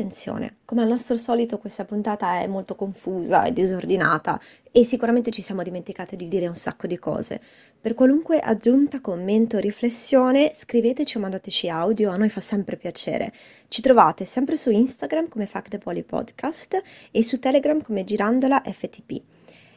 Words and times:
Attenzione, 0.00 0.56
come 0.64 0.80
al 0.80 0.88
nostro 0.88 1.18
solito 1.18 1.58
questa 1.58 1.84
puntata 1.84 2.40
è 2.40 2.46
molto 2.46 2.74
confusa 2.74 3.44
e 3.44 3.52
disordinata 3.52 4.40
e 4.72 4.82
sicuramente 4.82 5.30
ci 5.30 5.42
siamo 5.42 5.62
dimenticate 5.62 6.16
di 6.16 6.26
dire 6.26 6.48
un 6.48 6.54
sacco 6.54 6.86
di 6.86 6.98
cose. 6.98 7.38
Per 7.78 7.92
qualunque 7.92 8.40
aggiunta, 8.40 9.02
commento 9.02 9.58
riflessione, 9.58 10.52
scriveteci 10.56 11.18
o 11.18 11.20
mandateci 11.20 11.68
audio, 11.68 12.10
a 12.10 12.16
noi 12.16 12.30
fa 12.30 12.40
sempre 12.40 12.78
piacere. 12.78 13.30
Ci 13.68 13.82
trovate 13.82 14.24
sempre 14.24 14.56
su 14.56 14.70
Instagram 14.70 15.28
come 15.28 15.44
Fact 15.44 15.76
Podcast 16.06 16.82
e 17.10 17.22
su 17.22 17.38
Telegram 17.38 17.82
come 17.82 18.02
Girandola 18.02 18.62
FTP. 18.64 19.20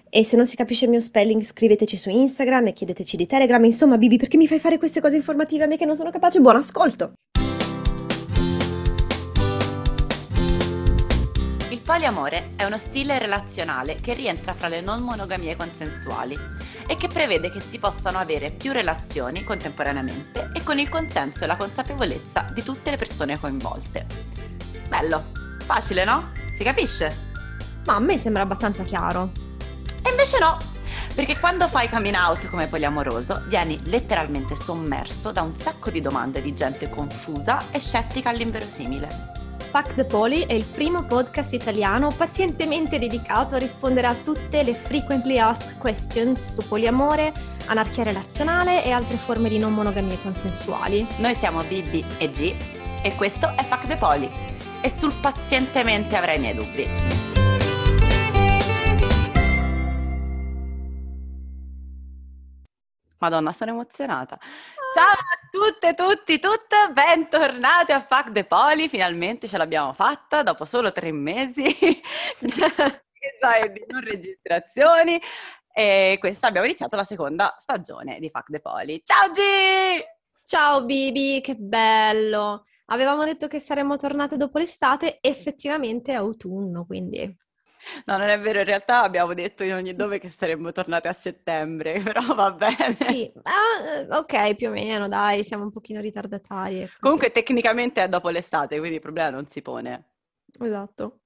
E 0.10 0.24
se 0.24 0.38
non 0.38 0.48
si 0.48 0.55
capisce 0.55 0.86
il 0.86 0.92
mio 0.92 1.02
spelling, 1.02 1.44
scriveteci 1.44 1.98
su 1.98 2.10
Instagram 2.10 2.68
e 2.68 2.71
chiedeteci 2.71 3.18
di 3.18 3.26
Telegram. 3.26 3.62
Insomma, 3.66 3.98
Bibi, 3.98 4.16
perché 4.16 4.38
mi 4.38 4.48
fai 4.48 4.60
fare 4.60 4.78
queste 4.78 5.02
cose 5.02 5.18
informative 5.18 5.66
a 5.66 5.68
me 5.68 5.76
che 5.76 5.86
non 5.86 5.98
sono 5.98 6.12
capace? 6.12 6.40
Buon 6.40 6.55
ascolto! 6.55 7.12
Poliamore 11.84 12.54
è 12.55 12.64
uno 12.64 12.78
stile 12.78 13.20
relazionale 13.20 13.96
che 13.96 14.14
rientra 14.14 14.54
fra 14.54 14.70
le 14.70 14.80
non 14.80 15.02
monogamie 15.02 15.58
consensuali 15.58 16.40
e 16.88 16.96
che 16.96 17.08
prevede 17.08 17.52
che 17.52 17.60
si 17.60 17.78
possano 17.78 18.18
avere 18.18 18.52
più 18.52 18.72
relazioni 18.72 19.44
contemporaneamente 19.44 20.52
e 20.54 20.64
con 20.64 20.80
il 20.80 20.88
consenso 20.88 21.44
e 21.44 21.48
la 21.48 21.58
consapevolezza 21.58 22.48
di 22.54 22.64
tutte 22.64 22.90
le 22.90 22.98
persone 22.98 23.38
coinvolte. 23.38 24.05
Bello, 24.88 25.32
facile 25.60 26.05
no? 26.05 26.32
Si 26.55 26.64
capisce? 26.64 27.32
Ma 27.86 27.96
a 27.96 28.00
me 28.00 28.18
sembra 28.18 28.44
abbastanza 28.44 28.84
chiaro. 28.84 29.32
E 30.02 30.10
invece 30.10 30.40
no, 30.40 30.58
perché 31.13 31.38
quando 31.38 31.68
fai 31.68 31.90
coming 31.90 32.16
out 32.16 32.48
come 32.48 32.68
poliamoroso 32.68 33.44
vieni 33.48 33.77
letteralmente 33.86 34.55
sommerso 34.55 35.34
da 35.34 35.41
un 35.41 35.58
sacco 35.58 35.90
di 35.90 36.00
domande 36.00 36.41
di 36.41 36.54
gente 36.54 36.90
confusa 36.90 37.72
e 37.72 37.80
scettica 37.80 38.30
all'inverosimile. 38.30 39.43
Fuck 39.73 39.95
the 39.95 40.05
Poly 40.05 40.45
è 40.45 40.54
il 40.54 40.66
primo 40.66 41.04
podcast 41.04 41.52
italiano 41.54 42.13
pazientemente 42.16 42.99
dedicato 42.99 43.55
a 43.55 43.57
rispondere 43.57 44.05
a 44.05 44.13
tutte 44.13 44.62
le 44.62 44.76
frequently 44.76 45.40
asked 45.40 45.79
questions 45.79 46.54
su 46.54 46.68
poliamore, 46.68 47.34
anarchia 47.66 48.04
relazionale 48.04 48.85
e 48.85 48.91
altre 48.91 49.18
forme 49.18 49.49
di 49.49 49.57
non 49.57 49.74
monogamie 49.74 50.21
consensuali. 50.21 51.07
Noi 51.18 51.34
siamo 51.34 51.63
Bibi 51.63 52.05
e 52.20 52.29
G 52.29 52.55
e 53.01 53.16
questo 53.16 53.48
è 53.48 53.63
Fuck 53.63 53.88
the 53.88 53.96
Poly 53.96 54.29
e 54.79 54.91
sul 54.91 55.12
pazientemente 55.20 56.16
avrai 56.16 56.38
i 56.38 56.40
miei 56.40 56.54
dubbi. 56.54 56.88
Madonna, 63.18 63.51
sono 63.51 63.71
emozionata. 63.71 64.38
Ciao 64.94 65.09
a 65.09 65.40
tutte, 65.50 65.96
tutti, 65.96 66.40
tutte, 66.40 66.91
bentornati 66.94 67.91
a 67.94 68.02
Fuck 68.02 68.31
the 68.31 68.44
Poli, 68.44 68.88
finalmente 68.88 69.47
ce 69.47 69.58
l'abbiamo 69.58 69.91
fatta 69.91 70.44
dopo 70.44 70.66
solo 70.66 70.91
tre 70.91 71.12
mesi 71.12 71.63
di 72.38 72.53
non 73.88 74.02
registrazioni 74.02 75.19
e 75.74 76.18
questa 76.19 76.46
abbiamo 76.46 76.68
iniziato 76.68 76.96
la 76.96 77.03
seconda 77.03 77.56
stagione 77.58 78.19
di 78.19 78.30
Fuck 78.30 78.52
the 78.52 78.59
Poli. 78.59 79.02
Ciao 79.03 79.31
G! 79.31 79.40
Ciao 80.46 80.85
Bibi, 80.85 81.41
che 81.41 81.56
bello! 81.56 82.66
Avevamo 82.85 83.24
detto 83.25 83.47
che 83.47 83.59
saremmo 83.59 83.97
tornate 83.97 84.38
dopo 84.38 84.59
l'estate, 84.59 85.18
effettivamente 85.22 86.12
è 86.12 86.18
autunno, 86.18 86.85
quindi 86.85 87.35
No, 88.06 88.17
non 88.17 88.28
è 88.29 88.39
vero, 88.39 88.59
in 88.59 88.66
realtà 88.66 89.01
abbiamo 89.03 89.34
detto 89.34 89.63
in 89.63 89.73
ogni 89.73 89.95
dove 89.95 90.19
che 90.19 90.29
saremmo 90.29 90.72
tornate 90.72 91.07
a 91.07 91.13
settembre, 91.13 92.00
però 92.03 92.34
va 92.34 92.51
bene. 92.51 92.95
Sì, 93.07 93.31
ah, 93.44 94.17
ok, 94.17 94.56
più 94.56 94.69
o 94.69 94.72
meno, 94.72 95.07
dai, 95.07 95.44
siamo 95.44 95.63
un 95.63 95.72
pochino 95.72 96.01
ritardatari. 96.01 96.89
Comunque 97.00 97.31
tecnicamente 97.31 98.03
è 98.03 98.09
dopo 98.09 98.29
l'estate, 98.29 98.78
quindi 98.78 98.95
il 98.95 99.01
problema 99.01 99.29
non 99.29 99.47
si 99.47 99.61
pone. 99.61 100.11
Esatto. 100.59 101.19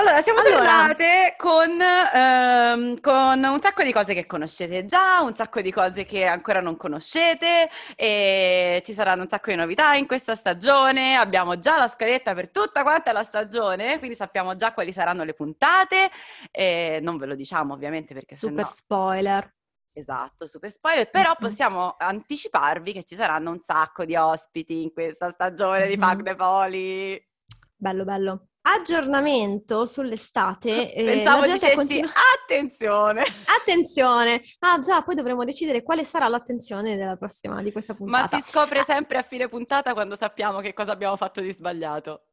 Allora, 0.00 0.22
siamo 0.22 0.40
allora... 0.40 0.56
tornate 0.56 1.34
con, 1.36 1.78
ehm, 1.78 3.00
con, 3.00 3.44
un 3.44 3.60
sacco 3.60 3.82
di 3.82 3.92
cose 3.92 4.14
che 4.14 4.24
conoscete 4.24 4.86
già, 4.86 5.20
un 5.20 5.36
sacco 5.36 5.60
di 5.60 5.70
cose 5.70 6.06
che 6.06 6.24
ancora 6.24 6.62
non 6.62 6.78
conoscete 6.78 7.68
e 7.96 8.82
ci 8.82 8.94
saranno 8.94 9.24
un 9.24 9.28
sacco 9.28 9.50
di 9.50 9.58
novità 9.58 9.92
in 9.92 10.06
questa 10.06 10.34
stagione. 10.34 11.16
Abbiamo 11.16 11.58
già 11.58 11.76
la 11.76 11.86
scaletta 11.86 12.32
per 12.32 12.48
tutta 12.48 12.82
quanta 12.82 13.12
la 13.12 13.24
stagione, 13.24 13.98
quindi 13.98 14.16
sappiamo 14.16 14.56
già 14.56 14.72
quali 14.72 14.90
saranno 14.90 15.22
le 15.22 15.34
puntate. 15.34 16.10
E 16.50 16.98
non 17.02 17.18
ve 17.18 17.26
lo 17.26 17.34
diciamo 17.34 17.74
ovviamente 17.74 18.14
perché 18.14 18.36
Super 18.36 18.64
sennò... 18.64 18.74
spoiler. 18.74 19.54
Esatto, 19.92 20.46
super 20.46 20.72
spoiler, 20.72 21.10
però 21.10 21.36
possiamo 21.38 21.96
anticiparvi 21.98 22.94
che 22.94 23.04
ci 23.04 23.16
saranno 23.16 23.50
un 23.50 23.60
sacco 23.60 24.06
di 24.06 24.16
ospiti 24.16 24.80
in 24.80 24.94
questa 24.94 25.30
stagione 25.30 25.86
di 25.88 25.98
Fuck 25.98 26.22
the 26.22 26.34
Poli. 26.34 27.28
Bello, 27.76 28.04
bello. 28.04 28.49
Aggiornamento 28.62 29.86
sull'estate. 29.86 30.92
Eh, 31.00 31.04
Pensavo 31.04 31.46
dicessi 31.46 31.74
continu- 31.74 32.10
attenzione. 32.42 33.22
Attenzione. 33.60 34.42
Ah 34.60 34.78
già, 34.80 35.02
poi 35.02 35.14
dovremo 35.14 35.44
decidere 35.44 35.82
quale 35.82 36.04
sarà 36.04 36.28
l'attenzione 36.28 36.96
della 36.96 37.16
prossima, 37.16 37.62
di 37.62 37.72
questa 37.72 37.94
puntata. 37.94 38.36
Ma 38.36 38.42
si 38.42 38.50
scopre 38.50 38.82
sempre 38.82 39.18
a 39.18 39.22
fine 39.22 39.48
puntata 39.48 39.92
quando 39.92 40.16
sappiamo 40.16 40.60
che 40.60 40.72
cosa 40.72 40.92
abbiamo 40.92 41.16
fatto 41.16 41.40
di 41.40 41.52
sbagliato. 41.52 42.24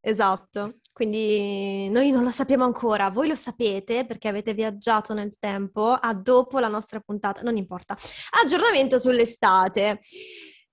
Esatto, 0.00 0.76
quindi 0.92 1.88
noi 1.90 2.10
non 2.12 2.22
lo 2.22 2.30
sappiamo 2.30 2.64
ancora, 2.64 3.10
voi 3.10 3.28
lo 3.28 3.34
sapete 3.34 4.06
perché 4.06 4.28
avete 4.28 4.54
viaggiato 4.54 5.12
nel 5.12 5.34
tempo 5.38 5.90
a 5.90 6.14
dopo 6.14 6.60
la 6.60 6.68
nostra 6.68 7.00
puntata, 7.00 7.42
non 7.42 7.56
importa. 7.56 7.96
Aggiornamento 8.42 8.98
sull'estate 8.98 9.98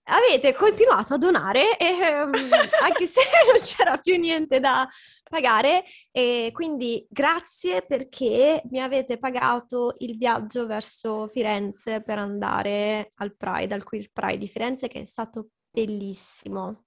avete 0.05 0.53
continuato 0.53 1.13
a 1.13 1.17
donare 1.17 1.77
ehm, 1.77 2.31
anche 2.83 3.07
se 3.07 3.21
non 3.49 3.59
c'era 3.63 3.97
più 3.97 4.17
niente 4.17 4.59
da 4.59 4.87
pagare 5.23 5.83
e 6.11 6.51
quindi 6.53 7.05
grazie 7.09 7.81
perché 7.81 8.61
mi 8.69 8.81
avete 8.81 9.17
pagato 9.17 9.95
il 9.99 10.17
viaggio 10.17 10.65
verso 10.67 11.27
Firenze 11.27 12.01
per 12.01 12.19
andare 12.19 13.11
al 13.15 13.35
Pride, 13.35 13.73
al 13.73 13.83
Queer 13.83 14.11
Pride 14.11 14.37
di 14.37 14.47
Firenze 14.47 14.87
che 14.87 15.01
è 15.01 15.05
stato 15.05 15.49
bellissimo. 15.71 16.84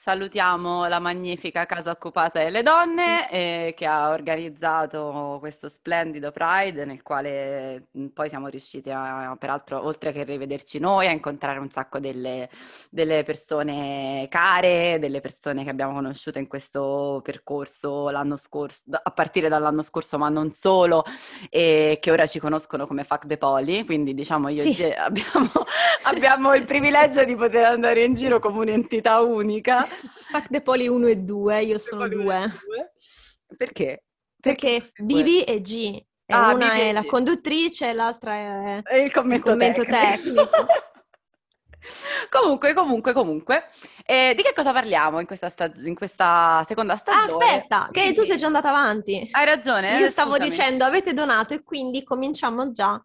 Salutiamo 0.00 0.86
la 0.86 1.00
magnifica 1.00 1.66
Casa 1.66 1.90
Occupata 1.90 2.40
delle 2.40 2.62
Donne 2.62 3.28
eh, 3.32 3.74
che 3.76 3.84
ha 3.84 4.10
organizzato 4.10 5.38
questo 5.40 5.68
splendido 5.68 6.30
Pride 6.30 6.84
nel 6.84 7.02
quale 7.02 7.88
mm, 7.98 8.06
poi 8.14 8.28
siamo 8.28 8.46
riusciti 8.46 8.90
a, 8.92 9.34
peraltro, 9.36 9.84
oltre 9.84 10.12
che 10.12 10.22
rivederci 10.22 10.78
noi, 10.78 11.08
a 11.08 11.10
incontrare 11.10 11.58
un 11.58 11.68
sacco 11.72 11.98
delle, 11.98 12.48
delle 12.90 13.24
persone 13.24 14.28
care, 14.30 15.00
delle 15.00 15.20
persone 15.20 15.64
che 15.64 15.70
abbiamo 15.70 15.94
conosciuto 15.94 16.38
in 16.38 16.46
questo 16.46 17.20
percorso 17.24 18.08
l'anno 18.10 18.36
scorso, 18.36 18.82
a 18.88 19.10
partire 19.10 19.48
dall'anno 19.48 19.82
scorso, 19.82 20.16
ma 20.16 20.28
non 20.28 20.52
solo, 20.52 21.02
e 21.50 21.98
che 22.00 22.10
ora 22.12 22.24
ci 22.28 22.38
conoscono 22.38 22.86
come 22.86 23.02
Fuck 23.02 23.26
the 23.26 23.36
Poli, 23.36 23.84
quindi 23.84 24.14
diciamo 24.14 24.48
io 24.48 24.62
sì. 24.62 24.80
e 24.80 24.94
abbiamo, 24.94 25.50
abbiamo 26.04 26.54
il 26.54 26.64
privilegio 26.66 27.24
di 27.24 27.34
poter 27.34 27.64
andare 27.64 28.04
in 28.04 28.14
giro 28.14 28.38
come 28.38 28.60
un'entità 28.60 29.20
unica. 29.22 29.86
Fuck 30.30 30.48
the 30.50 30.60
Poli 30.60 30.88
1 30.88 31.06
e 31.06 31.16
2, 31.16 31.62
io 31.62 31.78
sono 31.78 32.08
2. 32.08 32.52
Perché? 33.56 34.04
Perché, 34.40 34.80
Perché 34.80 34.92
Bibi 35.02 35.42
e 35.42 35.60
G. 35.60 36.02
E 36.30 36.34
ah, 36.34 36.52
una 36.52 36.68
Bibi 36.68 36.80
è 36.80 36.92
la 36.92 37.04
conduttrice, 37.04 37.92
l'altra 37.92 38.34
è, 38.34 38.82
è 38.82 38.96
il 38.96 39.12
commento, 39.12 39.48
il 39.48 39.52
commento 39.52 39.84
tecnico. 39.84 40.46
tecnico. 40.46 40.66
comunque, 42.28 42.74
comunque, 42.74 43.12
comunque, 43.12 43.64
eh, 44.04 44.34
di 44.36 44.42
che 44.42 44.52
cosa 44.52 44.72
parliamo 44.72 45.20
in 45.20 45.26
questa, 45.26 45.48
stag- 45.48 45.86
in 45.86 45.94
questa 45.94 46.62
seconda 46.66 46.96
stagione? 46.96 47.44
Ah, 47.44 47.46
aspetta, 47.46 47.88
che 47.90 48.12
tu 48.12 48.24
sei 48.24 48.36
già 48.36 48.46
andata 48.46 48.68
avanti. 48.68 49.28
Hai 49.30 49.44
ragione. 49.44 49.98
Io 49.98 50.10
stavo 50.10 50.32
scusami. 50.32 50.50
dicendo, 50.50 50.84
avete 50.84 51.14
donato 51.14 51.54
e 51.54 51.62
quindi 51.62 52.04
cominciamo 52.04 52.72
già 52.72 53.02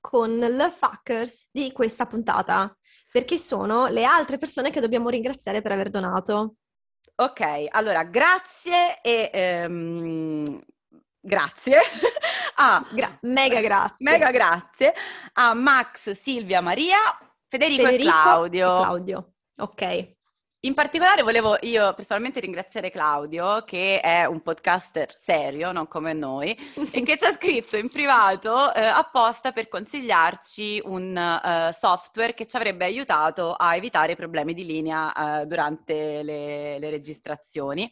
con 0.00 0.36
le 0.36 0.72
fuckers 0.74 1.48
di 1.50 1.70
questa 1.72 2.06
puntata 2.06 2.76
perché 3.12 3.38
sono 3.38 3.88
le 3.88 4.04
altre 4.04 4.38
persone 4.38 4.70
che 4.70 4.80
dobbiamo 4.80 5.10
ringraziare 5.10 5.60
per 5.60 5.72
aver 5.72 5.90
donato. 5.90 6.54
Ok, 7.14 7.66
allora 7.68 8.04
grazie 8.04 9.00
e 9.02 9.30
ehm, 9.32 10.60
grazie 11.20 11.78
a 12.56 12.84
Gra- 12.90 13.18
mega 13.20 13.60
grazie. 13.60 13.96
Mega 13.98 14.30
grazie 14.30 14.94
a 15.34 15.52
Max, 15.52 16.12
Silvia, 16.12 16.62
Maria, 16.62 16.96
Federico, 17.46 17.82
Federico 17.82 18.08
e 18.08 18.10
Claudio. 18.10 18.78
E 18.78 18.82
Claudio. 18.82 19.32
Ok. 19.58 20.14
In 20.64 20.74
particolare 20.74 21.22
volevo 21.22 21.56
io 21.62 21.92
personalmente 21.92 22.38
ringraziare 22.38 22.88
Claudio, 22.88 23.64
che 23.64 23.98
è 23.98 24.26
un 24.26 24.42
podcaster 24.42 25.12
serio, 25.16 25.72
non 25.72 25.88
come 25.88 26.12
noi, 26.12 26.56
e 26.92 27.02
che 27.02 27.16
ci 27.18 27.24
ha 27.24 27.32
scritto 27.32 27.76
in 27.76 27.88
privato 27.88 28.72
eh, 28.72 28.80
apposta 28.80 29.50
per 29.50 29.66
consigliarci 29.66 30.80
un 30.84 31.16
uh, 31.16 31.72
software 31.72 32.34
che 32.34 32.46
ci 32.46 32.54
avrebbe 32.54 32.84
aiutato 32.84 33.54
a 33.54 33.74
evitare 33.74 34.14
problemi 34.14 34.54
di 34.54 34.64
linea 34.64 35.12
uh, 35.16 35.46
durante 35.46 36.22
le, 36.22 36.78
le 36.78 36.90
registrazioni 36.90 37.90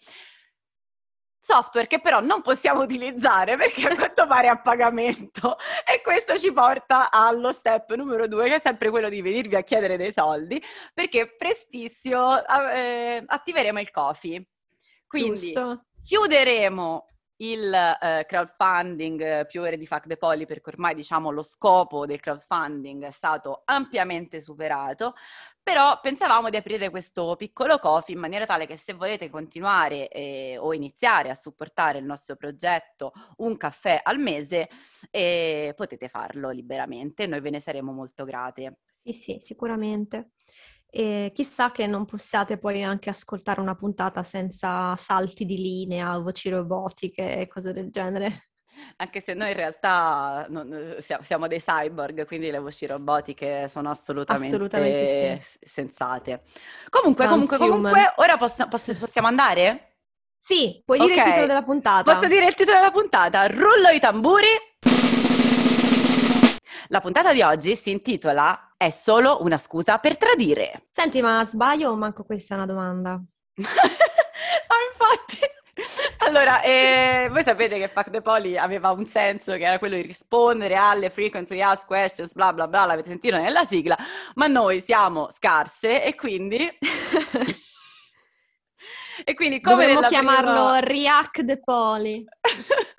software 1.41 1.87
che 1.87 2.01
però 2.01 2.21
non 2.21 2.43
possiamo 2.43 2.83
utilizzare 2.83 3.57
perché 3.57 3.87
a 3.87 3.95
quanto 3.97 4.27
pare 4.27 4.47
è 4.47 4.51
a 4.51 4.61
pagamento 4.61 5.57
e 5.91 6.01
questo 6.03 6.39
ci 6.39 6.53
porta 6.53 7.11
allo 7.11 7.51
step 7.53 7.95
numero 7.95 8.29
due 8.29 8.49
che 8.49 8.57
è 8.57 8.61
sempre 8.61 8.91
quello 8.91 9.09
di 9.09 9.23
venirvi 9.23 9.57
a 9.57 9.63
chiedere 9.63 9.97
dei 9.97 10.13
soldi 10.13 10.63
perché 10.93 11.35
prestissimo 11.35 12.39
eh, 12.73 13.23
attiveremo 13.27 13.81
il 13.81 13.91
Kofi. 13.91 14.47
Quindi 15.07 15.53
Giusto. 15.53 15.87
chiuderemo 16.05 17.07
il 17.41 17.73
eh, 17.73 18.25
crowdfunding 18.27 19.21
eh, 19.21 19.47
più 19.47 19.63
ore 19.63 19.77
di 19.77 19.87
Fuck 19.87 20.07
the 20.07 20.17
Poly 20.17 20.47
perché 20.47 20.71
ormai 20.71 20.95
diciamo 20.95 21.31
lo 21.31 21.43
scopo 21.43 22.07
del 22.07 22.21
crowdfunding 22.21 23.05
è 23.05 23.11
stato 23.11 23.63
ampiamente 23.65 24.41
superato, 24.41 25.15
però 25.63 26.01
pensavamo 26.01 26.51
di 26.51 26.57
aprire 26.57 26.91
questo 26.91 27.37
piccolo 27.37 27.79
coffee 27.79 28.15
in 28.15 28.21
maniera 28.21 28.47
tale 28.47 28.67
che 28.67 28.77
se 28.77 28.93
volete 28.93 29.31
continuare 29.31 30.09
eh, 30.09 30.57
o 30.59 30.75
iniziare 30.75 31.31
a 31.31 31.35
supportare 31.35 31.99
il 31.99 32.05
nostro 32.05 32.37
progetto 32.37 33.13
un 33.39 33.57
caffè 33.57 34.01
al 34.03 34.19
mese 34.19 34.69
eh, 35.11 35.73
potete 35.77 36.09
farlo 36.09 36.51
liberamente, 36.51 37.27
noi 37.27 37.41
ve 37.41 37.51
ne 37.51 37.61
saremo 37.61 37.93
molto 37.93 38.25
grate. 38.25 38.79
Sì, 39.03 39.13
sì, 39.13 39.37
sicuramente. 39.41 40.33
E 40.91 41.31
chissà 41.33 41.71
che 41.71 41.87
non 41.87 42.05
possiate 42.05 42.59
poi 42.59 42.83
anche 42.83 43.11
ascoltare 43.11 43.61
una 43.61 43.77
puntata 43.77 44.23
senza 44.25 44.97
salti 44.97 45.45
di 45.45 45.57
linea, 45.57 46.19
voci 46.19 46.49
robotiche 46.49 47.39
e 47.39 47.47
cose 47.47 47.73
del 47.73 47.91
genere. 47.91 48.51
Anche 48.97 49.21
se 49.21 49.35
noi 49.35 49.51
in 49.51 49.57
realtà 49.57 50.47
non, 50.49 50.97
siamo 51.21 51.47
dei 51.47 51.61
cyborg, 51.61 52.27
quindi 52.27 52.51
le 52.51 52.59
voci 52.59 52.87
robotiche 52.87 53.69
sono 53.69 53.91
assolutamente, 53.91 54.55
Assolutamente 54.55 55.43
sì. 55.43 55.59
sensate. 55.69 56.43
Comunque, 56.89 57.27
comunque, 57.27 57.57
comunque, 57.57 58.13
ora 58.17 58.37
posso, 58.37 58.67
posso, 58.69 58.95
possiamo 58.95 59.29
andare? 59.29 59.97
Sì, 60.39 60.83
puoi 60.85 60.99
dire 60.99 61.13
Ok. 61.13 61.19
il 61.19 61.25
titolo 61.25 61.47
della 61.47 61.63
puntata. 61.63 62.15
Posso 62.15 62.27
dire 62.27 62.47
il 62.47 62.55
titolo 62.55 62.79
della 62.79 62.91
puntata? 62.91 63.47
Rullo 63.47 63.91
i 63.93 64.01
tamburi. 64.01 64.47
La 66.89 67.01
puntata 67.01 67.33
di 67.33 67.43
oggi 67.43 67.77
si 67.77 67.91
intitola 67.91 68.70
È 68.83 68.89
solo 68.89 69.43
una 69.43 69.59
scusa 69.59 69.99
per 69.99 70.17
tradire. 70.17 70.87
Senti, 70.89 71.21
ma 71.21 71.47
sbaglio 71.47 71.91
o 71.91 71.97
manco 71.97 72.25
questa 72.25 72.55
è 72.55 72.57
una 72.57 72.65
domanda? 72.65 73.11
ah, 73.61 74.79
infatti. 74.91 75.39
Allora, 76.21 76.63
eh, 76.63 77.29
voi 77.31 77.43
sapete 77.43 77.77
che 77.77 77.89
Fuck 77.89 78.09
the 78.09 78.23
Poly 78.23 78.57
aveva 78.57 78.91
un 78.91 79.05
senso 79.05 79.53
che 79.53 79.65
era 79.65 79.79
quello 79.79 79.97
di 79.97 80.01
rispondere 80.01 80.77
alle 80.77 81.11
frequently 81.11 81.61
asked 81.61 81.87
questions, 81.87 82.33
bla 82.33 82.55
bla 82.55 82.69
bla, 82.69 82.87
l'avete 82.87 83.09
sentito 83.09 83.37
nella 83.37 83.67
sigla, 83.67 83.99
ma 84.37 84.47
noi 84.47 84.81
siamo 84.81 85.29
scarse 85.31 86.03
e 86.03 86.15
quindi... 86.15 86.67
e 89.23 89.35
quindi 89.35 89.61
come 89.61 89.89
Dovremmo 89.89 90.09
chiamarlo 90.09 90.79
prima- 90.79 90.81
React 90.81 91.45
the 91.45 91.61
Poly. 91.61 92.25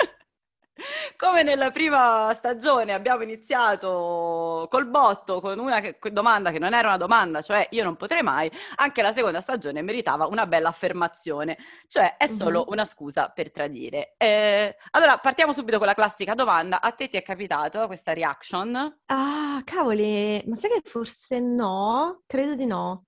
Come 1.22 1.44
nella 1.44 1.70
prima 1.70 2.34
stagione 2.34 2.94
abbiamo 2.94 3.22
iniziato 3.22 4.68
col 4.72 4.88
botto 4.88 5.40
con 5.40 5.60
una 5.60 5.80
che- 5.80 6.00
domanda 6.12 6.50
che 6.50 6.58
non 6.58 6.74
era 6.74 6.88
una 6.88 6.98
domanda, 6.98 7.42
cioè 7.44 7.68
io 7.72 7.84
non 7.84 7.96
potrei 7.96 8.24
mai, 8.24 8.52
anche 8.78 9.04
la 9.04 9.12
seconda 9.12 9.40
stagione 9.40 9.84
meritava 9.84 10.26
una 10.26 10.48
bella 10.48 10.70
affermazione, 10.70 11.58
cioè 11.86 12.18
è 12.18 12.26
solo 12.26 12.66
una 12.70 12.86
scusa 12.86 13.30
per 13.30 13.52
tradire. 13.52 14.16
Eh, 14.18 14.76
allora 14.92 15.20
partiamo 15.20 15.54
subito 15.54 15.78
con 15.78 15.86
la 15.86 15.94
classica 15.94 16.34
domanda, 16.34 16.82
a 16.82 16.92
te 16.92 17.08
ti 17.08 17.18
è 17.18 17.22
capitato 17.22 17.86
questa 17.86 18.14
reaction? 18.14 18.98
Ah, 19.10 19.62
cavoli, 19.66 20.42
ma 20.48 20.56
sai 20.56 20.70
che 20.72 20.82
forse 20.90 21.40
no? 21.40 22.24
Credo 22.26 22.56
di 22.56 22.66
no. 22.66 23.06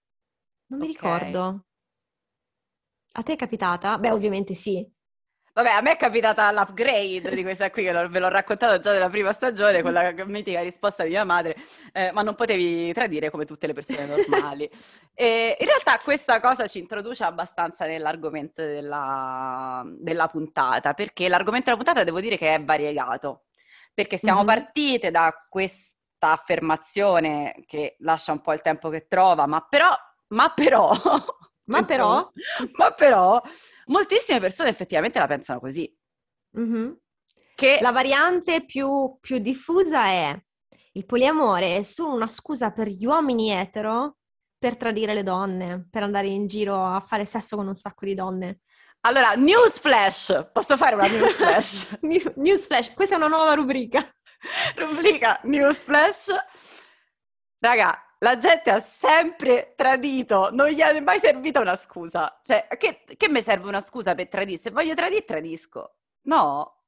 Non 0.68 0.80
mi 0.80 0.86
Ok. 0.86 0.88
ricordo. 0.88 1.66
A 3.14 3.24
te 3.24 3.34
è 3.34 3.36
capitata? 3.36 3.98
Beh, 3.98 4.12
ovviamente 4.12 4.54
sì. 4.54 4.88
Vabbè, 5.56 5.70
a 5.70 5.82
me 5.82 5.92
è 5.92 5.98
capitata 5.98 6.52
l'upgrade 6.52 7.36
di 7.36 7.44
questa 7.44 7.70
qui, 7.70 7.84
che 7.84 7.92
l'ho- 7.92 8.10
ve 8.10 8.18
l'ho 8.18 8.28
raccontato 8.28 8.80
già 8.80 8.92
nella 8.92 9.10
prima 9.10 9.32
stagione, 9.32 9.84
con 9.84 9.94
la 9.94 10.12
mitica 10.26 10.62
risposta 10.62 11.04
di 11.04 11.10
mia 11.10 11.24
madre, 11.26 11.56
eh, 11.92 12.12
ma 12.12 12.24
non 12.24 12.34
potevi 12.34 12.92
tradire 12.92 13.30
come 13.30 13.46
tutte 13.46 13.68
le 13.68 13.74
persone 13.74 14.06
normali. 14.06 14.68
E 15.16 15.56
in 15.60 15.68
realtà 15.68 16.00
questa 16.04 16.40
cosa 16.40 16.66
ci 16.66 16.80
introduce 16.80 17.24
abbastanza 17.24 17.86
nell'argomento 17.86 18.64
della, 18.64 19.84
della 19.86 20.28
puntata, 20.28 20.96
perché 20.96 21.28
l'argomento 21.30 21.66
della 21.66 21.78
puntata 21.84 22.04
devo 22.04 22.20
dire 22.20 22.36
che 22.36 22.56
è 22.56 22.64
variegato, 22.64 23.44
perché 23.94 24.18
siamo 24.18 24.40
Mhm. 24.40 24.46
partite 24.48 25.12
da 25.12 25.32
questa 25.48 26.32
affermazione 26.32 27.64
che 27.68 27.96
lascia 28.00 28.32
un 28.32 28.42
po' 28.42 28.54
il 28.54 28.62
tempo 28.64 28.90
che 28.90 29.06
trova, 29.08 29.46
ma 29.46 29.62
però, 29.70 29.96
ma 30.30 30.50
però... 30.52 30.92
Ma 31.66 31.84
però? 31.84 32.30
Ma 32.78 32.92
però 32.92 33.42
moltissime 33.86 34.40
persone 34.40 34.70
effettivamente 34.70 35.20
la 35.20 35.28
pensano 35.28 35.60
così. 35.60 35.92
Mhm. 36.58 36.98
Che 37.56 37.80
La 37.82 37.92
variante 37.92 38.66
più, 38.66 39.18
più 39.20 39.38
diffusa 39.38 40.06
è 40.06 40.38
il 40.96 41.06
poliamore 41.06 41.78
è 41.78 41.84
solo 41.84 42.14
una 42.14 42.28
scusa 42.28 42.72
per 42.72 42.88
gli 42.88 43.06
uomini 43.06 43.52
etero 43.52 44.18
per 44.58 44.78
tradire 44.78 45.14
le 45.14 45.24
donne, 45.24 45.88
per 45.90 46.04
andare 46.04 46.28
in 46.28 46.48
giro 46.48 46.86
a 46.86 47.00
fare 47.00 47.26
sesso 47.26 47.56
con 47.56 47.68
un 47.68 47.76
sacco 47.76 48.06
di 48.06 48.14
donne. 48.16 48.60
allora, 49.02 49.34
newsflash, 49.34 50.50
posso 50.54 50.78
fare 50.78 50.96
una 50.96 51.08
newsflash? 51.08 51.98
New- 52.02 52.34
Newsflash, 52.36 52.94
questa 52.94 53.16
è 53.16 53.18
una 53.18 53.28
nuova 53.28 53.54
rubrica. 53.54 54.08
Rubrica 54.78 55.40
newsflash. 55.44 56.28
Raga, 57.60 58.13
la 58.24 58.38
gente 58.38 58.70
ha 58.72 58.80
sempre 58.80 59.74
tradito, 59.76 60.50
non 60.52 60.70
gli 60.70 60.80
è 60.80 61.00
mai 61.02 61.20
servita 61.20 61.60
una 61.60 61.76
scusa. 61.76 62.40
Cioè, 62.42 62.68
che, 62.78 63.04
che 63.18 63.30
mi 63.30 63.42
serve 63.42 63.68
una 63.68 63.82
scusa 63.82 64.16
per 64.16 64.30
tradire? 64.30 64.58
Se 64.58 64.72
voglio 64.72 64.94
tradire, 64.96 65.26
tradisco. 65.26 65.98
No, 66.24 66.84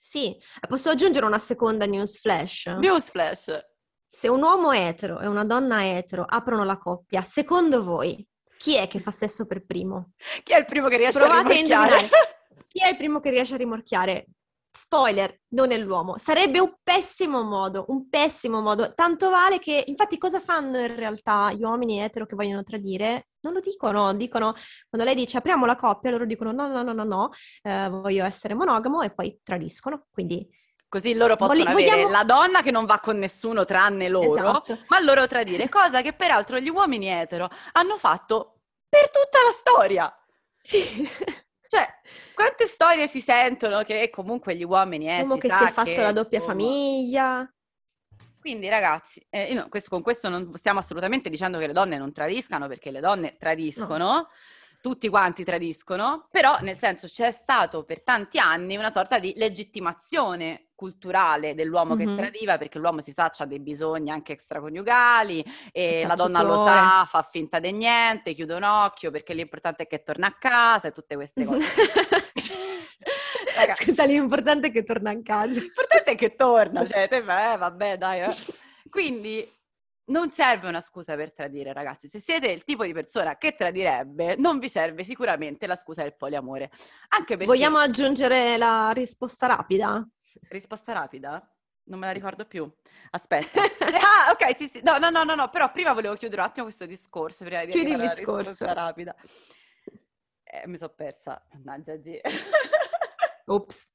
Sì, 0.00 0.34
posso 0.66 0.88
aggiungere 0.88 1.26
una 1.26 1.38
seconda 1.38 1.84
newsflash? 1.84 2.66
newsflash. 2.78 3.66
Se 4.10 4.28
un 4.28 4.42
uomo 4.42 4.72
etero 4.72 5.20
e 5.20 5.26
una 5.26 5.44
donna 5.44 5.84
etero 5.86 6.24
aprono 6.26 6.64
la 6.64 6.78
coppia, 6.78 7.20
secondo 7.22 7.84
voi 7.84 8.26
chi 8.56 8.76
è 8.76 8.88
che 8.88 9.00
fa 9.00 9.10
sesso 9.10 9.46
per 9.46 9.66
primo? 9.66 10.12
Chi 10.42 10.52
è 10.54 10.58
il 10.58 10.64
primo 10.64 10.88
che 10.88 10.96
riesce 10.96 11.18
Provate 11.18 11.52
a 11.52 11.56
a 11.56 11.60
rimorchiare? 11.60 11.94
indovinare. 11.94 12.08
Chi 12.68 12.80
è 12.80 12.88
il 12.88 12.96
primo 12.96 13.20
che 13.20 13.30
riesce 13.30 13.54
a 13.54 13.56
rimorchiare? 13.58 14.26
Spoiler, 14.80 15.40
non 15.54 15.72
è 15.72 15.76
l'uomo. 15.78 16.16
Sarebbe 16.18 16.60
un 16.60 16.72
pessimo 16.82 17.42
modo, 17.42 17.86
un 17.88 18.08
pessimo 18.08 18.60
modo. 18.60 18.94
Tanto 18.94 19.28
vale 19.28 19.58
che, 19.58 19.82
infatti, 19.88 20.18
cosa 20.18 20.38
fanno 20.40 20.78
in 20.78 20.94
realtà 20.94 21.52
gli 21.52 21.62
uomini 21.64 22.00
etero 22.00 22.26
che 22.26 22.36
vogliono 22.36 22.62
tradire? 22.62 23.28
Non 23.40 23.54
lo 23.54 23.60
dicono, 23.60 24.14
dicono, 24.14 24.54
quando 24.88 25.06
lei 25.06 25.16
dice 25.16 25.38
apriamo 25.38 25.66
la 25.66 25.74
coppia, 25.76 26.10
loro 26.10 26.24
dicono 26.26 26.52
no, 26.52 26.68
no, 26.68 26.82
no, 26.82 26.92
no, 26.92 27.02
no, 27.04 27.30
eh, 27.62 27.88
voglio 27.88 28.24
essere 28.24 28.54
monogamo 28.54 29.02
e 29.02 29.10
poi 29.10 29.40
tradiscono. 29.42 30.06
Quindi, 30.10 30.48
Così 30.90 31.12
loro 31.12 31.36
possono 31.36 31.64
Voli- 31.70 31.84
avere 31.84 31.90
vogliamo- 32.04 32.10
la 32.10 32.24
donna 32.24 32.62
che 32.62 32.70
non 32.70 32.86
va 32.86 32.98
con 32.98 33.18
nessuno 33.18 33.66
tranne 33.66 34.08
loro, 34.08 34.34
Esatto. 34.36 34.78
ma 34.88 34.98
loro 35.00 35.26
tradire, 35.26 35.68
cosa 35.68 36.00
che 36.00 36.14
peraltro 36.14 36.58
gli 36.60 36.70
uomini 36.70 37.08
etero 37.08 37.46
hanno 37.72 37.98
fatto 37.98 38.60
per 38.88 39.10
tutta 39.10 39.38
la 39.44 39.50
storia. 39.52 40.18
sì. 40.62 40.80
Cioè, 41.68 41.86
quante 42.34 42.66
storie 42.66 43.06
si 43.06 43.20
sentono 43.20 43.82
che 43.82 44.08
comunque 44.10 44.56
gli 44.56 44.64
uomini 44.64 45.08
eh, 45.08 45.20
Uomo 45.20 45.34
si 45.34 45.40
che 45.40 45.52
si 45.52 45.64
è 45.64 45.70
fatto 45.70 46.00
la 46.00 46.12
doppia 46.12 46.38
insomma, 46.38 46.58
famiglia. 46.58 47.52
Quindi 48.40 48.68
ragazzi, 48.68 49.24
eh, 49.28 49.52
no- 49.52 49.68
questo- 49.68 49.90
con 49.90 50.00
questo 50.02 50.28
non 50.30 50.54
stiamo 50.54 50.78
assolutamente 50.78 51.28
dicendo 51.28 51.58
che 51.58 51.66
le 51.66 51.72
donne 51.74 51.98
non 51.98 52.12
tradiscano, 52.12 52.66
perché 52.68 52.90
le 52.90 53.00
donne 53.00 53.36
tradiscono, 53.36 54.28
tutti 54.80 55.08
quanti 55.08 55.44
tradiscono, 55.44 56.28
però 56.30 56.58
nel 56.60 56.78
senso 56.78 57.06
c'è 57.08 57.30
stato 57.30 57.84
per 57.84 58.02
tanti 58.02 58.38
anni 58.38 58.76
una 58.76 58.90
sorta 58.92 59.18
di 59.18 59.32
legittimazione 59.36 60.68
culturale 60.74 61.56
dell'uomo 61.56 61.94
Mhm. 61.94 61.98
che 62.06 62.14
tradiva, 62.14 62.56
perché 62.56 62.78
l'uomo 62.78 63.00
si 63.00 63.10
sa 63.10 63.30
ha 63.36 63.44
dei 63.46 63.58
bisogni 63.58 64.10
anche 64.10 64.32
extraconiugali 64.32 65.44
e 65.72 66.04
la 66.06 66.14
donna 66.14 66.42
lo 66.42 66.56
sa, 66.56 67.04
fa 67.04 67.22
finta 67.28 67.58
di 67.58 67.72
niente, 67.72 68.32
chiude 68.32 68.54
un 68.54 68.62
occhio 68.62 69.10
perché 69.10 69.34
l'importante 69.34 69.82
è 69.82 69.86
che 69.88 70.04
torna 70.04 70.28
a 70.28 70.32
casa 70.38 70.86
e 70.88 70.92
tutte 70.92 71.16
queste 71.16 71.44
cose. 71.44 71.58
Raga, 73.56 73.74
Scusa, 73.74 74.04
l'importante 74.04 74.68
è 74.68 74.70
che 74.70 74.84
torna 74.84 75.10
a 75.10 75.20
casa. 75.22 75.58
L'importante 75.58 76.12
è 76.12 76.14
che 76.14 76.36
torna, 76.36 76.86
cioè, 76.86 77.08
te 77.10 77.16
eh, 77.16 77.22
vabbè, 77.56 77.98
dai. 77.98 78.20
eh. 78.20 78.34
Quindi 78.88 79.46
non 80.08 80.30
serve 80.32 80.68
una 80.68 80.80
scusa 80.80 81.14
per 81.16 81.32
tradire, 81.32 81.72
ragazzi. 81.72 82.08
Se 82.08 82.20
siete 82.20 82.48
il 82.48 82.64
tipo 82.64 82.84
di 82.84 82.92
persona 82.92 83.36
che 83.36 83.54
tradirebbe, 83.54 84.36
non 84.36 84.58
vi 84.58 84.68
serve 84.68 85.04
sicuramente 85.04 85.66
la 85.66 85.76
scusa 85.76 86.02
del 86.02 86.16
poliamore. 86.16 86.70
Anche 87.08 87.36
perché... 87.36 87.46
Vogliamo 87.46 87.78
aggiungere 87.78 88.56
la 88.56 88.90
risposta 88.92 89.46
rapida? 89.46 90.06
Risposta 90.48 90.92
rapida? 90.92 91.52
Non 91.84 91.98
me 91.98 92.06
la 92.06 92.12
ricordo 92.12 92.44
più. 92.44 92.70
Aspetta. 93.10 93.60
ah, 93.96 94.30
ok, 94.30 94.56
sì, 94.56 94.68
sì. 94.68 94.80
No, 94.82 94.98
no, 94.98 95.10
no, 95.10 95.24
no, 95.24 95.34
no, 95.34 95.48
però 95.48 95.70
prima 95.72 95.92
volevo 95.92 96.14
chiudere 96.14 96.42
un 96.42 96.48
attimo 96.48 96.66
questo 96.66 96.86
discorso. 96.86 97.44
Prima 97.44 97.64
di 97.64 97.70
Chiudi 97.70 97.92
il 97.92 98.00
discorso. 98.00 98.50
risposta 98.50 98.72
rapida. 98.72 99.14
Eh, 100.42 100.66
mi 100.66 100.76
sono 100.76 100.92
persa. 100.94 101.42
Mannaggia, 101.52 101.96
G. 101.96 102.20
Ops. 103.46 103.92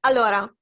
Allora, 0.00 0.52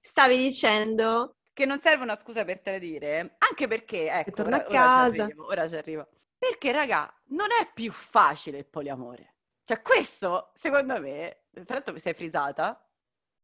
stavi 0.00 0.36
dicendo 0.36 1.37
che 1.58 1.66
non 1.66 1.80
serve 1.80 2.04
una 2.04 2.16
scusa 2.16 2.44
per 2.44 2.60
tradire, 2.60 3.34
anche 3.38 3.66
perché, 3.66 4.08
ecco, 4.08 4.30
torna 4.30 4.58
ora, 4.58 4.64
a 4.64 4.68
ora 4.68 4.70
ci 4.70 4.76
casa. 4.76 5.22
arrivo, 5.24 5.46
ora 5.46 5.68
ci 5.68 5.74
arrivo. 5.74 6.08
Perché, 6.38 6.70
raga, 6.70 7.12
non 7.30 7.48
è 7.50 7.68
più 7.74 7.90
facile 7.90 8.58
il 8.58 8.66
poliamore. 8.66 9.34
Cioè, 9.64 9.82
questo, 9.82 10.52
secondo 10.54 11.00
me, 11.00 11.46
tra 11.50 11.74
l'altro 11.74 11.92
mi 11.92 11.98
sei 11.98 12.14
frisata 12.14 12.80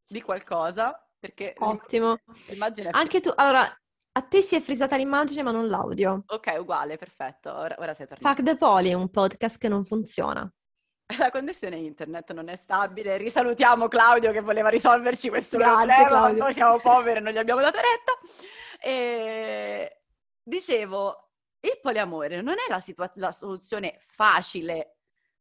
di 0.06 0.22
qualcosa, 0.22 1.04
perché 1.18 1.56
Ottimo. 1.58 2.18
l'immagine 2.46 2.90
è... 2.90 2.92
Anche 2.94 3.18
tu, 3.18 3.32
allora, 3.34 3.62
a 3.62 4.22
te 4.22 4.42
si 4.42 4.54
è 4.54 4.60
frisata 4.60 4.96
l'immagine 4.96 5.42
ma 5.42 5.50
non 5.50 5.66
l'audio. 5.66 6.22
Ok, 6.28 6.54
uguale, 6.56 6.96
perfetto, 6.96 7.52
ora, 7.52 7.74
ora 7.80 7.94
sei 7.94 8.06
tornata. 8.06 8.32
Fuck 8.32 8.48
the 8.48 8.56
Poly 8.56 8.90
è 8.90 8.94
un 8.94 9.10
podcast 9.10 9.58
che 9.58 9.66
non 9.66 9.84
funziona. 9.84 10.48
la 11.18 11.30
connessione 11.30 11.76
internet 11.76 12.32
non 12.32 12.48
è 12.48 12.56
stabile. 12.56 13.16
Risalutiamo 13.16 13.88
Claudio 13.88 14.32
che 14.32 14.40
voleva 14.40 14.68
risolverci 14.68 15.28
questo 15.28 15.58
Grazie, 15.58 15.86
problema. 15.86 16.08
Claudio. 16.08 16.42
Noi 16.42 16.52
siamo 16.52 16.78
poveri 16.80 17.18
e 17.18 17.20
non 17.20 17.32
gli 17.32 17.38
abbiamo 17.38 17.60
dato 17.60 17.76
retta. 17.78 18.12
E 18.80 20.00
dicevo, 20.42 21.30
il 21.60 21.78
poliamore 21.80 22.40
non 22.40 22.54
è 22.54 22.70
la, 22.70 22.80
situa- 22.80 23.12
la 23.16 23.32
soluzione 23.32 24.00
facile 24.06 24.96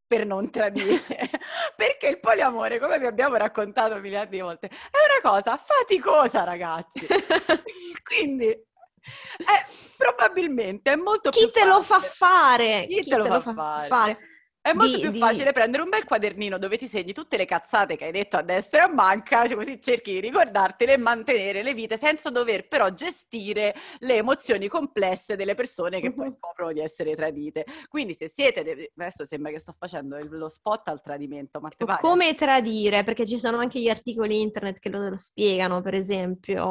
per 0.06 0.26
non 0.26 0.52
tradire, 0.52 1.00
perché 1.76 2.08
il 2.08 2.20
poliamore, 2.20 2.78
come 2.78 3.00
vi 3.00 3.06
abbiamo 3.06 3.36
raccontato 3.36 4.00
miliardi 4.00 4.36
di 4.36 4.42
volte, 4.42 4.68
è 4.68 4.72
una 4.72 5.32
cosa 5.32 5.58
faticosa, 5.58 6.44
ragazzi. 6.44 7.08
Quindi 8.04 8.48
è, 8.48 9.66
probabilmente 9.98 10.92
è 10.92 10.96
molto 10.96 11.30
Chi 11.32 11.50
te 11.52 11.66
lo 11.66 11.82
fa 11.82 12.00
facile- 12.00 12.14
fare? 12.14 12.88
Chi 12.88 13.04
te 13.10 13.18
lo 13.18 13.42
fa 13.42 13.86
fare? 13.88 14.18
È 14.64 14.72
molto 14.72 14.96
Di- 14.96 15.02
più 15.02 15.12
di- 15.12 15.20
facile 15.20 15.52
prendere 15.52 15.84
un 15.84 15.90
bel 15.90 16.06
quadernino 16.06 16.58
dove 16.58 16.78
ti 16.78 16.88
segni 16.88 17.12
tutte 17.12 17.36
le 17.36 17.44
cazzate 17.44 17.98
che 17.98 18.06
hai 18.06 18.14
detto 18.14 18.38
a 18.38 18.42
destra 18.42 18.80
e 18.80 18.84
a 18.84 18.88
manca, 18.88 19.46
cioè 19.46 19.58
così 19.58 19.82
cerchi 19.82 20.14
di 20.14 20.20
ricordartele 20.22 20.94
e 20.94 20.98
mantenere 20.98 21.64
le 21.64 21.74
vite 21.74 21.98
senza 21.98 22.30
dover 22.30 22.70
però 22.70 22.90
gestire 22.92 23.76
le 24.00 24.16
emozioni 24.16 24.70
complesse 24.70 25.36
delle 25.36 25.54
persone 25.54 26.00
che 26.00 26.14
poi 26.14 26.30
scoprono 26.40 26.72
di 26.72 26.80
essere 26.80 27.14
tradite. 27.14 27.66
Quindi 27.90 28.14
se 28.14 28.30
siete, 28.30 28.64
de- 28.64 28.92
adesso 28.96 29.26
sembra 29.26 29.52
che 29.52 29.60
sto 29.60 29.76
facendo 29.78 30.18
lo 30.30 30.48
spot 30.48 30.88
al 30.88 31.02
tradimento, 31.02 31.60
ma 31.60 31.68
Tipo? 31.68 31.98
Come 32.00 32.34
tradire? 32.34 33.04
Perché 33.04 33.26
ci 33.28 33.38
sono 33.38 33.58
anche 33.58 33.82
gli 33.82 33.90
articoli 33.90 34.40
internet 34.40 34.80
che 34.80 34.90
lo, 34.90 35.10
lo 35.10 35.18
spiegano, 35.18 35.82
per 35.82 35.94
esempio. 35.96 36.64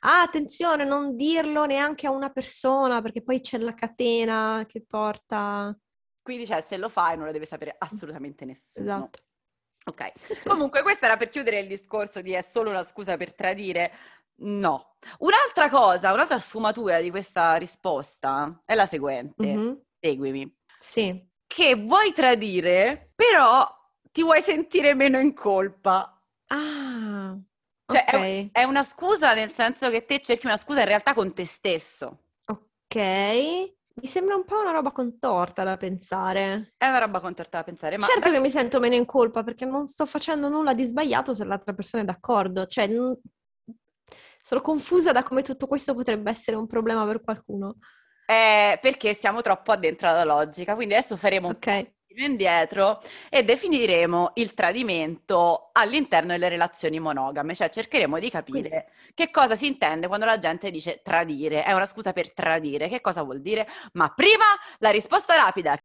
Ah, 0.00 0.22
attenzione, 0.22 0.84
non 0.84 1.16
dirlo 1.16 1.64
neanche 1.64 2.06
a 2.06 2.10
una 2.12 2.30
persona, 2.30 3.02
perché 3.02 3.22
poi 3.22 3.40
c'è 3.40 3.58
la 3.58 3.74
catena 3.74 4.64
che 4.68 4.84
porta... 4.86 5.76
Quindi 6.26 6.44
cioè, 6.44 6.60
se 6.60 6.76
lo 6.76 6.88
fai 6.88 7.16
non 7.16 7.26
lo 7.26 7.30
deve 7.30 7.46
sapere 7.46 7.76
assolutamente 7.78 8.44
nessuno. 8.44 8.84
Esatto. 8.84 9.20
Ok, 9.84 10.42
comunque 10.42 10.82
questo 10.82 11.04
era 11.04 11.16
per 11.16 11.28
chiudere 11.28 11.60
il 11.60 11.68
discorso 11.68 12.20
di 12.20 12.32
è 12.32 12.40
solo 12.40 12.70
una 12.70 12.82
scusa 12.82 13.16
per 13.16 13.32
tradire. 13.32 13.92
No. 14.38 14.96
Un'altra 15.18 15.70
cosa, 15.70 16.12
un'altra 16.12 16.40
sfumatura 16.40 17.00
di 17.00 17.10
questa 17.10 17.54
risposta 17.54 18.60
è 18.64 18.74
la 18.74 18.86
seguente. 18.86 19.54
Mhm. 19.54 19.80
Seguimi. 20.00 20.52
Sì. 20.80 21.30
Che 21.46 21.74
vuoi 21.76 22.12
tradire, 22.12 23.12
però 23.14 23.64
ti 24.10 24.24
vuoi 24.24 24.42
sentire 24.42 24.94
meno 24.94 25.20
in 25.20 25.32
colpa. 25.32 26.20
Ah, 26.48 27.38
Cioè 27.86 28.04
ok. 28.08 28.14
è, 28.14 28.48
è 28.50 28.62
una 28.64 28.82
scusa 28.82 29.32
nel 29.32 29.54
senso 29.54 29.88
che 29.90 30.04
te 30.04 30.20
cerchi 30.20 30.46
una 30.46 30.56
scusa 30.56 30.80
in 30.80 30.86
realtà 30.86 31.14
con 31.14 31.32
te 31.32 31.46
stesso. 31.46 32.22
Ok. 32.46 33.74
Mi 33.98 34.06
sembra 34.06 34.34
un 34.36 34.44
po' 34.44 34.60
una 34.60 34.72
roba 34.72 34.92
contorta 34.92 35.64
da 35.64 35.78
pensare. 35.78 36.74
È 36.76 36.86
una 36.86 36.98
roba 36.98 37.20
contorta 37.20 37.58
da 37.58 37.64
pensare, 37.64 37.96
ma 37.96 38.04
Certo 38.04 38.30
che 38.30 38.38
mi 38.40 38.50
sento 38.50 38.78
meno 38.78 38.94
in 38.94 39.06
colpa 39.06 39.42
perché 39.42 39.64
non 39.64 39.86
sto 39.86 40.04
facendo 40.04 40.50
nulla 40.50 40.74
di 40.74 40.84
sbagliato 40.84 41.32
se 41.34 41.44
l'altra 41.46 41.72
persona 41.72 42.02
è 42.02 42.06
d'accordo. 42.06 42.66
Cioè, 42.66 42.88
n- 42.88 43.18
sono 44.42 44.60
confusa 44.60 45.12
da 45.12 45.22
come 45.22 45.42
tutto 45.42 45.66
questo 45.66 45.94
potrebbe 45.94 46.30
essere 46.30 46.58
un 46.58 46.66
problema 46.66 47.06
per 47.06 47.22
qualcuno. 47.22 47.76
Eh, 48.26 48.78
perché 48.82 49.14
siamo 49.14 49.40
troppo 49.40 49.72
addentro 49.72 50.08
alla 50.08 50.24
logica. 50.24 50.74
Quindi 50.74 50.92
adesso 50.92 51.16
faremo 51.16 51.48
un 51.48 51.54
Ok. 51.54 51.64
passo 51.64 51.94
indietro 52.24 53.00
e 53.28 53.42
definiremo 53.42 54.32
il 54.34 54.54
tradimento 54.54 55.70
all'interno 55.72 56.32
delle 56.32 56.48
relazioni 56.48 56.98
monogame, 56.98 57.54
cioè 57.54 57.68
cercheremo 57.68 58.18
di 58.18 58.30
capire 58.30 58.90
che 59.14 59.30
cosa 59.30 59.56
si 59.56 59.66
intende 59.66 60.06
quando 60.06 60.24
la 60.26 60.38
gente 60.38 60.70
dice 60.70 61.00
tradire. 61.02 61.64
È 61.64 61.72
una 61.72 61.86
scusa 61.86 62.12
per 62.12 62.32
tradire, 62.32 62.88
che 62.88 63.00
cosa 63.00 63.22
vuol 63.22 63.40
dire? 63.40 63.68
Ma 63.92 64.10
prima 64.10 64.44
la 64.78 64.90
risposta 64.90 65.34
rapida. 65.34 65.76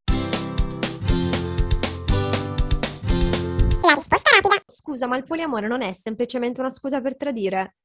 La 3.81 3.93
risposta 3.93 4.29
rapida. 4.35 4.63
Scusa, 4.67 5.07
ma 5.07 5.17
il 5.17 5.23
poliamore 5.23 5.67
non 5.67 5.81
è 5.81 5.91
semplicemente 5.93 6.61
una 6.61 6.69
scusa 6.69 7.01
per 7.01 7.17
tradire? 7.17 7.77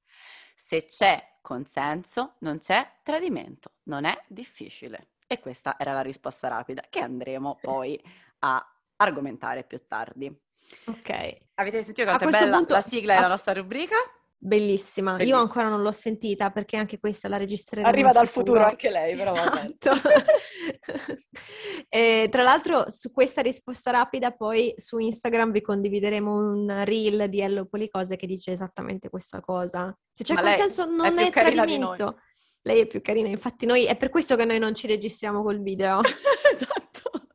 Se 0.55 0.87
c'è 0.87 1.39
consenso, 1.41 2.35
non 2.41 2.59
c'è 2.59 2.87
tradimento. 3.03 3.73
Non 3.85 4.05
è 4.05 4.17
difficile. 4.29 5.09
E 5.27 5.41
questa 5.41 5.77
era 5.79 5.93
la 5.93 6.03
risposta 6.03 6.49
rapida 6.49 6.83
che 6.89 7.01
andremo 7.01 7.59
poi 7.61 8.01
a 8.41 8.65
argomentare 8.97 9.65
più 9.65 9.81
tardi. 9.87 10.35
Ok, 10.87 11.37
Avete 11.55 11.83
sentito 11.83 12.11
A 12.11 12.19
quanto 12.19 12.37
è 12.37 12.41
bella 12.41 12.57
punto- 12.59 12.75
la 12.75 12.81
sigla 12.81 13.15
della 13.15 13.27
a- 13.27 13.31
nostra 13.31 13.53
rubrica? 13.55 13.97
bellissima. 14.39 15.13
Io 15.13 15.17
Bellissima. 15.17 15.41
ancora 15.41 15.69
non 15.69 15.83
l'ho 15.83 15.93
sentita 15.93 16.51
perché 16.51 16.77
anche 16.77 16.99
questa 17.01 17.29
la 17.29 17.39
registreremo 17.39 17.89
Arriva 17.89 18.13
dal 18.13 18.29
futuro 18.29 18.63
anche 18.65 18.91
lei, 18.91 19.13
Esatto. 19.13 19.41
però 19.79 20.01
bene. 20.01 21.19
E, 21.89 22.29
tra 22.31 22.43
l'altro, 22.43 22.91
su 22.91 23.11
questa 23.11 23.41
risposta 23.43 23.91
rapida, 23.91 24.33
poi 24.33 24.75
su 24.77 24.99
Instagram 24.99 25.51
vi 25.53 25.61
condivideremo 25.63 26.35
un 26.35 26.83
reel 26.85 27.29
di 27.29 27.41
Ello 27.41 27.65
Policose 27.67 28.17
che 28.17 28.27
dice 28.27 28.51
esattamente 28.53 29.09
questa 29.09 29.41
cosa. 29.41 29.97
Se 30.13 30.23
c'è 30.25 30.35
Ma 30.35 30.43
consenso, 30.43 30.85
è 30.85 30.91
non 30.91 31.19
è, 31.19 31.23
noi. 31.23 31.31
tradimento. 31.31 32.21
Lei 32.67 32.81
è 32.81 32.87
più 32.89 33.01
carina, 33.01 33.29
infatti, 33.29 33.65
noi 33.65 33.85
è 33.85 33.97
per 33.97 34.09
questo 34.09 34.35
che 34.35 34.45
noi 34.45 34.59
non 34.59 34.75
ci 34.75 34.89
registriamo 34.89 35.41
col 35.41 35.63
video. 35.63 36.01
esatto. 36.53 37.29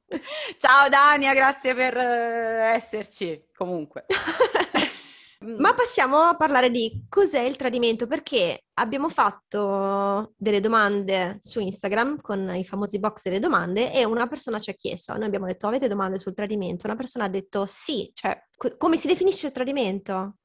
Ciao 0.58 0.90
Dania, 0.90 1.34
grazie 1.34 1.74
per 1.74 1.96
eh, 1.96 2.74
esserci. 2.76 3.46
Comunque. 3.56 4.06
Ma 5.58 5.74
passiamo 5.74 6.18
a 6.18 6.36
parlare 6.36 6.70
di 6.70 7.06
cos'è 7.08 7.40
il 7.40 7.56
tradimento, 7.56 8.08
perché 8.08 8.66
abbiamo 8.74 9.08
fatto 9.08 10.34
delle 10.36 10.60
domande 10.60 11.38
su 11.40 11.62
Instagram 11.62 12.20
con 12.20 12.54
i 12.54 12.66
famosi 12.66 13.00
box 13.00 13.24
delle 13.24 13.40
domande 13.40 13.94
e 13.94 14.04
una 14.04 14.28
persona 14.28 14.60
ci 14.60 14.70
ha 14.70 14.74
chiesto, 14.74 15.14
noi 15.14 15.24
abbiamo 15.28 15.46
detto 15.46 15.66
avete 15.66 15.88
domande 15.88 16.20
sul 16.20 16.34
tradimento? 16.34 16.88
Una 16.88 16.98
persona 16.98 17.24
ha 17.24 17.30
detto 17.30 17.66
sì, 17.66 18.12
cioè 18.14 18.38
co- 18.58 18.76
come 18.76 18.98
si 18.98 19.08
definisce 19.08 19.48
il 19.48 19.54
tradimento? 19.54 20.36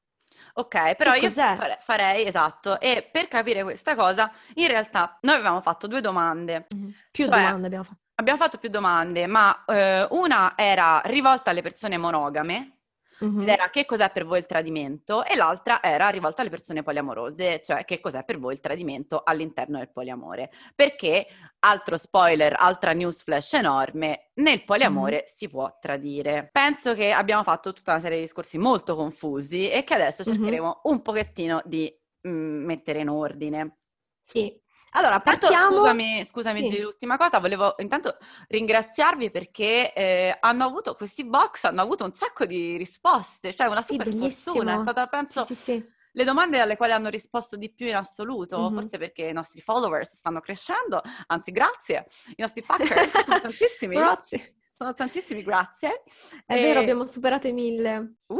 Ok, 0.57 0.95
però 0.95 1.11
Che 1.13 1.19
io 1.19 1.27
cos'è? 1.27 1.55
fare- 1.55 1.77
farei, 1.81 2.25
esatto, 2.25 2.79
e 2.79 3.07
per 3.11 3.27
capire 3.27 3.61
questa 3.63 3.93
cosa, 3.95 4.31
in 4.55 4.67
realtà 4.67 5.17
noi 5.21 5.35
avevamo 5.35 5.61
fatto 5.61 5.85
due 5.87 6.01
domande. 6.01 6.65
Più 7.11 7.25
Cioè, 7.25 7.35
domande 7.35 7.67
abbiamo 7.67 7.83
fatto. 7.83 7.99
Abbiamo 8.15 8.39
fatto 8.39 8.57
più 8.57 8.69
domande, 8.69 9.27
ma 9.27 9.63
eh, 9.65 10.07
una 10.09 10.53
era 10.55 10.99
rivolta 11.05 11.51
alle 11.51 11.61
persone 11.61 11.97
monogame, 11.99 12.76
Mhm. 13.19 13.41
ed 13.41 13.47
era 13.49 13.69
che 13.69 13.85
cos'è 13.85 14.11
per 14.11 14.25
voi 14.25 14.39
il 14.39 14.45
tradimento, 14.45 15.23
e 15.25 15.35
l'altra 15.35 15.81
era 15.81 16.09
rivolta 16.09 16.41
alle 16.41 16.49
persone 16.51 16.83
poliamorose, 16.83 17.61
cioè 17.61 17.83
che 17.85 17.99
cos'è 17.99 18.23
per 18.23 18.37
voi 18.39 18.53
il 18.53 18.59
tradimento 18.59 19.21
all'interno 19.23 19.77
del 19.77 19.89
poliamore. 19.91 20.51
Perché, 20.75 21.27
altro 21.59 21.97
spoiler, 21.97 22.55
altra 22.57 22.91
news 22.93 23.23
flash 23.23 23.53
enorme, 23.53 24.29
nel 24.35 24.63
poliamore 24.63 25.23
si 25.27 25.49
può 25.49 25.77
tradire. 25.79 26.49
Penso 26.51 26.93
che 26.93 27.11
abbiamo 27.11 27.43
fatto 27.43 27.73
tutta 27.73 27.91
una 27.91 27.99
serie 28.01 28.17
di 28.17 28.23
discorsi 28.23 28.57
molto 28.57 28.95
confusi 28.95 29.69
e 29.69 29.83
che 29.83 29.93
adesso 29.95 30.23
cercheremo 30.23 30.81
un 30.83 31.01
pochettino 31.01 31.61
di 31.65 31.91
mm, 32.27 32.65
mettere 32.65 32.99
in 32.99 33.09
ordine. 33.09 33.77
Sì. 34.21 34.61
Allora, 34.91 35.19
Tanto, 35.19 35.47
partiamo... 35.47 35.75
scusami, 35.77 36.25
scusami 36.25 36.69
Sì. 36.69 36.81
L'ultima 36.81 37.17
cosa, 37.17 37.39
volevo 37.39 37.75
intanto 37.79 38.17
ringraziarvi 38.47 39.29
perché 39.29 39.93
eh, 39.93 40.37
hanno 40.39 40.63
avuto, 40.65 40.95
questi 40.95 41.23
box 41.25 41.65
hanno 41.65 41.81
avuto 41.81 42.03
un 42.05 42.13
sacco 42.15 42.45
di 42.45 42.77
risposte, 42.77 43.53
cioè 43.53 43.67
una 43.67 43.81
Sì, 43.81 43.91
super 43.93 44.09
bellissimo. 44.09 44.55
fortuna, 44.55 44.77
è 44.77 44.81
stata 44.81 45.07
penso 45.07 45.45
Sì, 45.45 45.55
sì, 45.55 45.61
sì. 45.61 45.85
le 46.13 46.23
domande 46.23 46.59
alle 46.59 46.77
quali 46.77 46.93
hanno 46.93 47.09
risposto 47.09 47.57
di 47.57 47.71
più 47.71 47.85
in 47.87 47.95
assoluto, 47.95 48.69
Mhm. 48.69 48.73
forse 48.73 48.97
perché 48.97 49.23
i 49.25 49.33
nostri 49.33 49.61
followers 49.61 50.15
stanno 50.15 50.39
crescendo, 50.39 51.01
anzi 51.27 51.51
grazie, 51.51 52.07
i 52.37 52.41
nostri 52.41 52.63
packers 52.63 53.23
sono 53.23 53.39
tantissimi, 53.41 53.95
Grazie. 53.95 54.55
sono 54.73 54.93
tantissimi, 54.93 55.43
grazie. 55.43 56.03
È 56.45 56.55
E- 56.55 56.61
vero, 56.61 56.79
abbiamo 56.79 57.05
superato 57.05 57.47
i 57.47 57.53
mille. 57.53 58.15
Uh! 58.27 58.37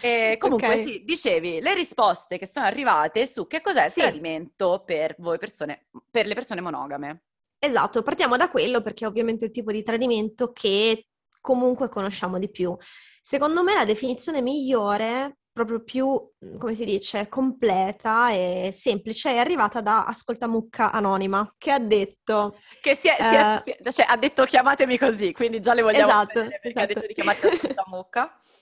E 0.00 0.36
comunque 0.38 0.68
Ok. 0.80 0.86
sì, 0.86 1.02
dicevi 1.04 1.60
le 1.60 1.74
risposte 1.74 2.38
che 2.38 2.46
sono 2.46 2.66
arrivate 2.66 3.26
su 3.26 3.46
che 3.46 3.60
cos'è 3.60 3.86
il 3.86 3.92
Sì. 3.92 4.00
tradimento 4.00 4.82
per 4.84 5.14
voi 5.18 5.38
persone, 5.38 5.86
per 6.10 6.26
le 6.26 6.34
persone 6.34 6.60
monogame. 6.60 7.22
Esatto, 7.58 8.02
partiamo 8.02 8.36
da 8.36 8.48
quello 8.50 8.80
perché 8.80 9.04
è 9.04 9.08
ovviamente 9.08 9.44
il 9.46 9.50
tipo 9.50 9.70
di 9.72 9.82
tradimento 9.82 10.52
che 10.52 11.06
comunque 11.40 11.88
conosciamo 11.88 12.38
di 12.38 12.50
più. 12.50 12.76
Secondo 13.22 13.62
me 13.62 13.74
la 13.74 13.84
definizione 13.84 14.40
migliore, 14.40 15.36
proprio 15.52 15.82
più, 15.82 16.30
come 16.58 16.74
si 16.74 16.84
dice, 16.86 17.28
completa 17.28 18.30
e 18.30 18.70
semplice, 18.72 19.32
è 19.32 19.38
arrivata 19.38 19.80
da 19.82 20.06
Ascoltamucca 20.06 20.90
Anonima, 20.90 21.54
che 21.58 21.70
ha 21.72 21.78
detto... 21.78 22.56
Che 22.80 22.94
si 22.94 23.08
è, 23.08 23.16
si 23.18 23.22
è- 23.34 23.54
Eh, 23.56 23.62
si 23.64 23.70
è- 23.72 23.92
cioè, 23.92 24.06
ha 24.08 24.16
detto 24.16 24.44
chiamatemi 24.44 24.96
così, 24.96 25.32
quindi 25.32 25.60
già 25.60 25.74
le 25.74 25.82
vogliamo 25.82 26.06
Esatto, 26.10 26.40
perché 26.40 26.54
ha 26.80 26.86
detto 26.86 27.04
esatto. 27.04 27.06
di 27.06 27.14
chiamarsi 27.14 27.74
la 27.74 27.84
mucca. 27.88 28.40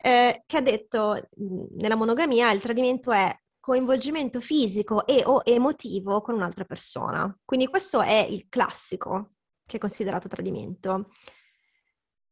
eh, 0.00 0.42
che 0.46 0.56
ha 0.56 0.60
detto 0.60 1.28
nella 1.76 1.96
monogamia 1.96 2.52
il 2.52 2.60
tradimento 2.60 3.10
è 3.10 3.36
coinvolgimento 3.58 4.40
fisico 4.40 5.06
e 5.06 5.22
o 5.26 5.42
emotivo 5.44 6.22
con 6.22 6.34
un'altra 6.34 6.64
persona. 6.64 7.36
Quindi 7.44 7.66
questo 7.66 8.00
è 8.00 8.26
il 8.28 8.46
classico 8.48 9.32
che 9.66 9.76
è 9.76 9.80
considerato 9.80 10.28
tradimento. 10.28 11.10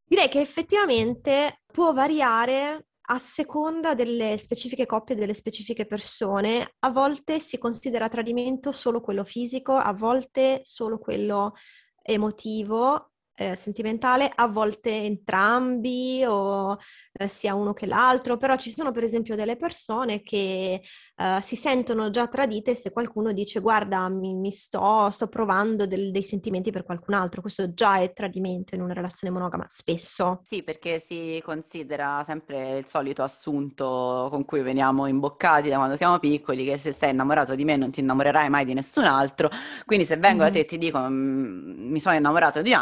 Direi 0.04 0.28
che 0.28 0.40
effettivamente 0.40 1.62
può 1.66 1.92
variare 1.92 2.86
a 3.08 3.18
seconda 3.18 3.94
delle 3.94 4.38
specifiche 4.38 4.86
coppie, 4.86 5.14
delle 5.14 5.34
specifiche 5.34 5.86
persone. 5.86 6.74
A 6.80 6.90
volte 6.90 7.38
si 7.40 7.58
considera 7.58 8.08
tradimento 8.08 8.72
solo 8.72 9.00
quello 9.00 9.24
fisico, 9.24 9.74
a 9.74 9.92
volte 9.92 10.60
solo 10.62 10.98
quello 10.98 11.54
emotivo. 12.02 13.12
Eh, 13.36 13.54
sentimentale, 13.54 14.30
a 14.34 14.48
volte 14.48 14.90
entrambi 14.90 16.24
o 16.26 16.78
eh, 17.12 17.28
sia 17.28 17.54
uno 17.54 17.72
che 17.72 17.86
l'altro, 17.86 18.36
però 18.36 18.56
ci 18.56 18.70
sono 18.70 18.92
per 18.92 19.04
esempio 19.04 19.36
delle 19.36 19.56
persone 19.56 20.22
che 20.22 20.80
eh, 21.16 21.38
si 21.42 21.56
sentono 21.56 22.10
già 22.10 22.26
tradite 22.26 22.74
se 22.74 22.90
qualcuno 22.90 23.32
dice 23.32 23.60
guarda 23.60 24.08
mi, 24.08 24.34
mi 24.34 24.50
sto, 24.50 25.10
sto, 25.10 25.28
provando 25.28 25.86
del, 25.86 26.10
dei 26.10 26.22
sentimenti 26.22 26.70
per 26.70 26.84
qualcun 26.84 27.14
altro, 27.14 27.40
questo 27.40 27.72
già 27.72 27.98
è 27.98 28.12
tradimento 28.12 28.74
in 28.74 28.80
una 28.80 28.94
relazione 28.94 29.32
monogama, 29.32 29.66
spesso. 29.68 30.42
Sì, 30.44 30.62
perché 30.62 30.98
si 30.98 31.40
considera 31.44 32.22
sempre 32.24 32.78
il 32.78 32.86
solito 32.86 33.22
assunto 33.22 34.28
con 34.30 34.44
cui 34.44 34.62
veniamo 34.62 35.06
imboccati 35.06 35.68
da 35.68 35.76
quando 35.76 35.96
siamo 35.96 36.18
piccoli, 36.18 36.64
che 36.64 36.78
se 36.78 36.92
sei 36.92 37.10
innamorato 37.10 37.54
di 37.54 37.64
me 37.64 37.76
non 37.76 37.90
ti 37.90 38.00
innamorerai 38.00 38.48
mai 38.48 38.64
di 38.64 38.74
nessun 38.74 39.04
altro, 39.04 39.50
quindi 39.84 40.04
se 40.04 40.16
vengo 40.16 40.42
mm-hmm. 40.42 40.52
da 40.52 40.58
te 40.58 40.60
e 40.60 40.64
ti 40.64 40.78
dico 40.78 40.98
mm, 40.98 41.90
mi 41.90 42.00
sono 42.00 42.16
innamorato 42.16 42.62
di 42.62 42.72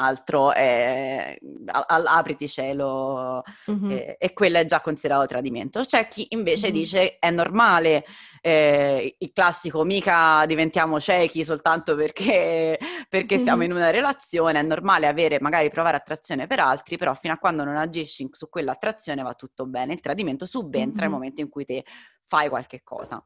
un 0.47 1.65
altro, 1.67 1.97
eh, 1.97 2.05
apriti 2.07 2.49
cielo 2.49 3.43
mm-hmm. 3.71 3.91
eh, 3.91 4.17
e 4.19 4.33
quello 4.33 4.59
è 4.59 4.65
già 4.65 4.81
considerato 4.81 5.27
tradimento. 5.27 5.85
C'è 5.85 6.09
chi 6.09 6.27
invece 6.31 6.67
mm-hmm. 6.67 6.77
dice 6.77 7.19
è 7.19 7.31
normale, 7.31 8.05
eh, 8.41 9.17
il 9.19 9.33
classico 9.33 9.85
mica 9.85 10.45
diventiamo 10.47 11.01
ciechi 11.01 11.45
soltanto 11.45 11.95
perché, 11.95 12.79
perché 13.09 13.37
mm-hmm. 13.37 13.45
siamo 13.45 13.65
in 13.65 13.73
una 13.73 13.91
relazione, 13.91 14.59
è 14.59 14.63
normale 14.63 15.07
avere, 15.07 15.41
magari 15.41 15.71
provare 15.71 15.97
attrazione 15.97 16.47
per 16.47 16.61
altri, 16.61 16.97
però 16.97 17.15
fino 17.15 17.33
a 17.33 17.39
quando 17.39 17.65
non 17.65 17.77
agisci 17.77 18.29
su 18.33 18.49
quell'attrazione 18.49 19.23
va 19.23 19.35
tutto 19.35 19.67
bene. 19.67 19.95
Il 19.95 20.01
tradimento 20.01 20.47
subentra 20.47 21.03
nel 21.03 21.11
momento 21.11 21.41
in 21.41 21.49
cui 21.49 21.65
te 21.65 21.85
fai 22.27 22.49
qualche 22.49 22.83
cosa. 22.83 23.25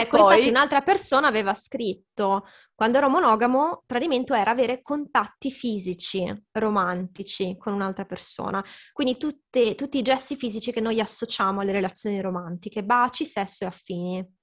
Ecco, 0.00 0.16
poi... 0.16 0.32
infatti 0.32 0.48
un'altra 0.48 0.80
persona 0.80 1.28
aveva 1.28 1.54
scritto, 1.54 2.46
quando 2.74 2.98
ero 2.98 3.08
monogamo, 3.08 3.82
tradimento 3.86 4.34
era 4.34 4.50
avere 4.50 4.82
contatti 4.82 5.50
fisici, 5.50 6.30
romantici 6.52 7.56
con 7.56 7.72
un'altra 7.72 8.04
persona. 8.04 8.64
Quindi 8.92 9.16
tutte, 9.16 9.74
tutti 9.74 9.98
i 9.98 10.02
gesti 10.02 10.36
fisici 10.36 10.72
che 10.72 10.80
noi 10.80 11.00
associamo 11.00 11.60
alle 11.60 11.72
relazioni 11.72 12.20
romantiche, 12.20 12.82
baci, 12.82 13.24
sesso 13.24 13.64
e 13.64 13.66
affini. 13.66 14.36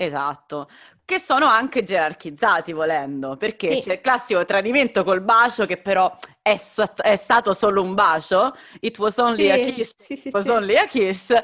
Esatto, 0.00 0.68
che 1.04 1.18
sono 1.18 1.46
anche 1.46 1.82
gerarchizzati 1.82 2.72
volendo, 2.72 3.36
perché 3.36 3.74
sì. 3.74 3.80
c'è 3.80 3.92
il 3.94 4.00
classico 4.00 4.44
tradimento 4.44 5.02
col 5.02 5.22
bacio 5.22 5.66
che 5.66 5.78
però 5.78 6.16
è, 6.40 6.54
so- 6.54 6.94
è 7.02 7.16
stato 7.16 7.52
solo 7.52 7.82
un 7.82 7.94
bacio, 7.94 8.54
it 8.78 8.96
was 8.98 9.16
only 9.16 9.46
sì, 9.46 9.50
a 9.50 9.56
kiss, 9.56 9.90
sì, 9.96 10.12
it 10.12 10.32
was 10.32 10.46
only 10.46 10.76
a 10.76 10.86
kiss, 10.86 11.30
e 11.30 11.42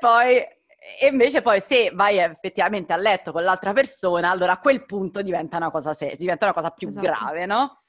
poi 0.00 0.44
e 1.00 1.08
invece 1.08 1.42
poi 1.42 1.60
se 1.60 1.90
vai 1.92 2.18
effettivamente 2.18 2.92
a 2.92 2.96
letto 2.96 3.32
con 3.32 3.42
l'altra 3.42 3.72
persona, 3.72 4.30
allora 4.30 4.52
a 4.52 4.58
quel 4.58 4.84
punto 4.84 5.22
diventa 5.22 5.56
una 5.56 5.70
cosa, 5.70 5.92
se- 5.92 6.14
diventa 6.16 6.44
una 6.44 6.54
cosa 6.54 6.70
più 6.70 6.88
esatto. 6.88 7.06
grave, 7.06 7.46
no? 7.46 7.82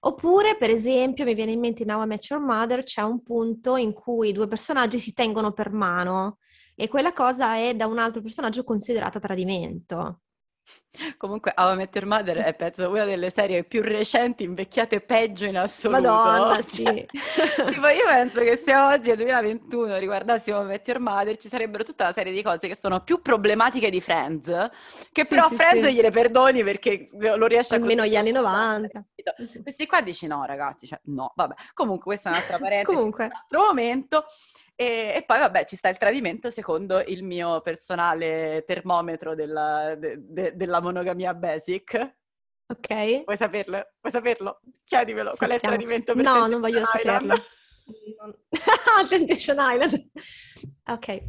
Oppure, 0.00 0.56
per 0.56 0.68
esempio, 0.68 1.24
mi 1.24 1.34
viene 1.34 1.52
in 1.52 1.60
mente 1.60 1.82
in 1.82 1.88
Now 1.88 2.02
I 2.02 2.06
Met 2.06 2.24
Your 2.28 2.42
Mother, 2.42 2.82
c'è 2.82 3.00
un 3.00 3.22
punto 3.22 3.76
in 3.76 3.94
cui 3.94 4.32
due 4.32 4.46
personaggi 4.46 4.98
si 4.98 5.14
tengono 5.14 5.52
per 5.52 5.70
mano 5.70 6.38
e 6.74 6.88
quella 6.88 7.12
cosa 7.12 7.56
è 7.56 7.74
da 7.74 7.86
un 7.86 7.98
altro 7.98 8.20
personaggio 8.20 8.64
considerata 8.64 9.18
tradimento. 9.18 10.23
Comunque, 11.16 11.52
How 11.56 11.72
I 11.72 11.76
Met 11.76 11.94
Your 11.96 12.06
Mother 12.06 12.36
è 12.38 12.54
penso 12.54 12.88
una 12.88 13.04
delle 13.04 13.30
serie 13.30 13.64
più 13.64 13.82
recenti, 13.82 14.44
invecchiate 14.44 15.00
peggio 15.00 15.44
in 15.44 15.56
assoluto. 15.58 16.00
Madonna, 16.00 16.62
sì. 16.62 16.84
tipo, 16.84 17.88
io 17.88 18.06
penso 18.06 18.40
che 18.40 18.56
se 18.56 18.74
oggi, 18.76 19.08
nel 19.08 19.16
2021, 19.16 19.98
riguardassimo 19.98 20.58
How 20.58 20.64
I 20.64 20.66
Met 20.66 20.86
Your 20.86 21.00
Mother, 21.00 21.36
ci 21.36 21.48
sarebbero 21.48 21.82
tutta 21.82 22.04
una 22.04 22.12
serie 22.12 22.32
di 22.32 22.42
cose 22.42 22.68
che 22.68 22.76
sono 22.76 23.00
più 23.02 23.20
problematiche 23.20 23.90
di 23.90 24.00
Friends, 24.00 24.46
che 25.10 25.22
sì, 25.22 25.34
però 25.34 25.48
sì, 25.48 25.56
Friends 25.56 25.86
sì. 25.86 25.92
gliele 25.94 26.10
perdoni 26.10 26.62
perché 26.62 27.08
lo 27.12 27.46
riesce 27.46 27.74
Almeno 27.74 28.02
a... 28.02 28.04
Almeno 28.04 28.06
gli 28.06 28.16
anni 28.16 28.30
90. 28.30 29.04
Questi 29.62 29.86
qua 29.86 30.00
dici 30.00 30.26
no, 30.26 30.44
ragazzi, 30.44 30.86
cioè 30.86 31.00
no, 31.04 31.32
vabbè. 31.34 31.54
Comunque, 31.72 32.04
questa 32.04 32.30
è 32.30 32.32
un'altra 32.32 32.58
parentesi, 32.60 32.96
Comunque. 32.96 33.24
un 33.24 33.30
altro 33.32 33.60
momento. 33.60 34.26
E, 34.76 35.12
e, 35.14 35.22
poi 35.24 35.38
vabbè 35.38 35.64
ci 35.66 35.76
sta 35.76 35.88
il 35.88 35.98
tradimento 35.98 36.50
secondo 36.50 37.00
il 37.00 37.22
mio 37.22 37.60
personale 37.60 38.64
termometro 38.66 39.34
della, 39.34 39.94
de, 39.94 40.16
de, 40.18 40.56
della 40.56 40.80
monogamia 40.80 41.32
basic. 41.34 42.16
Ok. 42.66 43.24
Vuoi 43.24 43.36
saperlo? 43.36 43.86
Vuoi 44.00 44.12
saperlo? 44.12 44.60
Chiedimelo, 44.84 45.34
Sappiamo. 45.34 45.36
qual 45.36 45.50
è 45.50 45.54
il 45.54 45.60
tradimento 45.60 46.14
per 46.14 46.24
No, 46.24 46.46
non 46.46 46.60
voglio 46.60 46.84
saperlo. 46.86 47.34
Temptation 49.08 49.56
Island. 49.60 50.10
Ok. 50.86 51.20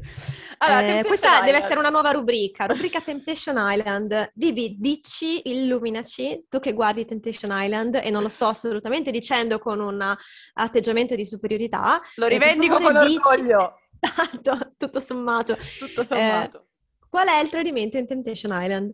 Allora, 0.57 0.99
eh, 0.99 1.03
questa 1.03 1.27
Island. 1.27 1.45
deve 1.45 1.57
essere 1.57 1.79
una 1.79 1.89
nuova 1.89 2.11
rubrica, 2.11 2.65
rubrica 2.65 3.01
Temptation 3.01 3.55
Island. 3.57 4.31
Vivi, 4.35 4.75
dici, 4.79 5.49
illuminaci, 5.49 6.45
tu 6.49 6.59
che 6.59 6.73
guardi 6.73 7.05
Temptation 7.05 7.51
Island 7.53 7.99
e 8.03 8.09
non 8.09 8.21
lo 8.21 8.29
sto 8.29 8.47
assolutamente 8.47 9.11
dicendo 9.11 9.59
con 9.59 9.79
un 9.79 10.15
atteggiamento 10.53 11.15
di 11.15 11.25
superiorità. 11.25 12.01
Lo 12.15 12.27
rivendico 12.27 12.79
con 12.79 12.99
dici... 13.05 13.19
orgoglio. 13.23 13.79
tutto 14.77 14.99
sommato. 14.99 15.57
Tutto 15.79 16.03
sommato. 16.03 16.57
Eh, 16.57 16.63
qual 17.09 17.27
è 17.27 17.39
il 17.39 17.49
tradimento 17.49 17.97
in 17.97 18.05
Temptation 18.05 18.51
Island? 18.53 18.93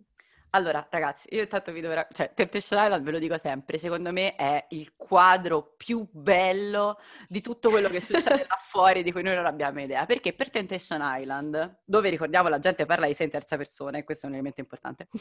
Allora, 0.53 0.85
ragazzi, 0.89 1.29
io 1.31 1.41
intanto 1.41 1.71
vi 1.71 1.79
dovrò... 1.79 2.05
Cioè, 2.11 2.33
Temptation 2.33 2.83
Island, 2.83 3.05
ve 3.05 3.11
lo 3.11 3.19
dico 3.19 3.37
sempre, 3.37 3.77
secondo 3.77 4.11
me 4.11 4.35
è 4.35 4.65
il 4.71 4.95
quadro 4.97 5.75
più 5.77 6.05
bello 6.11 6.99
di 7.27 7.39
tutto 7.39 7.69
quello 7.69 7.87
che 7.87 8.01
succede 8.01 8.45
là 8.47 8.57
fuori 8.59 9.01
di 9.01 9.13
cui 9.13 9.23
noi 9.23 9.35
non 9.35 9.45
abbiamo 9.45 9.79
idea. 9.79 10.05
Perché 10.05 10.33
per 10.33 10.49
Temptation 10.49 10.99
Island, 11.01 11.83
dove 11.85 12.09
ricordiamo 12.09 12.49
la 12.49 12.59
gente 12.59 12.85
parla 12.85 13.07
di 13.07 13.13
sé 13.13 13.23
in 13.23 13.29
terza 13.29 13.55
persona, 13.55 13.97
e 13.97 14.03
questo 14.03 14.25
è 14.25 14.29
un 14.29 14.35
elemento 14.35 14.59
importante, 14.59 15.07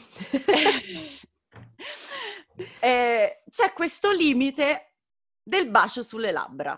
eh, 2.81 3.43
c'è 3.49 3.73
questo 3.73 4.11
limite 4.11 4.95
del 5.41 5.69
bacio 5.69 6.03
sulle 6.03 6.31
labbra. 6.31 6.77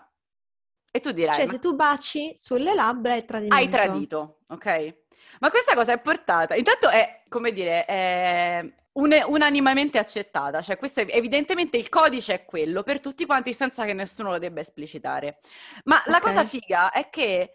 E 0.92 1.00
tu 1.00 1.10
dirai... 1.10 1.34
Cioè, 1.34 1.46
ma... 1.46 1.52
se 1.52 1.58
tu 1.58 1.74
baci 1.74 2.34
sulle 2.36 2.72
labbra 2.72 3.16
è 3.16 3.24
tradimento. 3.24 3.56
Hai 3.56 3.68
tradito, 3.68 4.42
ok? 4.46 5.02
Ma 5.40 5.50
questa 5.50 5.74
cosa 5.74 5.92
è 5.92 6.00
portata, 6.00 6.54
intanto 6.54 6.88
è, 6.88 7.22
come 7.28 7.52
dire, 7.52 7.84
è 7.84 8.64
un- 8.92 9.24
unanimamente 9.26 9.98
accettata, 9.98 10.62
cioè 10.62 10.76
questo 10.76 11.00
è, 11.00 11.06
evidentemente 11.10 11.76
il 11.76 11.88
codice 11.88 12.34
è 12.34 12.44
quello 12.44 12.82
per 12.82 13.00
tutti 13.00 13.26
quanti 13.26 13.52
senza 13.54 13.84
che 13.84 13.92
nessuno 13.92 14.30
lo 14.30 14.38
debba 14.38 14.60
esplicitare. 14.60 15.38
Ma 15.84 16.02
la 16.06 16.20
cosa 16.20 16.44
figa 16.44 16.90
è 16.92 17.08
che 17.10 17.52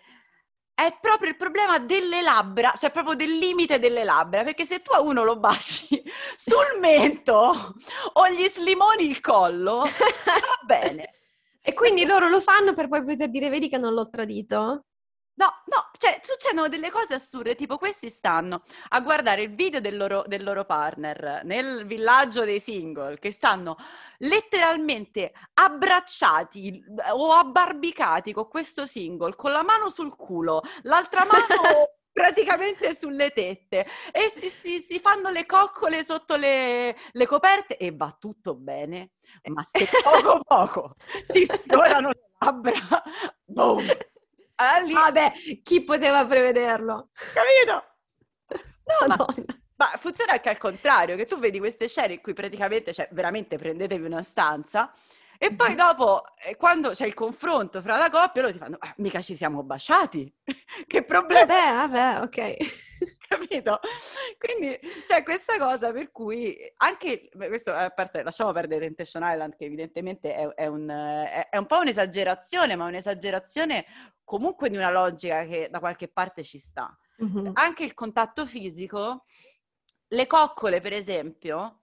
è 0.74 0.98
proprio 1.02 1.30
il 1.30 1.36
problema 1.36 1.78
delle 1.80 2.22
labbra, 2.22 2.74
cioè 2.78 2.92
proprio 2.92 3.14
del 3.16 3.38
limite 3.38 3.80
delle 3.80 4.04
labbra, 4.06 4.44
perché 4.44 4.64
se 4.66 4.82
tu 4.82 4.94
a 4.94 5.02
uno 5.02 5.24
lo 5.24 5.38
baci 5.38 6.02
sul 6.38 6.80
mento 6.80 7.76
o 8.14 8.30
gli 8.30 8.48
slimoni 8.48 9.06
il 9.06 9.20
collo, 9.20 9.80
va 9.80 9.90
bene. 10.66 11.16
E 11.62 11.74
quindi 11.74 12.06
loro 12.06 12.30
lo 12.30 12.40
fanno 12.40 12.74
per 12.74 12.88
poi 12.88 13.04
poter 13.04 13.30
dire, 13.30 13.50
vedi 13.50 13.68
che 13.70 13.78
non 13.78 13.94
l'ho 13.94 14.10
tradito? 14.10 14.86
No, 15.40 15.62
no, 15.68 15.90
cioè 15.98 16.20
succedono 16.22 16.68
delle 16.68 16.92
cose 16.92 17.14
assurde, 17.14 17.56
tipo 17.56 17.78
questi 17.78 18.10
stanno 18.10 18.64
a 18.90 19.00
guardare 19.00 19.44
il 19.44 19.56
video 19.56 19.80
del 19.80 19.96
loro, 19.96 20.26
del 20.28 20.44
loro 20.44 20.66
partner 20.66 21.44
nel 21.46 21.86
villaggio 21.86 22.44
dei 22.44 22.60
single, 22.60 23.18
che 23.20 23.32
stanno 23.32 23.78
letteralmente 24.18 25.32
abbracciati 25.54 26.84
o 27.14 27.32
abbarbicati 27.32 28.34
con 28.34 28.50
questo 28.50 28.86
single, 28.86 29.36
con 29.36 29.54
la 29.54 29.64
mano 29.64 29.90
sul 29.90 30.14
culo, 30.14 30.62
l'altra 30.82 31.24
mano 31.24 31.88
praticamente 32.12 32.94
sulle 32.94 33.32
tette 33.32 33.88
e 34.12 34.34
si, 34.36 34.50
si, 34.50 34.80
si, 34.80 35.00
fanno 35.00 35.30
le 35.30 35.46
coccole 35.46 36.04
sotto 36.04 36.36
le, 36.36 36.98
le, 37.14 37.26
coperte 37.26 37.78
e 37.78 37.96
va 37.96 38.14
tutto 38.20 38.56
bene, 38.56 39.12
ma 39.44 39.64
se 39.64 39.88
poco 40.04 40.42
poco 40.44 40.96
si 41.32 41.46
sfiorano 41.46 42.10
le 42.10 42.30
labbra, 42.40 42.74
boom! 43.46 43.86
Ah. 44.62 44.84
Vabbè, 44.86 45.32
chi 45.64 45.84
poteva 45.84 46.26
prevederlo? 46.26 47.10
Capito? 47.34 47.84
No, 48.84 49.08
ma, 49.08 49.26
ma, 49.76 49.98
funziona 49.98 50.34
anche 50.34 50.50
al 50.50 50.58
contrario, 50.58 51.16
che 51.16 51.26
tu 51.26 51.38
vedi 51.38 51.60
queste 51.60 51.88
scene 51.88 52.14
in 52.14 52.22
cui 52.22 52.34
praticamente, 52.34 52.94
cioè, 52.94 53.08
veramente 53.12 53.58
prendetevi 53.58 54.06
una 54.06 54.24
stanza 54.24 54.92
e 55.42 55.54
poi 55.54 55.74
dopo, 55.74 56.24
eh, 56.44 56.58
quando 56.58 56.90
c'è 56.90 57.06
il 57.06 57.14
confronto 57.14 57.82
fra 57.82 57.96
la 57.96 58.10
coppia, 58.10 58.42
loro 58.42 58.54
ti 58.54 58.60
fanno, 58.60 58.76
ah, 58.78 58.94
mica 58.98 59.22
ci 59.22 59.38
siamo 59.38 59.64
baciati. 59.64 60.30
che 60.86 61.04
problema? 61.06 61.46
Vabbè, 61.46 61.88
vabbè, 61.88 62.22
ok. 62.24 62.58
Capito? 63.30 63.80
Quindi 64.40 64.80
c'è 65.06 65.22
questa 65.22 65.60
cosa 65.60 65.92
per 65.92 66.12
cui 66.12 66.58
anche, 66.78 67.30
questo 67.32 67.72
a 67.72 67.92
parte, 67.92 68.24
lasciamo 68.24 68.52
perdere 68.52 68.86
Temptation 68.86 69.22
Island 69.24 69.56
che 69.56 69.66
evidentemente 69.66 70.34
è, 70.34 70.48
è, 70.48 70.66
un, 70.66 70.90
è, 70.90 71.50
è 71.50 71.58
un 71.58 71.68
po' 71.68 71.78
un'esagerazione, 71.78 72.76
ma 72.76 72.88
un'esagerazione 72.88 73.86
comunque 74.24 74.72
di 74.72 74.78
una 74.78 74.90
logica 74.90 75.46
che 75.46 75.70
da 75.70 75.78
qualche 75.80 76.08
parte 76.08 76.44
ci 76.44 76.58
sta. 76.58 76.98
Mm-hmm. 77.24 77.52
Anche 77.54 77.84
il 77.84 77.94
contatto 77.94 78.48
fisico, 78.48 79.26
le 80.08 80.26
coccole 80.26 80.82
per 80.82 80.94
esempio, 80.94 81.82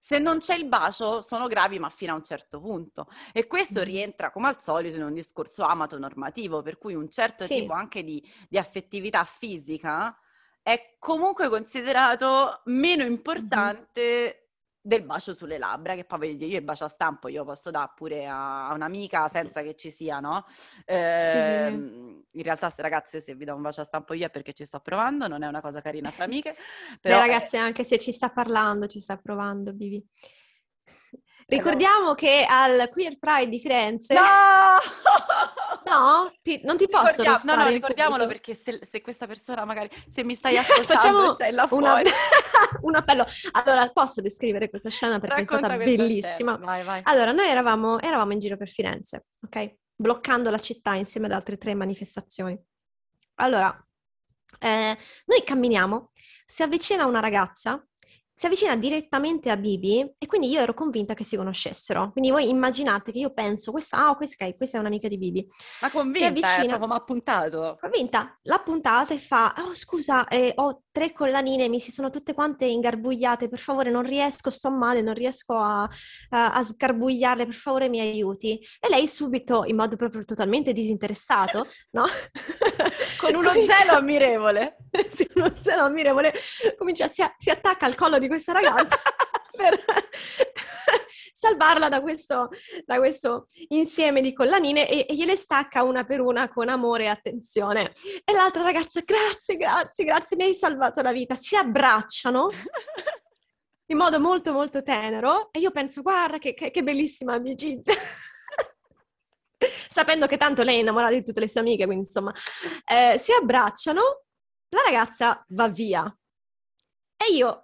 se 0.00 0.18
non 0.18 0.38
c'è 0.38 0.56
il 0.56 0.66
bacio 0.66 1.20
sono 1.20 1.46
gravi 1.46 1.78
ma 1.78 1.88
fino 1.88 2.12
a 2.12 2.16
un 2.16 2.24
certo 2.24 2.60
punto 2.60 3.06
e 3.32 3.46
questo 3.46 3.82
rientra 3.82 4.30
come 4.30 4.48
al 4.48 4.60
solito 4.60 4.96
in 4.96 5.02
un 5.02 5.14
discorso 5.14 5.64
amato-normativo 5.64 6.60
per 6.60 6.76
cui 6.76 6.94
un 6.94 7.08
certo 7.08 7.44
sì. 7.44 7.60
tipo 7.60 7.72
anche 7.72 8.02
di, 8.04 8.22
di, 8.46 8.58
affettività 8.58 9.24
fisica 9.24 10.14
è 10.64 10.96
comunque 10.98 11.50
considerato 11.50 12.62
meno 12.64 13.04
importante 13.04 14.00
mm-hmm 14.00 14.42
del 14.86 15.02
bacio 15.02 15.32
sulle 15.32 15.56
labbra, 15.56 15.94
che 15.94 16.04
poi 16.04 16.18
voglio 16.18 16.34
dire, 16.34 16.50
io 16.50 16.58
il 16.58 16.64
bacio 16.64 16.84
a 16.84 16.88
stampo 16.88 17.28
io 17.28 17.42
posso 17.42 17.70
dare 17.70 17.92
pure 17.94 18.26
a, 18.26 18.70
un'amica 18.74 19.28
senza 19.28 19.62
che 19.62 19.76
ci 19.76 19.90
sia, 19.90 20.20
no? 20.20 20.44
Eh, 20.84 21.70
Sì. 21.70 22.36
In 22.36 22.42
realtà, 22.42 22.68
se 22.68 22.82
ragazze, 22.82 23.18
se 23.18 23.34
vi 23.34 23.46
do 23.46 23.54
un 23.54 23.62
bacio 23.62 23.80
a 23.80 23.84
stampo 23.84 24.12
io 24.12 24.26
è 24.26 24.30
perché 24.30 24.52
ci 24.52 24.66
sto 24.66 24.80
provando, 24.80 25.26
non 25.26 25.42
è 25.42 25.46
una 25.46 25.62
cosa 25.62 25.80
carina 25.80 26.10
fra 26.10 26.24
amiche. 26.24 26.50
Beh, 26.50 26.98
Però, 27.00 27.18
ragazze, 27.18 27.56
anche 27.56 27.82
se 27.82 27.98
ci 27.98 28.12
sta 28.12 28.28
parlando, 28.28 28.86
ci 28.86 29.00
sta 29.00 29.16
provando, 29.16 29.72
Bibi. 29.72 30.06
Ricordiamo 31.46 32.14
che 32.14 32.46
al 32.48 32.88
Queer 32.90 33.18
Pride 33.18 33.48
di 33.48 33.60
Firenze... 33.60 34.14
No! 34.14 34.22
No? 35.84 36.32
Ti- 36.40 36.62
non 36.64 36.78
ti 36.78 36.88
posso 36.88 37.22
Ricordiamo- 37.22 37.40
no, 37.44 37.54
no, 37.64 37.68
ricordiamolo 37.68 38.26
perché 38.26 38.54
se, 38.54 38.80
se 38.90 39.02
questa 39.02 39.26
persona 39.26 39.66
magari, 39.66 39.90
se 40.08 40.24
mi 40.24 40.34
stai 40.34 40.56
ascoltando 40.56 40.92
Facciamo 40.94 41.34
sei 41.34 41.52
là 41.52 41.68
una- 41.70 41.88
fuori, 41.90 42.08
un 42.82 42.96
appello. 42.96 43.26
Allora, 43.52 43.86
posso 43.90 44.22
descrivere 44.22 44.70
questa 44.70 44.88
scena 44.88 45.18
perché 45.20 45.34
è 45.34 45.38
racconta 45.40 45.66
stata 45.66 45.76
questa 45.82 46.02
bellissima. 46.02 46.56
Vai, 46.56 46.82
vai. 46.84 47.00
Allora, 47.04 47.32
noi 47.32 47.48
eravamo, 47.48 48.00
eravamo 48.00 48.32
in 48.32 48.38
giro 48.38 48.56
per 48.56 48.70
Firenze, 48.70 49.26
ok? 49.44 49.74
Bloccando 49.94 50.48
la 50.48 50.58
città 50.58 50.94
insieme 50.94 51.26
ad 51.26 51.32
altre 51.32 51.58
tre 51.58 51.74
manifestazioni. 51.74 52.58
Allora, 53.36 53.70
eh, 54.60 54.98
noi 55.26 55.44
camminiamo, 55.44 56.12
si 56.46 56.62
avvicina 56.62 57.04
una 57.04 57.20
ragazza, 57.20 57.84
si 58.36 58.46
avvicina 58.46 58.76
direttamente 58.76 59.50
a 59.50 59.56
Bibi 59.56 60.00
e 60.18 60.26
quindi 60.26 60.48
io 60.48 60.60
ero 60.60 60.74
convinta 60.74 61.14
che 61.14 61.24
si 61.24 61.36
conoscessero. 61.36 62.10
Quindi 62.10 62.30
voi 62.30 62.48
immaginate 62.48 63.12
che 63.12 63.18
io 63.18 63.32
penso, 63.32 63.70
questa, 63.70 64.08
ah, 64.08 64.16
questa, 64.16 64.44
ok, 64.44 64.56
questa 64.56 64.76
è 64.78 64.80
un'amica 64.80 65.08
di 65.08 65.18
Bibi. 65.18 65.48
Ma 65.80 65.90
convinta, 65.90 66.26
eh, 66.26 66.28
avvicina. 66.28 66.76
proprio 66.76 66.88
mi 66.88 66.94
ha 66.94 67.00
puntato. 67.00 67.78
Convinta, 67.80 68.38
l'ha 68.42 68.58
puntata 68.58 69.14
e 69.14 69.18
fa, 69.18 69.54
oh 69.58 69.74
scusa, 69.74 70.26
eh, 70.26 70.52
ho 70.56 70.82
tre 70.90 71.12
collanine, 71.12 71.68
mi 71.68 71.80
si 71.80 71.92
sono 71.92 72.10
tutte 72.10 72.34
quante 72.34 72.64
ingarbugliate, 72.66 73.48
per 73.48 73.58
favore 73.58 73.90
non 73.90 74.02
riesco, 74.02 74.50
sto 74.50 74.70
male, 74.70 75.00
non 75.00 75.14
riesco 75.14 75.54
a, 75.54 75.82
a, 75.82 76.52
a 76.52 76.64
sgarbugliarle, 76.64 77.46
per 77.46 77.54
favore 77.54 77.88
mi 77.88 78.00
aiuti. 78.00 78.60
E 78.80 78.88
lei 78.88 79.06
subito, 79.06 79.64
in 79.64 79.76
modo 79.76 79.96
proprio 79.96 80.24
totalmente 80.24 80.72
disinteressato, 80.72 81.66
no? 81.90 82.04
Con 83.18 83.34
uno 83.34 83.48
Comincia- 83.50 83.74
zelo 83.74 83.92
ammirevole. 83.98 84.76
sì, 85.10 85.28
uno 85.34 85.52
zelo 85.60 85.82
ammirevole, 85.84 86.32
comincia, 86.76 87.08
si, 87.08 87.24
si 87.38 87.50
attacca 87.50 87.86
al 87.86 87.94
collo 87.94 88.18
di 88.18 88.28
questa 88.28 88.52
ragazza 88.52 88.96
per 89.56 89.82
salvarla 91.34 91.88
da 91.88 92.00
questo, 92.00 92.48
da 92.84 92.96
questo 92.98 93.46
insieme 93.68 94.20
di 94.22 94.32
collanine 94.32 94.88
e, 94.88 95.06
e 95.08 95.14
gliele 95.14 95.36
stacca 95.36 95.82
una 95.82 96.04
per 96.04 96.20
una 96.20 96.48
con 96.48 96.68
amore 96.68 97.04
e 97.04 97.08
attenzione. 97.08 97.92
E 98.24 98.32
l'altra 98.32 98.62
ragazza, 98.62 99.00
grazie, 99.04 99.56
grazie, 99.56 100.04
grazie, 100.04 100.36
mi 100.36 100.44
hai 100.44 100.54
salvato 100.54 101.02
la 101.02 101.12
vita. 101.12 101.36
Si 101.36 101.54
abbracciano 101.56 102.48
in 103.86 103.96
modo 103.96 104.18
molto, 104.20 104.52
molto 104.52 104.82
tenero 104.82 105.50
e 105.52 105.58
io 105.58 105.70
penso, 105.70 106.00
guarda 106.02 106.38
che, 106.38 106.54
che- 106.54 106.70
che 106.70 106.82
bellissima 106.82 107.34
amicizia. 107.34 107.94
Sapendo 109.58 110.26
che 110.26 110.36
tanto 110.36 110.62
lei 110.62 110.76
è 110.76 110.80
innamorata 110.80 111.12
di 111.14 111.22
tutte 111.24 111.40
le 111.40 111.48
sue 111.48 111.60
amiche, 111.60 111.84
quindi 111.86 112.04
insomma, 112.06 112.32
eh, 112.84 113.18
si 113.18 113.32
abbracciano, 113.32 114.00
la 114.70 114.82
ragazza 114.84 115.44
va 115.48 115.68
via. 115.68 116.04
E 117.16 117.32
io 117.32 117.63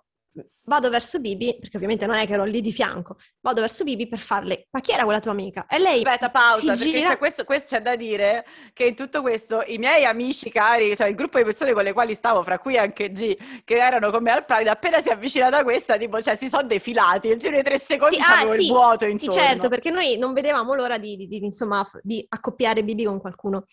vado 0.70 0.88
verso 0.88 1.18
Bibi, 1.18 1.56
perché 1.58 1.74
ovviamente 1.74 2.06
non 2.06 2.14
è 2.14 2.24
che 2.26 2.34
ero 2.34 2.44
lì 2.44 2.60
di 2.60 2.70
fianco, 2.72 3.16
vado 3.40 3.60
verso 3.60 3.82
Bibi 3.82 4.06
per 4.06 4.20
farle, 4.20 4.68
ma 4.70 4.78
chi 4.78 4.92
era 4.92 5.02
quella 5.02 5.18
tua 5.18 5.32
amica? 5.32 5.66
E 5.68 5.80
lei 5.80 6.04
Aspetta, 6.04 6.30
pausa, 6.30 6.76
si 6.76 6.92
gira- 6.92 7.08
c'è, 7.10 7.18
questo, 7.18 7.42
questo 7.42 7.74
c'è 7.74 7.82
da 7.82 7.96
dire 7.96 8.46
che 8.72 8.84
in 8.84 8.94
tutto 8.94 9.20
questo 9.20 9.64
i 9.66 9.78
miei 9.78 10.04
amici 10.04 10.48
cari, 10.48 10.94
cioè 10.94 11.08
il 11.08 11.16
gruppo 11.16 11.38
di 11.38 11.44
persone 11.44 11.72
con 11.72 11.82
le 11.82 11.92
quali 11.92 12.14
stavo, 12.14 12.44
fra 12.44 12.60
cui 12.60 12.76
anche 12.78 13.10
G, 13.10 13.36
che 13.64 13.74
erano 13.74 14.12
con 14.12 14.22
me 14.22 14.30
al 14.30 14.44
Pride, 14.44 14.70
appena 14.70 15.00
si 15.00 15.08
è 15.08 15.12
avvicinata 15.12 15.64
questa, 15.64 15.96
tipo, 15.96 16.22
cioè 16.22 16.36
si 16.36 16.48
sono 16.48 16.62
defilati, 16.68 17.26
nel 17.26 17.38
giro 17.38 17.56
di 17.56 17.64
tre 17.64 17.80
secondi 17.80 18.14
Sì, 18.16 18.22
ah, 18.24 18.54
il 18.54 18.60
sì, 18.60 18.68
vuoto 18.68 19.04
Sì, 19.06 19.10
intorno. 19.10 19.32
certo, 19.32 19.68
perché 19.68 19.90
noi 19.90 20.18
non 20.18 20.32
vedevamo 20.32 20.74
l'ora 20.74 20.98
di, 20.98 21.16
di- 21.16 21.26
di, 21.26 21.44
insomma, 21.44 21.84
di 22.00 22.24
accoppiare 22.28 22.84
Bibi 22.84 23.04
con 23.06 23.18
qualcuno. 23.18 23.66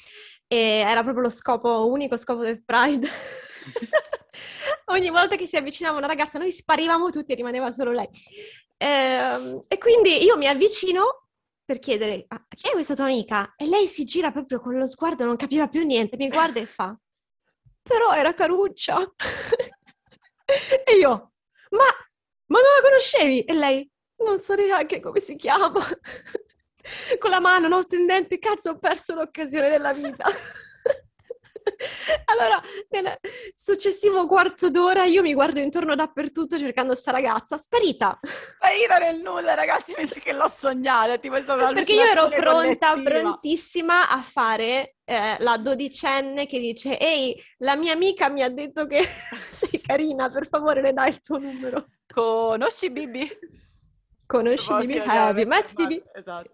E 0.48 0.58
era 0.84 1.04
proprio 1.04 1.26
lo 1.26 1.30
scopo, 1.30 1.88
unico 1.92 2.18
scopo 2.18 2.42
del 2.42 2.64
Pride. 2.64 3.08
Ogni 4.90 5.10
volta 5.10 5.36
che 5.36 5.48
si 5.48 5.58
avvicinava 5.58 5.98
una 5.98 6.08
ragazza, 6.08 6.40
noi 6.40 6.52
sparivamo 6.52 7.10
tutti 7.10 7.32
e 7.32 7.36
rimaneva 7.36 7.72
solo 7.72 7.92
lei. 7.92 8.08
Ehm, 8.78 9.66
e 9.68 9.78
quindi 9.78 10.24
io 10.24 10.38
mi 10.38 10.48
avvicino 10.48 11.28
per 11.66 11.80
chiedere 11.80 12.26
"Ah, 12.30 12.46
chi 12.48 12.70
è 12.70 12.72
questa 12.72 12.96
tua 12.96 13.06
amica? 13.06 13.54
E 13.58 13.66
lei 13.68 13.88
si 13.88 14.04
gira 14.06 14.32
proprio 14.32 14.60
con 14.62 14.78
lo 14.78 14.88
sguardo, 14.88 15.26
non 15.26 15.36
capiva 15.36 15.68
più 15.68 15.84
niente, 15.86 16.16
mi 16.18 16.30
guarda 16.30 16.60
e 16.60 16.66
fa, 16.66 16.98
però 17.82 18.14
era 18.14 18.34
Caruccia. 18.34 18.98
e 20.86 20.96
io, 20.98 21.10
ma, 21.72 21.86
ma 22.46 22.60
non 22.60 22.72
la 22.82 22.90
conoscevi? 22.90 23.44
E 23.44 23.54
lei, 23.54 23.90
non 24.24 24.40
so 24.40 24.56
neanche 24.56 25.00
come 25.00 25.20
si 25.20 25.36
chiama. 25.36 25.84
Con 27.20 27.30
la 27.32 27.42
mano, 27.42 27.68
no, 27.68 27.86
tendente, 27.86 28.40
cazzo, 28.40 28.72
ho 28.72 28.78
perso 28.78 29.14
l'occasione 29.16 29.68
della 29.70 29.92
vita. 29.94 30.26
Allora, 32.26 32.62
nel 32.90 33.18
successivo 33.56 34.28
quarto 34.28 34.70
d'ora 34.70 35.06
io 35.06 35.22
mi 35.22 35.34
guardo 35.34 35.60
intorno 35.60 35.96
dappertutto 35.96 36.58
cercando 36.58 36.94
sta 36.96 37.12
ragazza, 37.12 37.58
sparita. 37.58 38.20
Sparita 38.22 38.98
nel 38.98 39.22
nulla, 39.22 39.54
ragazzi, 39.54 39.94
mi 39.98 40.06
sa 40.06 40.16
che 40.16 40.34
l'ho 40.34 40.48
sognata, 40.48 41.18
tipo 41.18 41.36
è 41.36 41.42
stata 41.42 41.72
Perché 41.72 41.94
io 41.94 42.04
ero 42.04 42.28
pronta, 42.30 42.92
collettiva. 42.92 43.20
prontissima 43.20 44.10
a 44.10 44.22
fare 44.22 44.96
eh, 45.06 45.38
la 45.40 45.58
dodicenne 45.58 46.46
che 46.48 46.60
dice 46.60 46.98
Ehi, 47.00 47.42
la 47.60 47.76
mia 47.76 47.94
amica 47.94 48.30
mi 48.30 48.44
ha 48.44 48.50
detto 48.50 48.86
che 48.86 49.06
sei 49.50 49.82
carina, 49.82 50.30
per 50.30 50.48
favore 50.48 50.82
le 50.82 50.94
dai 50.94 51.10
il 51.10 51.22
tuo 51.22 51.38
numero. 51.38 51.88
Conosci 52.14 52.90
Bibi? 52.90 53.30
Conosci 54.26 54.74
Bibi? 54.74 54.94
Proposito, 54.96 55.10
Have 55.10 55.40
you 55.40 55.48
met 55.50 55.74
Bibi? 55.74 56.04
Esatto. 56.14 56.50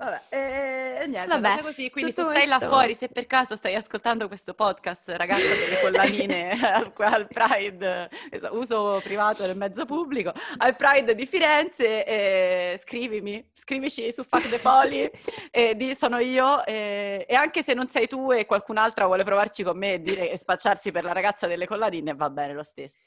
Vabbè, 0.00 0.20
e 0.28 1.06
niente, 1.08 1.26
Vabbè, 1.26 1.60
così. 1.60 1.90
Quindi 1.90 2.12
se 2.12 2.24
sei 2.32 2.46
là 2.46 2.60
fuori, 2.60 2.94
se 2.94 3.08
per 3.08 3.26
caso 3.26 3.56
stai 3.56 3.74
ascoltando 3.74 4.28
questo 4.28 4.54
podcast, 4.54 5.08
ragazza 5.08 5.42
delle 5.42 5.80
collanine 5.82 6.50
al, 6.62 6.92
al 6.96 7.26
Pride, 7.26 8.08
esatto, 8.30 8.56
uso 8.56 9.00
privato 9.02 9.44
nel 9.44 9.56
mezzo 9.56 9.84
pubblico, 9.86 10.32
al 10.58 10.76
Pride 10.76 11.16
di 11.16 11.26
Firenze, 11.26 12.04
eh, 12.04 12.80
scrivimi, 12.80 13.44
scrivici 13.54 14.12
su 14.12 14.22
Fuck 14.22 14.48
the 14.48 14.58
Poli, 14.60 15.10
e 15.50 15.74
di 15.74 15.96
sono 15.96 16.18
io, 16.18 16.64
eh, 16.64 17.26
e 17.28 17.34
anche 17.34 17.64
se 17.64 17.74
non 17.74 17.88
sei 17.88 18.06
tu 18.06 18.30
e 18.30 18.46
qualcun'altra 18.46 19.06
vuole 19.06 19.24
provarci 19.24 19.64
con 19.64 19.76
me 19.76 19.94
e, 19.94 20.00
dire, 20.00 20.30
e 20.30 20.38
spacciarsi 20.38 20.92
per 20.92 21.02
la 21.02 21.12
ragazza 21.12 21.48
delle 21.48 21.66
collanine, 21.66 22.14
va 22.14 22.30
bene 22.30 22.52
lo 22.52 22.62
stesso. 22.62 22.98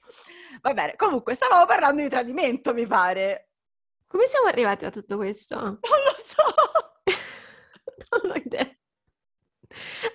Va 0.59 0.73
bene, 0.73 0.97
comunque 0.97 1.35
stavamo 1.35 1.65
parlando 1.65 2.01
di 2.01 2.09
tradimento, 2.09 2.73
mi 2.73 2.85
pare. 2.85 3.45
Come 4.07 4.25
siamo 4.25 4.47
arrivati 4.47 4.83
a 4.83 4.89
tutto 4.89 5.15
questo? 5.15 5.55
Non 5.55 5.77
lo 5.79 6.15
so. 6.17 6.80
Non 8.23 8.31
ho 8.31 8.35
idea. 8.35 8.69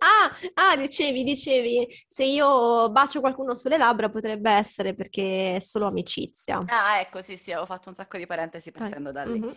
Ah, 0.01 0.31
ah, 0.55 0.77
dicevi, 0.77 1.25
dicevi, 1.25 1.87
se 2.07 2.25
io 2.25 2.91
bacio 2.91 3.21
qualcuno 3.21 3.55
sulle 3.55 3.79
labbra 3.79 4.11
potrebbe 4.11 4.51
essere 4.51 4.95
perché 4.95 5.57
è 5.57 5.61
solo 5.61 5.87
amicizia. 5.87 6.59
Ah, 6.69 7.01
ecco, 7.01 7.23
sì, 7.23 7.37
sì, 7.39 7.53
avevo 7.53 7.67
fatto 7.67 7.89
un 7.89 7.95
sacco 7.95 8.19
di 8.19 8.27
parentesi 8.27 8.71
partendo 8.71 9.13
da 9.13 9.25
lì. 9.25 9.39
Mhm. 9.39 9.55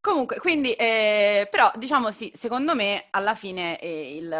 Comunque, 0.00 0.38
quindi, 0.38 0.72
eh, 0.72 1.48
però, 1.50 1.70
diciamo 1.76 2.10
sì, 2.12 2.32
secondo 2.36 2.74
me, 2.74 3.08
alla 3.10 3.34
fine, 3.34 3.78
eh, 3.80 4.16
il, 4.16 4.30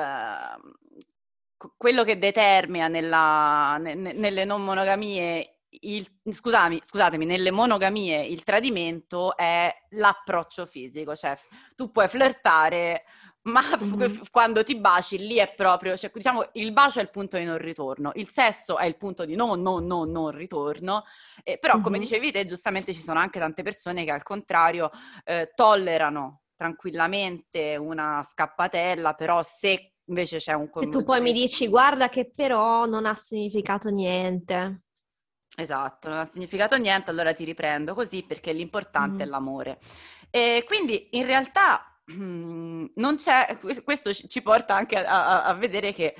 co- 1.56 1.74
quello 1.76 2.04
che 2.04 2.18
determina 2.18 2.88
nella- 2.88 3.76
ne- 3.78 3.94
ne- 3.94 4.12
nelle 4.12 4.44
non 4.44 4.62
monogamie, 4.64 5.55
il, 5.80 6.06
scusami, 6.30 6.80
scusatemi, 6.82 7.24
nelle 7.24 7.50
monogamie 7.50 8.24
il 8.24 8.44
tradimento 8.44 9.36
è 9.36 9.72
l'approccio 9.90 10.66
fisico, 10.66 11.14
cioè 11.14 11.36
tu 11.74 11.90
puoi 11.90 12.08
flirtare, 12.08 13.04
ma 13.42 13.60
Mhm. 13.80 14.06
f- 14.08 14.30
quando 14.30 14.64
ti 14.64 14.76
baci 14.76 15.18
lì 15.18 15.36
è 15.36 15.52
proprio, 15.54 15.96
cioè, 15.96 16.10
diciamo, 16.12 16.48
il 16.54 16.72
bacio 16.72 16.98
è 17.00 17.02
il 17.02 17.10
punto 17.10 17.36
di 17.36 17.44
non 17.44 17.58
ritorno, 17.58 18.10
il 18.14 18.28
sesso 18.30 18.76
è 18.78 18.86
il 18.86 18.96
punto 18.96 19.24
di 19.24 19.34
non, 19.36 19.60
non, 19.62 19.86
non, 19.86 20.10
non 20.10 20.30
ritorno, 20.30 21.04
eh, 21.44 21.58
però 21.58 21.80
come 21.80 21.98
Mhm. 21.98 22.00
dicevi 22.00 22.32
te, 22.32 22.44
giustamente 22.46 22.92
ci 22.94 23.00
sono 23.00 23.18
anche 23.20 23.38
tante 23.38 23.62
persone 23.62 24.04
che 24.04 24.10
al 24.10 24.22
contrario 24.22 24.90
eh, 25.24 25.52
tollerano 25.54 26.42
tranquillamente 26.56 27.76
una 27.76 28.22
scappatella, 28.28 29.14
però 29.14 29.42
se 29.42 29.92
invece 30.08 30.38
c'è 30.38 30.52
un 30.54 30.70
Se 30.70 30.88
tu 30.88 31.02
poi 31.04 31.20
mi 31.20 31.32
dici, 31.32 31.68
guarda 31.68 32.08
che 32.08 32.30
però 32.32 32.86
non 32.86 33.04
ha 33.04 33.14
significato 33.14 33.90
niente. 33.90 34.82
Esatto, 35.58 36.10
non 36.10 36.18
ha 36.18 36.24
significato 36.26 36.76
niente, 36.76 37.10
allora 37.10 37.32
ti 37.32 37.42
riprendo 37.44 37.94
così 37.94 38.22
perché 38.22 38.52
l'importante 38.52 39.22
è 39.22 39.24
Mhm. 39.24 39.30
l'amore. 39.32 39.78
E 40.30 40.64
quindi 40.66 41.08
in 41.12 41.24
realtà 41.24 41.98
mm, 42.12 42.84
non 42.96 43.16
c'è, 43.16 43.56
questo 43.82 44.12
ci 44.12 44.42
porta 44.42 44.74
anche 44.76 44.96
a, 45.02 45.26
a- 45.26 45.44
a 45.46 45.54
vedere 45.54 45.92
che 45.94 46.14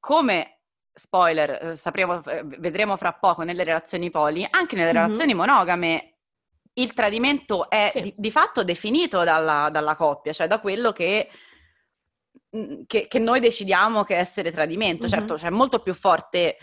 come 0.00 0.60
spoiler, 0.92 1.50
eh, 1.70 1.76
sapremo, 1.76 2.22
eh, 2.24 2.42
vedremo 2.44 2.96
fra 2.96 3.12
poco 3.14 3.42
nelle 3.42 3.64
relazioni 3.64 4.10
poli, 4.10 4.46
anche 4.50 4.74
nelle 4.76 4.90
Mhm. 4.92 4.96
relazioni 4.96 5.34
monogame 5.34 6.14
il 6.74 6.92
tradimento 6.94 7.70
è 7.70 7.88
Sì. 7.92 8.02
di, 8.02 8.14
di 8.16 8.30
fatto 8.30 8.64
definito 8.64 9.22
dalla, 9.24 9.70
dalla 9.70 9.94
coppia, 9.96 10.32
cioè 10.32 10.46
da 10.46 10.58
quello 10.60 10.92
che, 10.92 11.30
mm, 12.56 12.82
che, 12.86 13.06
che 13.08 13.18
noi 13.18 13.40
decidiamo 13.40 14.02
che 14.04 14.16
essere 14.16 14.50
tradimento. 14.52 15.04
Mhm. 15.04 15.08
Certo, 15.12 15.34
c'è 15.36 15.48
molto 15.50 15.78
più 15.80 15.94
forte 15.94 16.58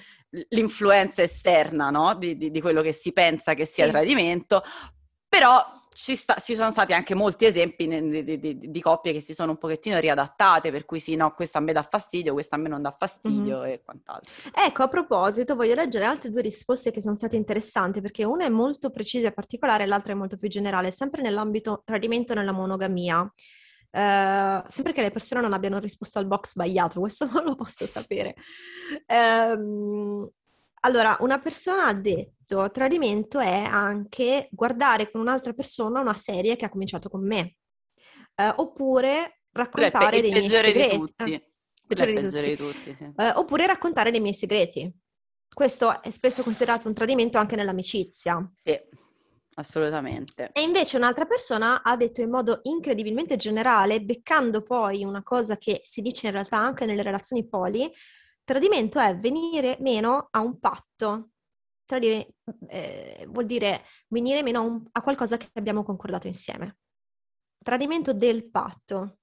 l'influenza 0.50 1.22
esterna, 1.22 1.90
no? 1.90 2.16
Di, 2.16 2.38
di, 2.38 2.52
di, 2.52 2.62
quello 2.62 2.82
che 2.82 2.92
si 2.92 3.12
pensa 3.12 3.54
che 3.54 3.66
sia 3.66 3.86
Sì. 3.86 3.92
tradimento, 3.92 4.64
però 5.28 5.64
ci, 5.94 6.16
sta- 6.16 6.36
ci 6.36 6.56
sono 6.56 6.72
stati 6.72 6.94
anche 6.94 7.16
molti 7.16 7.46
esempi 7.46 7.88
di, 7.88 8.40
di- 8.40 8.70
di 8.70 8.82
coppie 8.82 9.14
che 9.14 9.22
si 9.22 9.34
sono 9.34 9.52
un 9.52 9.58
pochettino 9.58 9.98
riadattate, 10.00 10.72
per 10.72 10.86
cui 10.86 11.00
sì, 11.00 11.16
no, 11.16 11.34
questo 11.34 11.58
a 11.58 11.62
me 11.62 11.74
dà 11.74 11.84
fastidio, 11.84 12.34
questo 12.34 12.56
a 12.56 12.58
me 12.58 12.70
non 12.70 12.82
dà 12.82 12.96
fastidio 12.98 13.64
e 13.64 13.82
quant'altro. 13.84 14.32
Ecco, 14.54 14.84
a 14.84 14.88
proposito, 14.88 15.56
voglio 15.56 15.76
leggere 15.76 16.06
altre 16.06 16.30
due 16.30 16.42
risposte 16.42 16.92
che 16.92 17.02
sono 17.02 17.16
state 17.16 17.36
interessanti, 17.36 18.02
perché 18.02 18.24
una 18.24 18.46
è 18.46 18.50
molto 18.50 18.90
precisa 18.92 19.28
e 19.28 19.32
particolare, 19.32 19.86
l'altra 19.86 20.14
è 20.14 20.16
molto 20.16 20.38
più 20.38 20.50
generale, 20.50 20.92
sempre 20.92 21.22
nell'ambito 21.22 21.82
tradimento 21.84 22.34
nella 22.34 22.52
monogamia. 22.52 23.28
Eh, 23.96 24.64
sempre 24.70 24.92
che 24.92 25.02
le 25.02 25.12
persone 25.12 25.42
non 25.42 25.54
abbiano 25.54 25.78
risposto 25.78 26.18
al 26.18 26.26
box 26.26 26.52
sbagliato, 26.52 27.00
questo 27.00 27.26
non 27.32 27.44
lo 27.44 27.56
posso 27.56 27.86
sapere. 27.86 28.36
Ehm, 29.06 30.28
allora, 30.82 31.16
una 31.20 31.40
persona 31.40 31.86
ha 31.86 31.94
detto, 31.94 32.72
tradimento 32.72 33.40
è 33.40 33.64
anche 33.64 34.50
guardare 34.52 35.12
con 35.12 35.22
un'altra 35.22 35.54
persona 35.54 36.00
una 36.00 36.14
serie 36.14 36.56
che 36.56 36.66
ha 36.66 36.70
cominciato 36.70 37.08
con 37.10 37.24
me, 37.26 37.56
Eh, 38.36 38.52
oppure 38.56 39.42
raccontare 39.52 40.22
dei 40.22 40.32
miei 40.32 40.50
segreti. 40.50 41.16
oppure 43.36 43.68
raccontare 43.68 44.10
dei 44.10 44.20
miei 44.20 44.34
segreti. 44.34 44.92
Questo 45.54 46.02
è 46.02 46.10
spesso 46.10 46.42
considerato 46.42 46.88
un 46.88 46.96
tradimento 46.96 47.38
anche 47.38 47.56
nell'amicizia. 47.56 48.52
Sì, 48.64 48.80
assolutamente. 49.56 50.50
E 50.54 50.62
invece 50.62 50.98
un'altra 50.98 51.26
persona 51.26 51.84
ha 51.84 51.96
detto 51.96 52.22
in 52.22 52.30
modo 52.30 52.60
incredibilmente 52.64 53.36
generale, 53.36 54.02
beccando 54.02 54.62
poi 54.62 55.04
una 55.04 55.24
cosa 55.24 55.58
che 55.58 55.82
si 55.84 56.02
dice 56.02 56.28
in 56.28 56.34
realtà 56.34 56.58
anche 56.58 56.86
nelle 56.86 57.04
relazioni 57.04 57.48
poli, 57.48 57.92
tradimento 58.44 59.00
è 59.00 59.18
venire 59.18 59.78
meno 59.80 60.28
a 60.32 60.42
un 60.42 60.60
patto. 60.60 61.30
Tradire 61.86 62.36
eh, 62.70 63.26
vuol 63.30 63.46
dire 63.46 63.84
venire 64.08 64.42
meno 64.42 64.60
a, 64.60 64.62
un- 64.62 64.84
a 64.92 65.02
qualcosa 65.02 65.38
che 65.38 65.50
abbiamo 65.54 65.84
concordato 65.84 66.28
insieme. 66.28 66.78
Tradimento 67.62 68.14
del 68.14 68.50
patto. 68.50 69.20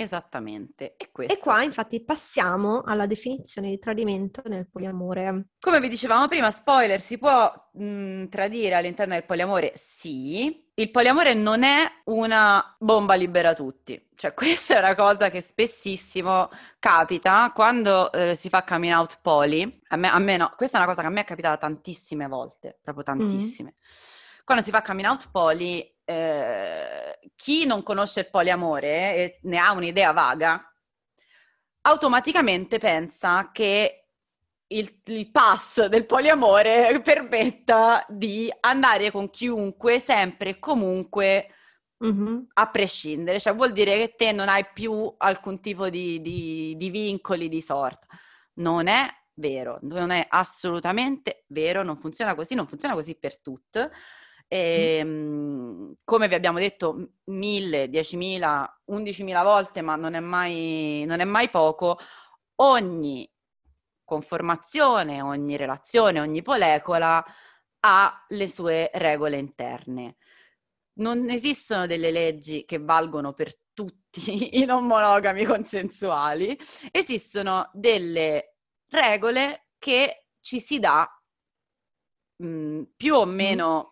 Esattamente. 0.00 0.94
E 0.96 1.10
E 1.26 1.38
questo, 1.38 1.40
qua 1.40 1.62
infatti 1.62 2.04
passiamo 2.04 2.82
alla 2.82 3.06
definizione 3.06 3.70
di 3.70 3.78
tradimento 3.78 4.42
nel 4.46 4.68
poliamore. 4.68 5.48
come 5.60 5.80
vi 5.80 5.88
dicevamo 5.88 6.28
prima, 6.28 6.50
spoiler, 6.50 7.00
si 7.00 7.18
può 7.18 7.52
mh, 7.72 8.28
tradire 8.28 8.74
all'interno 8.74 9.14
del 9.14 9.24
poliamore? 9.24 9.72
Sì. 9.74 10.66
Il 10.74 10.90
poliamore 10.92 11.34
non 11.34 11.64
è 11.64 11.84
una 12.04 12.76
bomba 12.78 13.14
libera 13.14 13.52
tutti. 13.52 14.10
Cioè, 14.14 14.32
questa 14.34 14.76
è 14.76 14.78
una 14.78 14.94
cosa 14.94 15.28
che 15.30 15.40
spessissimo 15.40 16.48
capita 16.78 17.50
quando 17.52 18.12
eh, 18.12 18.34
si 18.36 18.48
fa 18.48 18.62
coming 18.62 18.92
out 18.94 19.18
poli. 19.20 19.80
A 19.88 19.96
me, 19.96 20.08
a 20.08 20.18
me 20.20 20.36
no, 20.36 20.52
questa 20.56 20.76
è 20.76 20.80
una 20.80 20.88
cosa 20.88 21.00
che 21.02 21.08
a 21.08 21.10
me 21.10 21.22
è 21.22 21.24
capitata 21.24 21.56
tantissime 21.56 22.28
volte, 22.28 22.78
proprio 22.80 23.02
tantissime. 23.04 23.74
Quando 24.44 24.62
si 24.62 24.70
fa 24.70 24.80
coming 24.82 25.06
out 25.08 25.30
poli, 25.30 25.84
eh, 26.08 27.18
chi 27.36 27.66
non 27.66 27.82
conosce 27.82 28.20
il 28.20 28.30
poliamore 28.30 29.14
e 29.16 29.38
ne 29.42 29.58
ha 29.58 29.72
un'idea 29.72 30.12
vaga, 30.12 30.62
automaticamente 31.82 32.78
pensa 32.78 33.50
che 33.52 34.04
il, 34.70 35.00
il 35.06 35.30
pass 35.30 35.86
del 35.86 36.06
poliamore 36.06 37.00
permetta 37.02 38.04
di 38.08 38.52
andare 38.60 39.10
con 39.10 39.30
chiunque, 39.30 40.00
sempre 40.00 40.50
e 40.50 40.58
comunque, 40.58 41.52
Mhm. 42.00 42.46
a 42.54 42.68
prescindere. 42.70 43.40
Cioè 43.40 43.54
vuol 43.54 43.72
dire 43.72 43.96
che 43.96 44.14
te 44.16 44.30
non 44.32 44.48
hai 44.48 44.64
più 44.72 45.12
alcun 45.18 45.60
tipo 45.60 45.88
di, 45.90 46.20
di- 46.20 46.74
di 46.76 46.90
vincoli 46.90 47.48
di 47.48 47.60
sorta. 47.60 48.06
Non 48.54 48.86
è 48.86 49.08
vero, 49.34 49.78
non 49.82 50.10
è 50.10 50.24
assolutamente 50.28 51.44
vero, 51.48 51.82
non 51.82 51.96
funziona 51.96 52.34
così, 52.36 52.54
non 52.54 52.68
funziona 52.68 52.94
così 52.94 53.16
per 53.18 53.40
tutte. 53.40 53.90
E, 54.48 55.02
mm, 55.04 55.92
come 56.04 56.26
vi 56.26 56.34
abbiamo 56.34 56.58
detto 56.58 57.10
mille, 57.24 57.88
diecimila, 57.88 58.80
undicimila 58.86 59.42
volte, 59.42 59.82
ma 59.82 59.94
non 59.94 60.14
è 60.14 60.20
mai, 60.20 61.04
non 61.06 61.20
è 61.20 61.24
mai 61.24 61.50
poco, 61.50 61.98
ogni 62.56 63.30
conformazione, 64.04 65.20
ogni 65.20 65.56
relazione, 65.56 66.20
ogni 66.20 66.42
molecola 66.44 67.22
ha 67.80 68.24
le 68.28 68.48
sue 68.48 68.90
regole 68.94 69.36
interne. 69.36 70.16
Non 70.94 71.28
esistono 71.28 71.86
delle 71.86 72.10
leggi 72.10 72.64
che 72.64 72.78
valgono 72.78 73.34
per 73.34 73.54
tutti 73.74 74.58
i 74.60 74.64
non 74.64 74.86
monogami 74.86 75.44
consensuali, 75.44 76.58
esistono 76.90 77.70
delle 77.74 78.56
regole 78.88 79.66
che 79.78 80.28
ci 80.40 80.58
si 80.58 80.78
dà 80.78 81.06
mh, 82.36 82.82
più 82.96 83.14
o 83.14 83.24
meno 83.26 83.90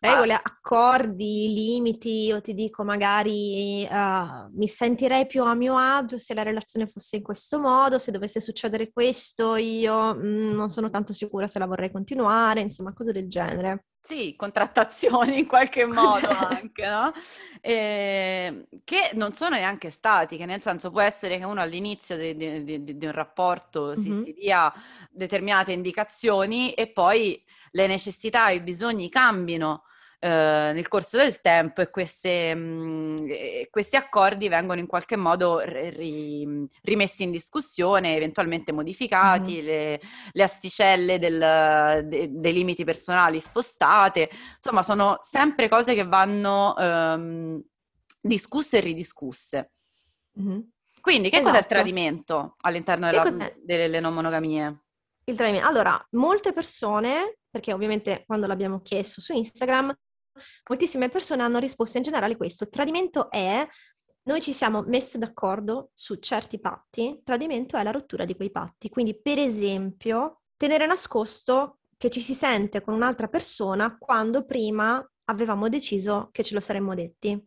Regole, 0.00 0.34
Ah. 0.34 0.40
accordi, 0.44 1.52
limiti, 1.52 2.26
io 2.26 2.40
ti 2.40 2.54
dico 2.54 2.84
magari 2.84 3.84
eh, 3.84 4.48
mi 4.52 4.68
sentirei 4.68 5.26
più 5.26 5.42
a 5.42 5.54
mio 5.54 5.76
agio 5.76 6.18
se 6.18 6.34
la 6.34 6.44
relazione 6.44 6.86
fosse 6.86 7.16
in 7.16 7.22
questo 7.22 7.58
modo, 7.58 7.98
se 7.98 8.12
dovesse 8.12 8.40
succedere 8.40 8.92
questo 8.92 9.56
io 9.56 10.14
mm, 10.14 10.52
non 10.54 10.68
sono 10.70 10.88
tanto 10.88 11.12
sicura 11.12 11.48
se 11.48 11.58
la 11.58 11.66
vorrei 11.66 11.90
continuare, 11.90 12.60
insomma 12.60 12.92
cose 12.92 13.10
del 13.10 13.28
genere. 13.28 13.86
Sì, 14.00 14.36
contrattazioni 14.36 15.40
in 15.40 15.46
qualche 15.46 15.84
modo 15.84 16.28
anche, 16.28 16.88
no? 16.88 17.12
Eh, 17.60 18.68
che 18.84 19.10
non 19.14 19.34
sono 19.34 19.56
neanche 19.56 19.90
statiche, 19.90 20.46
nel 20.46 20.62
senso 20.62 20.90
può 20.92 21.00
essere 21.00 21.38
che 21.38 21.44
uno 21.44 21.60
all'inizio 21.60 22.16
di, 22.16 22.36
di- 22.36 22.62
di- 22.84 22.96
di 22.96 23.04
un 23.06 23.12
rapporto 23.12 23.94
si, 23.96 24.10
Mhm. 24.10 24.22
si 24.22 24.32
dia 24.32 24.72
determinate 25.10 25.72
indicazioni 25.72 26.72
e 26.72 26.86
poi 26.92 27.44
le 27.72 27.86
necessità 27.86 28.48
e 28.48 28.56
i 28.56 28.60
bisogni 28.60 29.08
cambino 29.08 29.84
eh, 30.20 30.28
nel 30.74 30.88
corso 30.88 31.16
del 31.16 31.40
tempo 31.40 31.80
e 31.80 31.90
queste, 31.90 32.52
mh, 32.52 33.26
e 33.28 33.68
questi 33.70 33.94
accordi 33.94 34.48
vengono 34.48 34.80
in 34.80 34.86
qualche 34.88 35.14
modo 35.16 35.60
ri- 35.60 35.90
ri- 35.90 36.68
rimessi 36.82 37.22
in 37.22 37.30
discussione, 37.30 38.16
eventualmente 38.16 38.72
modificati, 38.72 39.62
le, 39.62 40.00
le 40.32 40.42
asticelle 40.42 41.20
del- 41.20 42.04
de- 42.08 42.30
dei 42.32 42.52
limiti 42.52 42.82
personali 42.82 43.38
spostate, 43.38 44.28
insomma 44.56 44.82
sono 44.82 45.18
sempre 45.20 45.68
cose 45.68 45.94
che 45.94 46.04
vanno 46.04 46.76
ehm, 46.76 47.62
discusse 48.20 48.78
e 48.78 48.80
ridiscusse. 48.80 49.70
Mhm. 50.32 50.68
Quindi 51.00 51.30
che 51.30 51.38
cos'è 51.42 51.50
il 51.50 51.56
Esatto. 51.58 51.74
tradimento 51.74 52.56
all'interno 52.62 53.08
della- 53.08 53.52
delle 53.62 54.00
non 54.00 54.12
monogamie? 54.14 54.82
Il 55.24 55.36
tradimento. 55.36 55.68
Allora, 55.68 56.06
molte 56.12 56.52
persone, 56.52 57.38
perché 57.58 57.72
ovviamente 57.72 58.22
quando 58.24 58.46
l'abbiamo 58.46 58.80
chiesto 58.80 59.20
su 59.20 59.32
Instagram, 59.32 59.92
moltissime 60.68 61.08
persone 61.08 61.42
hanno 61.42 61.58
risposto 61.58 61.96
in 61.96 62.04
generale 62.04 62.36
questo. 62.36 62.68
Tradimento 62.68 63.30
è, 63.32 63.66
noi 64.22 64.40
ci 64.40 64.52
siamo 64.52 64.82
messi 64.82 65.18
d'accordo 65.18 65.90
su 65.92 66.16
certi 66.20 66.60
patti, 66.60 67.20
tradimento 67.24 67.76
è 67.76 67.82
la 67.82 67.90
rottura 67.90 68.24
di 68.24 68.36
quei 68.36 68.52
patti. 68.52 68.88
Quindi, 68.88 69.20
per 69.20 69.40
esempio, 69.40 70.42
tenere 70.56 70.86
nascosto 70.86 71.80
che 71.96 72.10
ci 72.10 72.20
si 72.20 72.32
sente 72.32 72.80
con 72.80 72.94
un'altra 72.94 73.26
persona 73.26 73.98
quando 73.98 74.44
prima 74.44 75.04
avevamo 75.24 75.68
deciso 75.68 76.28
che 76.30 76.44
ce 76.44 76.54
lo 76.54 76.60
saremmo 76.60 76.94
detti. 76.94 77.44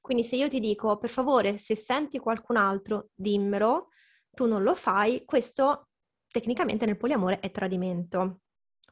Quindi 0.00 0.24
se 0.24 0.36
io 0.36 0.48
ti 0.48 0.60
dico, 0.60 0.96
per 0.96 1.10
favore, 1.10 1.58
se 1.58 1.76
senti 1.76 2.18
qualcun 2.18 2.56
altro, 2.56 3.10
dimmelo, 3.14 3.88
tu 4.30 4.46
non 4.46 4.62
lo 4.62 4.74
fai, 4.74 5.24
questo 5.26 5.88
tecnicamente 6.26 6.86
nel 6.86 6.96
poliamore 6.96 7.40
è 7.40 7.50
tradimento. 7.50 8.40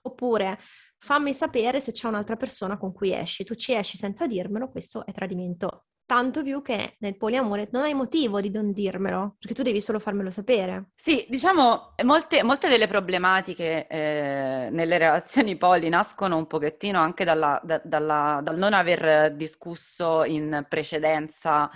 Oppure 0.07 0.59
fammi 0.99 1.33
sapere 1.35 1.81
se 1.81 1.93
c'è 1.93 2.09
un'altra 2.09 2.37
persona 2.37 2.77
con 2.77 2.93
cui 2.93 3.13
esci, 3.13 3.45
tu 3.45 3.55
ci 3.55 3.73
esci 3.73 3.97
senza 3.97 4.27
dirmelo, 4.27 4.69
questo 4.71 5.05
è 5.07 5.13
tradimento. 5.13 5.87
Tanto 6.07 6.43
più 6.43 6.61
che 6.61 6.97
nel 6.99 7.17
poliamore 7.17 7.69
non 7.73 7.85
hai 7.85 7.95
motivo 7.95 8.43
di 8.43 8.51
non 8.51 8.73
dirmelo, 8.73 9.37
perché 9.39 9.55
tu 9.55 9.63
devi 9.63 9.81
solo 9.81 9.99
farmelo 9.99 10.29
sapere. 10.31 10.91
Sì, 10.97 11.25
diciamo, 11.31 11.95
molte, 12.05 12.43
molte 12.43 12.69
delle 12.69 12.87
problematiche 12.87 13.87
eh, 13.87 14.69
nelle 14.71 14.99
relazioni 14.99 15.57
poli 15.57 15.89
nascono 15.89 16.37
un 16.37 16.47
pochettino 16.47 16.99
anche 17.01 17.25
dalla- 17.25 17.59
da- 17.65 17.81
dalla- 17.83 18.41
dal 18.43 18.59
non 18.59 18.75
aver 18.75 19.35
discusso 19.35 20.25
in 20.25 20.67
precedenza 20.69 21.71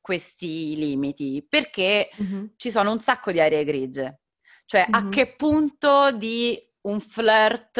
questi 0.00 0.74
limiti, 0.76 1.44
perché 1.46 2.08
ci 2.56 2.70
sono 2.70 2.90
un 2.90 3.00
sacco 3.00 3.32
di 3.32 3.40
aree 3.40 3.64
grigie. 3.64 4.20
Cioè, 4.64 4.86
a 4.90 5.02
Mhm. 5.02 5.10
che 5.10 5.34
punto 5.36 6.10
di 6.12 6.58
un 6.82 7.00
flirt, 7.00 7.74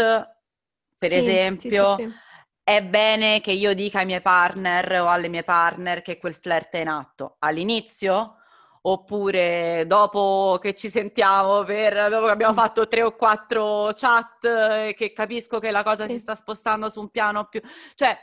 per 0.98 1.10
Sì, 1.10 1.18
esempio, 1.18 1.94
sì, 1.94 2.02
sì. 2.04 2.20
è 2.62 2.82
bene 2.82 3.40
che 3.40 3.52
io 3.52 3.74
dica 3.74 3.98
ai 4.00 4.06
miei 4.06 4.20
partner 4.22 5.00
o 5.02 5.08
alle 5.08 5.28
mie 5.28 5.42
partner 5.44 6.02
che 6.02 6.18
quel 6.18 6.34
flirt 6.34 6.70
è 6.70 6.78
in 6.80 6.88
atto? 6.88 7.36
All'inizio? 7.40 8.36
Oppure 8.84 9.84
dopo 9.86 10.58
che 10.60 10.74
ci 10.74 10.90
sentiamo, 10.90 11.62
per, 11.62 12.08
dopo 12.10 12.26
che 12.26 12.32
abbiamo 12.32 12.52
Mm. 12.52 12.56
fatto 12.56 12.88
tre 12.88 13.02
o 13.04 13.14
quattro 13.14 13.92
chat 13.94 14.44
e 14.44 14.94
che 14.96 15.12
capisco 15.12 15.60
che 15.60 15.70
la 15.70 15.84
cosa 15.84 16.08
si 16.08 16.18
sta 16.18 16.34
spostando 16.34 16.88
su 16.88 17.00
un 17.00 17.08
piano 17.10 17.46
più... 17.48 17.60
Cioè, 17.94 18.16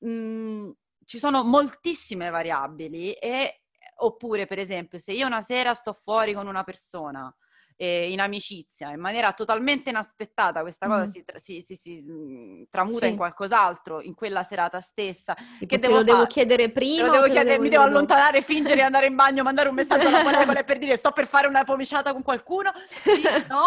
mh, 0.00 0.70
ci 1.04 1.18
sono 1.18 1.42
moltissime 1.44 2.30
variabili 2.30 3.12
e 3.14 3.62
oppure, 3.96 4.46
per 4.46 4.58
esempio, 4.58 4.98
se 4.98 5.12
io 5.12 5.26
una 5.26 5.40
sera 5.40 5.72
sto 5.74 5.92
fuori 5.94 6.34
con 6.34 6.46
una 6.46 6.64
persona 6.64 7.34
eh, 7.76 8.10
in 8.10 8.20
amicizia 8.20 8.90
in 8.92 9.00
maniera 9.00 9.32
totalmente 9.32 9.90
inaspettata, 9.90 10.60
questa 10.60 10.86
cosa 10.86 11.02
Mm. 11.02 11.06
si, 11.06 11.24
tra- 11.24 11.38
si- 11.38 11.60
si- 11.60 11.74
si, 11.76 12.66
tramuta 12.70 13.06
Sì. 13.06 13.08
in 13.10 13.16
qualcos'altro 13.16 14.00
in 14.00 14.14
quella 14.14 14.42
serata 14.44 14.80
stessa. 14.80 15.34
Tipo, 15.34 15.66
che 15.66 15.78
devo 15.78 15.94
lo 15.96 16.02
devo 16.02 16.26
chiedere 16.26 16.70
prima 16.70 17.06
lo 17.06 17.10
devo 17.10 17.22
te 17.22 17.28
lo 17.28 17.34
chiedere, 17.34 17.50
devo 17.52 17.62
mi 17.62 17.68
devo 17.70 17.82
allontanare, 17.82 18.42
fingere 18.42 18.76
di 18.76 18.80
andare 18.86 19.06
in 19.06 19.14
bagno, 19.16 19.42
mandare 19.42 19.68
un 19.68 19.74
messaggio 19.74 20.08
alla 20.08 20.22
molecola 20.22 20.62
per 20.62 20.78
dire 20.78 20.96
sto 20.96 21.10
per 21.10 21.26
fare 21.26 21.46
una 21.48 21.64
pomiciata 21.64 22.12
con 22.12 22.22
qualcuno, 22.22 22.72
sì, 22.86 23.22
no? 23.48 23.64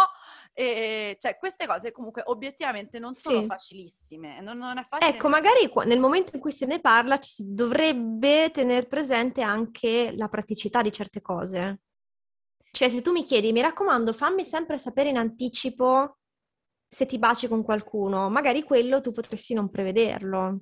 E, 0.60 1.17
cioè, 1.20 1.38
queste 1.38 1.67
cose 1.67 1.91
comunque 1.91 2.24
obiettivamente 2.26 2.98
non 2.98 3.13
sono 3.13 3.41
Sì. 3.41 3.46
facilissime, 3.46 4.41
non, 4.41 4.58
non 4.58 4.84
facile. 4.89 5.12
Ecco, 5.13 5.30
magari 5.30 5.72
nel 5.86 6.00
momento 6.00 6.32
in 6.34 6.41
cui 6.41 6.52
se 6.52 6.65
ne 6.65 6.80
parla 6.80 7.20
ci 7.20 7.32
si 7.32 7.43
dovrebbe 7.54 8.50
tenere 8.52 8.88
presente 8.88 9.43
anche 9.43 10.12
la 10.15 10.28
praticità 10.28 10.82
di 10.82 10.91
certe 10.91 11.22
cose. 11.22 11.82
Cioè, 12.77 12.89
se 12.89 13.01
tu 13.01 13.11
mi 13.11 13.23
chiedi, 13.23 13.51
mi 13.51 13.61
raccomando, 13.61 14.13
fammi 14.13 14.45
sempre 14.45 14.77
sapere 14.77 15.09
in 15.09 15.17
anticipo 15.17 16.19
se 16.87 17.07
ti 17.07 17.17
baci 17.17 17.47
con 17.47 17.63
qualcuno, 17.63 18.29
magari 18.29 18.61
quello 18.61 19.01
tu 19.01 19.11
potresti 19.11 19.55
non 19.55 19.71
prevederlo. 19.71 20.61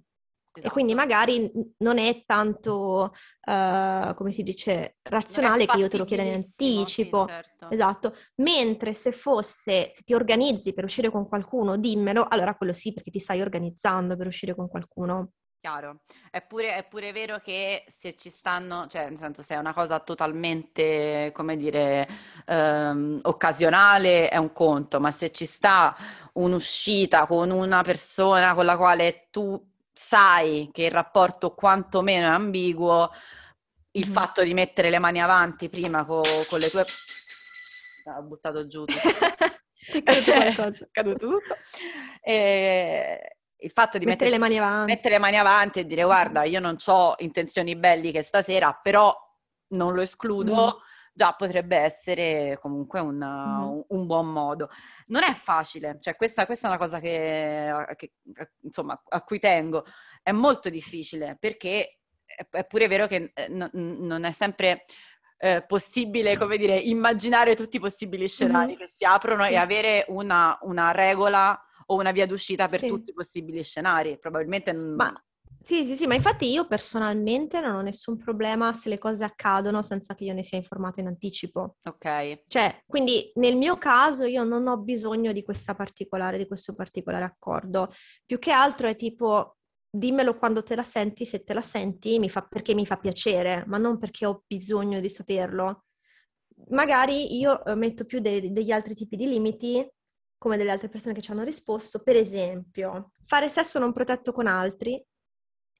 E 0.53 0.69
quindi 0.71 0.93
Esatto. 0.93 1.07
magari 1.09 1.51
non 1.79 1.97
è 1.97 2.23
tanto, 2.25 3.11
eh, 3.41 4.13
come 4.15 4.31
si 4.31 4.43
dice, 4.43 4.95
razionale 5.01 5.65
che 5.65 5.75
io 5.75 5.89
te 5.89 5.97
lo 5.97 6.05
chieda 6.05 6.23
in 6.23 6.35
fattibilissimo, 6.35 6.85
sì, 6.85 7.03
anticipo. 7.03 7.25
certo. 7.27 7.67
Esatto, 7.69 8.15
mentre 8.35 8.93
se 8.93 9.11
fosse, 9.11 9.89
se 9.89 10.03
ti 10.03 10.13
organizzi 10.13 10.73
per 10.73 10.85
uscire 10.85 11.11
con 11.11 11.27
qualcuno, 11.27 11.75
dimmelo, 11.75 12.27
allora 12.29 12.55
quello 12.55 12.71
sì, 12.71 12.93
perché 12.93 13.11
ti 13.11 13.19
stai 13.19 13.41
organizzando 13.41 14.15
per 14.15 14.27
uscire 14.27 14.55
con 14.55 14.69
qualcuno. 14.69 15.31
Chiaro. 15.65 16.01
È 16.29 16.43
pure, 16.43 16.75
è 16.75 16.83
pure 16.83 17.11
vero 17.11 17.39
che 17.39 17.85
se 17.87 18.15
ci 18.15 18.29
stanno, 18.29 18.85
cioè 18.85 19.09
nel 19.09 19.17
senso 19.17 19.41
se 19.41 19.55
è 19.55 19.57
una 19.57 19.73
cosa 19.73 19.99
totalmente, 19.99 21.31
come 21.33 21.57
dire, 21.57 22.07
ehm, 22.45 23.21
occasionale 23.23 24.29
è 24.29 24.37
un 24.37 24.53
conto, 24.53 24.99
ma 24.99 25.09
se 25.09 25.31
ci 25.31 25.47
sta 25.47 25.95
un'uscita 26.33 27.25
con 27.25 27.49
una 27.49 27.81
persona 27.81 28.53
con 28.53 28.63
la 28.65 28.77
quale 28.77 29.29
tu 29.31 29.59
sai 29.91 30.69
che 30.71 30.83
il 30.83 30.91
rapporto 30.91 31.55
quantomeno 31.55 32.27
è 32.27 32.29
ambiguo, 32.29 33.09
il 33.93 34.05
Mhm. 34.07 34.13
fatto 34.13 34.43
di 34.43 34.53
mettere 34.53 34.91
le 34.91 34.99
mani 34.99 35.19
avanti 35.19 35.67
prima 35.67 36.05
co- 36.05 36.21
con 36.47 36.59
le 36.59 36.69
tue... 36.69 36.85
Ho 38.15 38.21
buttato 38.21 38.67
giù 38.67 38.85
tutto. 38.85 38.99
È 39.87 40.03
caduto 40.03 40.31
qualcosa. 40.31 40.85
È 40.85 40.89
caduto 40.91 41.27
tutto. 41.27 41.57
E 42.21 43.34
il 43.59 43.71
fatto 43.71 43.97
di 43.97 44.05
Mettere 44.05 44.29
le 44.29 44.37
mettersi- 44.37 44.59
mani 44.59 44.71
avanti. 44.73 44.91
mettere 44.93 45.13
le 45.15 45.19
mani 45.19 45.37
avanti 45.37 45.79
e 45.79 45.85
dire 45.85 46.03
guarda, 46.03 46.43
io 46.43 46.59
non 46.59 46.75
ho 46.85 47.15
intenzioni 47.19 47.75
belliche 47.75 48.21
stasera, 48.21 48.73
però 48.81 49.15
non 49.69 49.93
lo 49.93 50.01
escludo, 50.01 50.53
Mhm. 50.53 50.73
già 51.13 51.33
potrebbe 51.33 51.77
essere 51.77 52.57
comunque 52.61 52.99
un, 52.99 53.15
Mhm. 53.17 53.83
un- 53.87 54.05
buon 54.05 54.27
modo. 54.27 54.69
Non 55.07 55.23
è 55.23 55.33
facile, 55.33 55.97
cioè 56.01 56.15
questa, 56.15 56.45
questa 56.45 56.67
è 56.67 56.69
una 56.71 56.79
cosa 56.79 56.99
che, 56.99 57.71
che, 57.95 58.11
insomma, 58.63 59.01
a 59.07 59.21
cui 59.23 59.39
tengo. 59.39 59.85
È 60.21 60.31
molto 60.31 60.69
difficile 60.69 61.37
perché 61.39 61.99
è, 62.25 62.65
pure 62.65 62.87
vero 62.87 63.07
che 63.07 63.31
eh, 63.33 63.47
no- 63.47 63.69
non 63.73 64.25
è 64.25 64.31
sempre 64.31 64.85
eh, 65.37 65.63
possibile, 65.67 66.37
come 66.37 66.55
dire, 66.57 66.75
immaginare 66.77 67.55
tutti 67.55 67.75
i 67.75 67.79
possibili 67.81 68.27
scenari 68.27 68.71
Mhm. 68.71 68.77
che 68.77 68.87
si 68.87 69.03
aprono 69.03 69.43
Sì. 69.43 69.51
e 69.51 69.55
avere 69.57 70.05
una, 70.07 70.57
una 70.61 70.91
regola 70.91 71.61
o 71.87 71.95
una 71.95 72.11
via 72.11 72.25
d'uscita 72.25 72.67
per 72.67 72.79
Sì. 72.79 72.87
tutti 72.87 73.09
i 73.11 73.13
possibili 73.13 73.63
scenari. 73.63 74.17
Probabilmente 74.19 74.73
Ma 74.73 75.13
sì, 75.61 75.83
sì, 75.83 75.95
sì, 75.95 76.05
ma 76.05 76.13
infatti 76.13 76.45
io 76.47 76.67
personalmente 76.67 77.59
non 77.59 77.73
ho 77.75 77.81
nessun 77.81 78.17
problema 78.17 78.71
se 78.73 78.87
le 78.87 78.99
cose 78.99 79.23
accadono 79.23 79.81
senza 79.81 80.13
che 80.13 80.23
io 80.25 80.33
ne 80.33 80.43
sia 80.43 80.59
informata 80.59 81.01
in 81.01 81.07
anticipo. 81.07 81.77
Ok, 81.85 82.43
Cioè, 82.47 82.83
quindi 82.85 83.31
nel 83.35 83.55
mio 83.55 83.75
caso 83.77 84.25
io 84.25 84.43
non 84.43 84.67
ho 84.67 84.77
bisogno 84.77 85.31
di 85.31 85.41
questa 85.43 85.73
particolare, 85.73 86.37
di 86.37 86.45
questo 86.45 86.75
particolare 86.75 87.25
accordo. 87.25 87.91
Più 88.23 88.37
che 88.37 88.51
altro 88.51 88.87
è 88.87 88.95
tipo, 88.95 89.57
dimmelo 89.89 90.37
quando 90.37 90.61
te 90.61 90.75
la 90.75 90.83
senti, 90.83 91.25
se 91.25 91.43
te 91.43 91.55
la 91.55 91.63
senti, 91.63 92.19
mi 92.19 92.29
fa, 92.29 92.43
perché 92.43 92.75
mi 92.75 92.85
fa 92.85 92.97
piacere, 92.97 93.63
ma 93.65 93.77
non 93.79 93.97
perché 93.97 94.27
ho 94.27 94.43
bisogno 94.45 94.99
di 94.99 95.09
saperlo. 95.09 95.85
Magari 96.69 97.37
io 97.37 97.65
eh, 97.65 97.73
metto 97.75 98.05
più 98.05 98.19
de- 98.19 98.51
degli 98.51 98.71
altri 98.71 98.93
tipi 98.93 99.15
di 99.15 99.27
limiti, 99.27 99.87
come 100.37 100.57
delle 100.57 100.71
altre 100.71 100.89
persone 100.89 101.13
che 101.13 101.21
ci 101.21 101.31
hanno 101.31 101.43
risposto. 101.43 102.01
Per 102.03 102.15
esempio, 102.15 103.11
fare 103.25 103.49
sesso 103.49 103.79
non 103.79 103.93
protetto 103.93 104.31
con 104.31 104.47
altri 104.47 105.03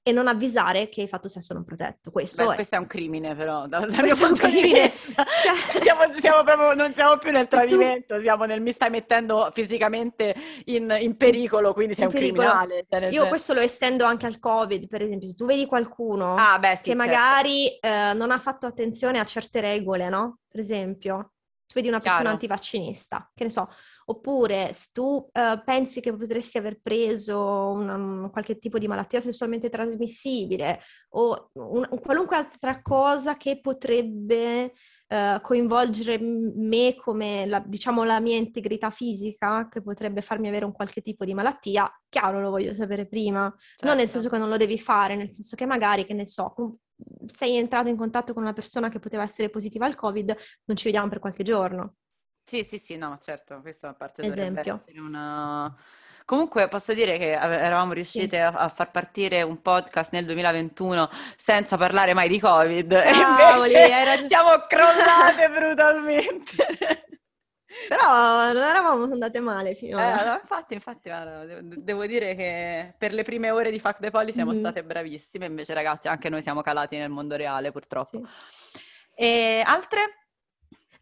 e 0.07 0.11
non 0.11 0.27
avvisare 0.27 0.87
che 0.87 1.01
hai 1.01 1.07
fatto 1.07 1.27
sesso 1.27 1.55
non 1.55 1.63
protetto. 1.63 2.11
Questo 2.11 2.45
Beh, 2.45 2.51
è... 2.51 2.55
questo 2.55 2.75
è 2.75 2.77
un 2.77 2.85
crimine 2.85 3.35
però, 3.35 3.65
dal, 3.65 3.89
dal 3.89 4.03
mio 4.03 4.15
punto 4.15 4.45
di 4.47 4.61
vista. 4.61 5.25
Cioè- 5.41 5.55
Cioè, 5.57 5.81
siamo, 5.81 6.11
siamo 6.11 6.43
proprio, 6.43 6.73
non 6.75 6.93
siamo 6.93 7.17
più 7.17 7.31
nel 7.31 7.47
tradimento, 7.49 8.19
siamo 8.19 8.45
nel 8.45 8.61
mi 8.61 8.71
stai 8.71 8.91
mettendo 8.91 9.49
fisicamente 9.51 10.35
in, 10.65 10.95
in 10.99 11.17
pericolo, 11.17 11.73
quindi 11.73 11.95
sei 11.95 12.03
In 12.03 12.09
un 12.11 12.15
pericolo. 12.15 12.41
criminale. 12.43 12.85
cioè, 12.87 12.99
Io 13.05 13.11
senso- 13.11 13.27
questo 13.27 13.53
lo 13.55 13.61
estendo 13.61 14.05
anche 14.05 14.27
al 14.27 14.37
Covid, 14.37 14.87
per 14.87 15.01
esempio, 15.01 15.27
se 15.27 15.33
tu 15.33 15.45
vedi 15.45 15.65
qualcuno 15.65 16.35
Ah, 16.37 16.59
beh, 16.59 16.75
sì, 16.75 16.83
che 16.83 16.89
certo. 16.89 17.03
magari 17.03 17.67
eh, 17.79 18.13
non 18.13 18.29
ha 18.29 18.37
fatto 18.37 18.67
attenzione 18.67 19.17
a 19.17 19.25
certe 19.25 19.59
regole, 19.59 20.07
no? 20.09 20.41
Per 20.47 20.59
esempio, 20.59 21.33
tu 21.65 21.73
vedi 21.73 21.87
una 21.87 21.97
persona 21.99 22.19
Chiaro. 22.21 22.33
antivaccinista, 22.35 23.31
che 23.33 23.43
ne 23.45 23.49
so, 23.49 23.67
oppure 24.07 24.71
se 24.73 24.87
tu 24.93 25.27
eh, 25.31 25.61
pensi 25.65 25.99
che 26.01 26.15
potresti 26.15 26.57
aver 26.57 26.79
preso 26.81 27.71
una- 27.71 27.95
un- 27.95 28.29
qualche 28.31 28.57
tipo 28.59 28.77
di 28.77 28.87
malattia 28.87 29.19
sessualmente 29.19 29.69
trasmissibile 29.69 30.79
o 31.09 31.49
un- 31.53 31.87
qualunque 32.01 32.35
altra 32.35 32.81
cosa 32.81 33.35
che 33.37 33.59
potrebbe 33.59 34.73
eh, 35.07 35.39
coinvolgere 35.43 36.17
me 36.19 36.95
come, 36.95 37.45
la- 37.45 37.63
diciamo, 37.63 38.03
la 38.03 38.19
mia 38.19 38.37
integrità 38.37 38.89
fisica, 38.89 39.67
che 39.69 39.83
potrebbe 39.83 40.21
farmi 40.21 40.47
avere 40.47 40.65
un 40.65 40.71
qualche 40.71 41.01
tipo 41.01 41.25
di 41.25 41.35
malattia, 41.35 41.87
chiaro, 42.09 42.41
lo 42.41 42.49
voglio 42.49 42.73
sapere 42.73 43.05
prima. 43.07 43.41
Non 43.41 43.95
nel 43.97 44.05
Certo. 44.07 44.11
senso 44.13 44.29
che 44.29 44.37
non 44.39 44.49
lo 44.49 44.57
devi 44.57 44.79
fare, 44.79 45.15
nel 45.15 45.29
senso 45.31 45.55
che 45.55 45.67
magari, 45.67 46.05
che 46.05 46.15
ne 46.15 46.25
so, 46.25 46.55
sei 47.31 47.55
entrato 47.57 47.89
in 47.89 47.95
contatto 47.97 48.33
con 48.33 48.41
una 48.41 48.53
persona 48.53 48.89
che 48.89 48.97
poteva 48.97 49.21
essere 49.21 49.49
positiva 49.51 49.85
al 49.85 49.93
Covid, 49.95 50.35
non 50.65 50.75
ci 50.75 50.85
vediamo 50.85 51.07
per 51.07 51.19
qualche 51.19 51.43
giorno. 51.43 51.97
Sì, 52.45 52.63
sì, 52.63 52.77
sì, 52.77 52.95
no, 52.95 53.17
certo, 53.19 53.59
questo 53.61 53.87
a 53.87 53.93
parte 53.93 54.21
dovrebbe 54.21 54.61
Esempio. 54.61 54.75
essere 54.75 54.99
una... 54.99 55.75
Comunque 56.25 56.67
posso 56.67 56.93
dire 56.93 57.17
che 57.17 57.31
eravamo 57.31 57.93
riuscite 57.93 58.39
a, 58.39 58.49
a 58.49 58.69
far 58.69 58.89
partire 58.89 59.43
un 59.43 59.61
podcast 59.61 60.11
nel 60.11 60.25
2021 60.25 61.09
senza 61.35 61.77
parlare 61.77 62.13
mai 62.13 62.27
di 62.29 62.39
Covid 62.39 62.91
e 62.91 63.11
Cavoli, 63.11 63.71
invece 63.71 64.03
ragione. 64.03 64.27
siamo 64.27 64.49
crollate 64.67 65.49
brutalmente. 65.49 66.55
Però 67.89 68.53
non 68.53 68.63
eravamo 68.63 69.03
andate 69.03 69.39
male 69.39 69.71
Eh, 69.71 69.75
finora. 69.75 70.23
no, 70.23 70.39
infatti, 70.41 70.73
infatti, 70.73 71.09
guarda, 71.09 71.45
devo, 71.61 72.05
dire 72.05 72.33
che 72.35 72.93
per 72.97 73.13
le 73.13 73.23
prime 73.23 73.51
ore 73.51 73.69
di 73.69 73.79
Fact 73.79 73.99
the 73.99 74.09
Poly 74.11 74.31
siamo 74.31 74.51
Mhm. 74.51 74.59
state 74.59 74.83
bravissime, 74.83 75.45
invece 75.45 75.73
ragazzi 75.73 76.07
anche 76.07 76.29
noi 76.29 76.41
siamo 76.41 76.61
calati 76.61 76.97
nel 76.97 77.09
mondo 77.09 77.35
reale 77.35 77.71
purtroppo. 77.71 78.21
Sì. 78.25 78.79
E 79.15 79.61
altre? 79.65 80.24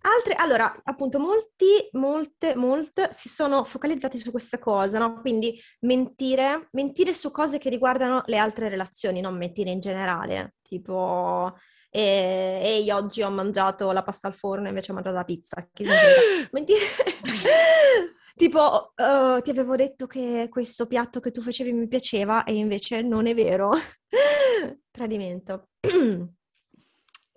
Altre, 0.05 0.33
allora, 0.33 0.81
appunto, 0.83 1.17
molti, 1.17 1.87
molte, 1.93 2.55
molte 2.55 3.09
si 3.13 3.29
sono 3.29 3.63
focalizzati 3.63 4.17
su 4.19 4.31
questa 4.31 4.59
cosa, 4.59 4.99
no? 4.99 5.21
Quindi 5.21 5.57
mentire, 5.81 6.67
mentire 6.71 7.13
su 7.13 7.31
cose 7.31 7.57
che 7.57 7.69
riguardano 7.69 8.21
le 8.25 8.37
altre 8.37 8.67
relazioni, 8.67 9.21
non 9.21 9.37
mentire 9.37 9.71
in 9.71 9.79
generale, 9.79 10.55
tipo, 10.61 11.55
eh, 11.89 12.59
ehi, 12.61 12.91
oggi 12.91 13.21
ho 13.21 13.29
mangiato 13.29 13.93
la 13.93 14.03
pasta 14.03 14.27
al 14.27 14.35
forno 14.35 14.65
e 14.65 14.69
invece 14.69 14.91
ho 14.91 14.95
mangiato 14.95 15.15
la 15.15 15.23
pizza. 15.23 15.65
Mentire... 16.51 16.79
Tipo, 18.35 18.93
"Oh, 18.95 19.41
ti 19.43 19.51
avevo 19.51 19.75
detto 19.75 20.07
che 20.07 20.47
questo 20.49 20.87
piatto 20.87 21.19
che 21.19 21.29
tu 21.29 21.39
facevi 21.39 21.71
mi 21.71 21.87
piaceva 21.87 22.43
e 22.43 22.55
invece 22.55 23.03
non 23.03 23.27
è 23.27 23.35
vero. 23.35 23.71
Tradimento. 24.91 25.69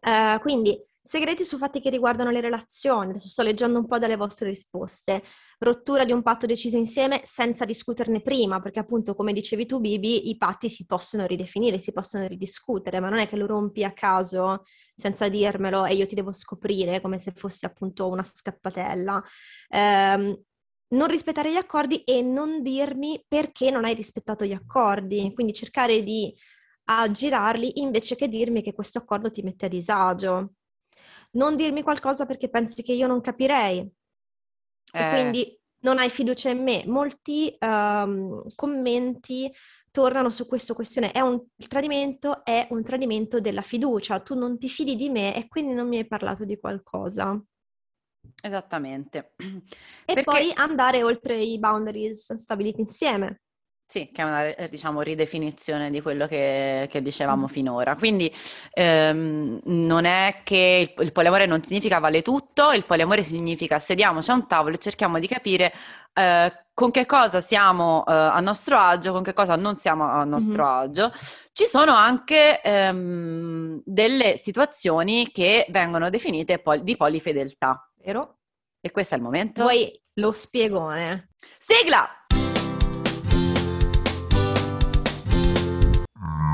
Eh, 0.06 0.38
quindi, 0.40 0.80
segreti 1.06 1.44
su 1.44 1.56
fatti 1.56 1.80
che 1.80 1.88
riguardano 1.88 2.30
le 2.30 2.40
relazioni. 2.40 3.10
Adesso 3.10 3.28
sto 3.28 3.42
leggendo 3.42 3.78
un 3.78 3.86
po' 3.86 3.98
dalle 3.98 4.16
vostre 4.16 4.48
risposte. 4.48 5.22
Rottura 5.58 6.04
di 6.04 6.12
un 6.12 6.22
patto 6.22 6.46
deciso 6.46 6.76
insieme 6.76 7.22
senza 7.24 7.64
discuterne 7.64 8.20
prima, 8.20 8.60
perché 8.60 8.80
appunto, 8.80 9.14
come 9.14 9.32
dicevi 9.32 9.66
tu, 9.66 9.80
Bibi, 9.80 10.28
i 10.28 10.36
patti 10.36 10.68
si 10.68 10.84
possono 10.84 11.24
ridefinire, 11.26 11.78
si 11.78 11.92
possono 11.92 12.26
ridiscutere, 12.26 12.98
ma 13.00 13.08
non 13.08 13.20
è 13.20 13.28
che 13.28 13.36
lo 13.36 13.46
rompi 13.46 13.84
a 13.84 13.92
caso 13.92 14.64
senza 14.94 15.28
dirmelo 15.28 15.84
e 15.84 15.94
io 15.94 16.06
ti 16.06 16.14
devo 16.14 16.32
scoprire 16.32 17.00
come 17.00 17.18
se 17.18 17.32
fosse 17.34 17.66
appunto 17.66 18.08
una 18.08 18.24
scappatella. 18.24 19.22
Ehm, 19.68 20.42
non 20.88 21.08
rispettare 21.08 21.52
gli 21.52 21.56
accordi 21.56 22.02
e 22.04 22.22
non 22.22 22.62
dirmi 22.62 23.24
perché 23.26 23.70
non 23.70 23.84
hai 23.84 23.94
rispettato 23.94 24.44
gli 24.44 24.52
accordi, 24.52 25.32
quindi 25.34 25.52
cercare 25.52 26.02
di 26.02 26.34
aggirarli 26.84 27.80
invece 27.80 28.16
che 28.16 28.28
dirmi 28.28 28.62
che 28.62 28.72
questo 28.72 28.98
accordo 28.98 29.30
ti 29.30 29.42
mette 29.42 29.66
a 29.66 29.68
disagio. 29.68 30.54
Non 31.36 31.56
dirmi 31.56 31.82
qualcosa 31.82 32.26
perché 32.26 32.48
pensi 32.48 32.82
che 32.82 32.92
io 32.92 33.06
non 33.06 33.20
capirei 33.20 33.78
e 33.78 33.90
Eh, 34.92 35.08
quindi 35.10 35.60
non 35.80 35.98
hai 35.98 36.08
fiducia 36.08 36.48
in 36.50 36.62
me. 36.62 36.82
Molti 36.86 37.54
ehm, 37.58 38.54
commenti 38.54 39.52
tornano 39.90 40.30
su 40.30 40.46
questa 40.46 40.74
questione. 40.74 41.12
È 41.12 41.20
un, 41.20 41.42
il 41.56 41.68
tradimento 41.68 42.44
è 42.44 42.66
un 42.70 42.82
tradimento 42.82 43.40
della 43.40 43.62
fiducia. 43.62 44.20
Tu 44.20 44.34
non 44.34 44.58
ti 44.58 44.68
fidi 44.68 44.96
di 44.96 45.08
me 45.10 45.36
e 45.36 45.46
quindi 45.48 45.74
non 45.74 45.88
mi 45.88 45.98
hai 45.98 46.06
parlato 46.06 46.44
di 46.44 46.58
qualcosa. 46.58 47.38
Esattamente. 48.42 49.34
E 50.08 50.14
Perché- 50.14 50.22
poi 50.22 50.52
andare 50.54 51.02
oltre 51.02 51.36
i 51.36 51.58
boundaries 51.58 52.32
stabiliti 52.34 52.80
insieme. 52.80 53.40
Sì, 53.88 54.10
che 54.12 54.20
è 54.20 54.24
una, 54.24 54.44
eh, 54.54 54.68
diciamo, 54.68 55.00
ridefinizione 55.00 55.90
di 55.90 56.02
quello 56.02 56.26
che, 56.26 56.88
che 56.90 57.00
dicevamo 57.02 57.46
finora. 57.46 57.94
Quindi 57.94 58.34
ehm, 58.72 59.60
non 59.64 60.04
è 60.04 60.40
che 60.42 60.92
il, 60.96 61.04
il 61.04 61.12
poliamore 61.12 61.46
non 61.46 61.62
significa 61.62 62.00
vale 62.00 62.20
tutto, 62.20 62.72
il 62.72 62.84
poliamore 62.84 63.22
significa 63.22 63.78
sediamoci 63.78 64.30
a 64.30 64.34
un 64.34 64.48
tavolo 64.48 64.74
e 64.74 64.78
cerchiamo 64.78 65.20
di 65.20 65.28
capire 65.28 65.72
eh, 66.14 66.52
con 66.74 66.90
che 66.90 67.06
cosa 67.06 67.40
siamo 67.40 68.04
eh, 68.06 68.12
a 68.12 68.40
nostro 68.40 68.76
agio, 68.76 69.12
con 69.12 69.22
che 69.22 69.32
cosa 69.32 69.54
non 69.54 69.76
siamo 69.76 70.04
a 70.10 70.24
nostro 70.24 70.64
Mhm. 70.64 70.68
agio. 70.68 71.12
Ci 71.52 71.66
sono 71.66 71.94
anche 71.94 72.60
ehm, 72.62 73.82
delle 73.84 74.36
situazioni 74.36 75.30
che 75.30 75.64
vengono 75.70 76.10
definite 76.10 76.58
pol- 76.58 76.82
di 76.82 76.96
polifedeltà. 76.96 77.88
Vero? 78.04 78.38
E 78.80 78.90
questo 78.90 79.14
è 79.14 79.16
il 79.18 79.22
momento. 79.22 79.62
Poi 79.62 79.96
lo 80.14 80.32
spiegone. 80.32 81.28
Sigla! 81.58 82.25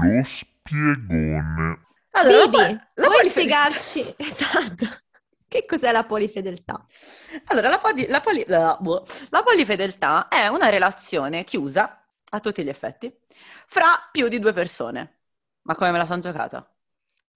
Lo 0.03 0.22
spiegone. 0.24 1.80
Allora, 2.12 2.46
Bibi, 2.46 2.78
la 2.94 3.09
vuoi 3.09 3.24
spiegarci 3.24 4.14
esatto 4.18 4.86
che 5.48 5.64
cos'è 5.66 5.92
la 5.92 6.05
polifedeltà? 6.05 6.86
Allora, 7.46 7.68
la, 7.68 7.78
poli- 7.78 8.07
la 8.09 8.20
poli- 8.20 8.44
la- 8.46 8.76
boh. 8.80 9.07
La 9.30 9.42
polifedeltà 9.42 10.28
è 10.28 10.46
una 10.48 10.68
relazione 10.68 11.44
chiusa, 11.44 12.05
a 12.30 12.40
tutti 12.40 12.62
gli 12.64 12.68
effetti, 12.68 13.14
fra 13.66 14.09
più 14.11 14.28
di 14.28 14.38
due 14.38 14.53
persone. 14.53 15.20
Ma 15.62 15.74
come 15.74 15.90
me 15.90 15.98
la 15.98 16.07
sono 16.07 16.20
giocata? 16.20 16.66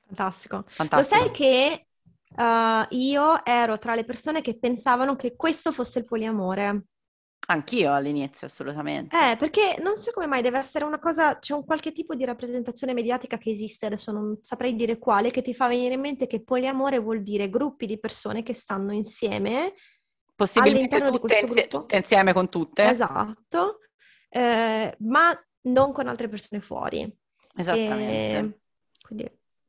Fantastico. 0.06 0.64
Lo 0.92 1.02
Fantastico. 1.02 1.02
sai 1.02 1.30
che 1.30 1.86
eh, 2.36 2.86
io 2.90 3.44
ero 3.44 3.78
tra 3.78 3.94
le 3.94 4.04
persone 4.04 4.40
che 4.40 4.58
pensavano 4.58 5.16
che 5.16 5.34
questo 5.36 5.72
fosse 5.72 5.98
il 6.00 6.04
poliamore. 6.04 6.84
Anch'io 7.48 7.92
all'inizio, 7.92 8.46
assolutamente. 8.48 9.16
Eh, 9.16 9.36
perché 9.36 9.76
non 9.80 9.96
so 9.96 10.10
come 10.12 10.26
mai 10.26 10.42
deve 10.42 10.58
essere 10.58 10.84
una 10.84 10.98
cosa, 10.98 11.38
c'è 11.38 11.54
un 11.54 11.64
qualche 11.64 11.92
tipo 11.92 12.14
di 12.16 12.24
rappresentazione 12.24 12.92
mediatica 12.92 13.38
che 13.38 13.50
esiste, 13.50 13.86
adesso 13.86 14.10
non 14.10 14.38
saprei 14.42 14.74
dire 14.74 14.98
quale, 14.98 15.30
che 15.30 15.42
ti 15.42 15.54
fa 15.54 15.68
venire 15.68 15.94
in 15.94 16.00
mente 16.00 16.26
che 16.26 16.42
poliamore 16.42 16.98
vuol 16.98 17.22
dire 17.22 17.48
gruppi 17.48 17.86
di 17.86 18.00
persone 18.00 18.42
che 18.42 18.52
stanno 18.54 18.92
insieme, 18.92 19.74
Possibilmente 20.34 20.96
all'interno 20.96 21.10
di 21.10 21.20
tutte, 21.20 21.28
questo 21.28 21.46
insie- 21.46 21.60
gruppo. 21.68 21.78
tutte 21.80 21.96
insieme 21.96 22.32
con 22.32 22.48
tutte. 22.48 22.88
esatto, 22.88 23.78
eh, 24.28 24.96
ma 25.00 25.46
non 25.62 25.92
con 25.92 26.08
altre 26.08 26.28
persone 26.28 26.60
fuori. 26.60 27.16
Esattamente. 27.54 28.36
E 28.38 28.58
quindi, 29.02 29.24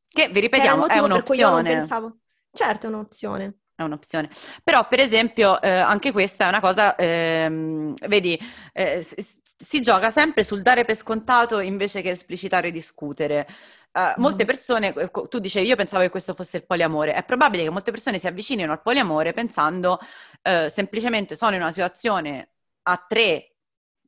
Che, 0.08 0.28
vi 0.28 0.34
che 0.34 0.40
ripetiamo, 0.40 0.88
è 0.88 0.98
un'opzione. 0.98 1.76
pensavo. 1.76 2.18
Certo, 2.52 2.88
è 2.88 2.90
un'opzione. 2.90 3.60
È 3.80 3.84
un'opzione. 3.84 4.28
Però, 4.64 4.88
per 4.88 5.00
esempio, 5.00 5.62
eh, 5.62 5.70
anche 5.70 6.12
questa 6.12 6.46
è 6.46 6.48
una 6.48 6.60
cosa, 6.60 6.96
ehm, 6.96 7.94
vedi, 8.08 8.36
eh, 8.74 9.04
si, 9.04 9.16
si 9.56 9.82
gioca 9.82 10.10
sempre 10.10 10.44
sul 10.44 10.64
dare 10.64 10.84
per 10.84 10.96
scontato 10.96 11.60
invece 11.60 12.02
che 12.02 12.10
esplicitare 12.10 12.70
e 12.70 12.72
discutere. 12.72 13.46
Eh, 13.92 14.16
molte 14.18 14.46
Mhm. 14.46 14.48
persone, 14.48 14.94
eh, 14.96 15.12
tu 15.30 15.38
dicevi, 15.38 15.68
io 15.68 15.76
pensavo 15.76 16.02
che 16.02 16.10
questo 16.10 16.34
fosse 16.34 16.58
il 16.58 16.66
poliamore. 16.66 17.14
È 17.14 17.24
probabile 17.24 17.62
che 17.64 17.70
molte 17.70 17.92
persone 17.92 18.18
si 18.18 18.26
avvicinino 18.26 18.72
al 18.72 18.82
poliamore 18.82 19.32
pensando 19.34 20.00
eh, 20.42 20.70
semplicemente 20.72 21.36
sono 21.36 21.54
in 21.56 21.62
una 21.62 21.72
situazione 21.72 22.50
a 22.84 22.98
tre 23.08 23.58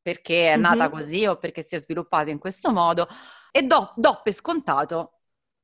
perché 0.01 0.53
è 0.53 0.57
nata 0.57 0.89
Mhm. 0.89 0.89
così 0.89 1.25
o 1.27 1.37
perché 1.37 1.61
si 1.61 1.75
è 1.75 1.77
sviluppata 1.79 2.31
in 2.31 2.39
questo 2.39 2.71
modo 2.71 3.07
e 3.51 3.61
do, 3.63 3.91
do 3.95 4.21
per 4.23 4.33
scontato 4.33 5.18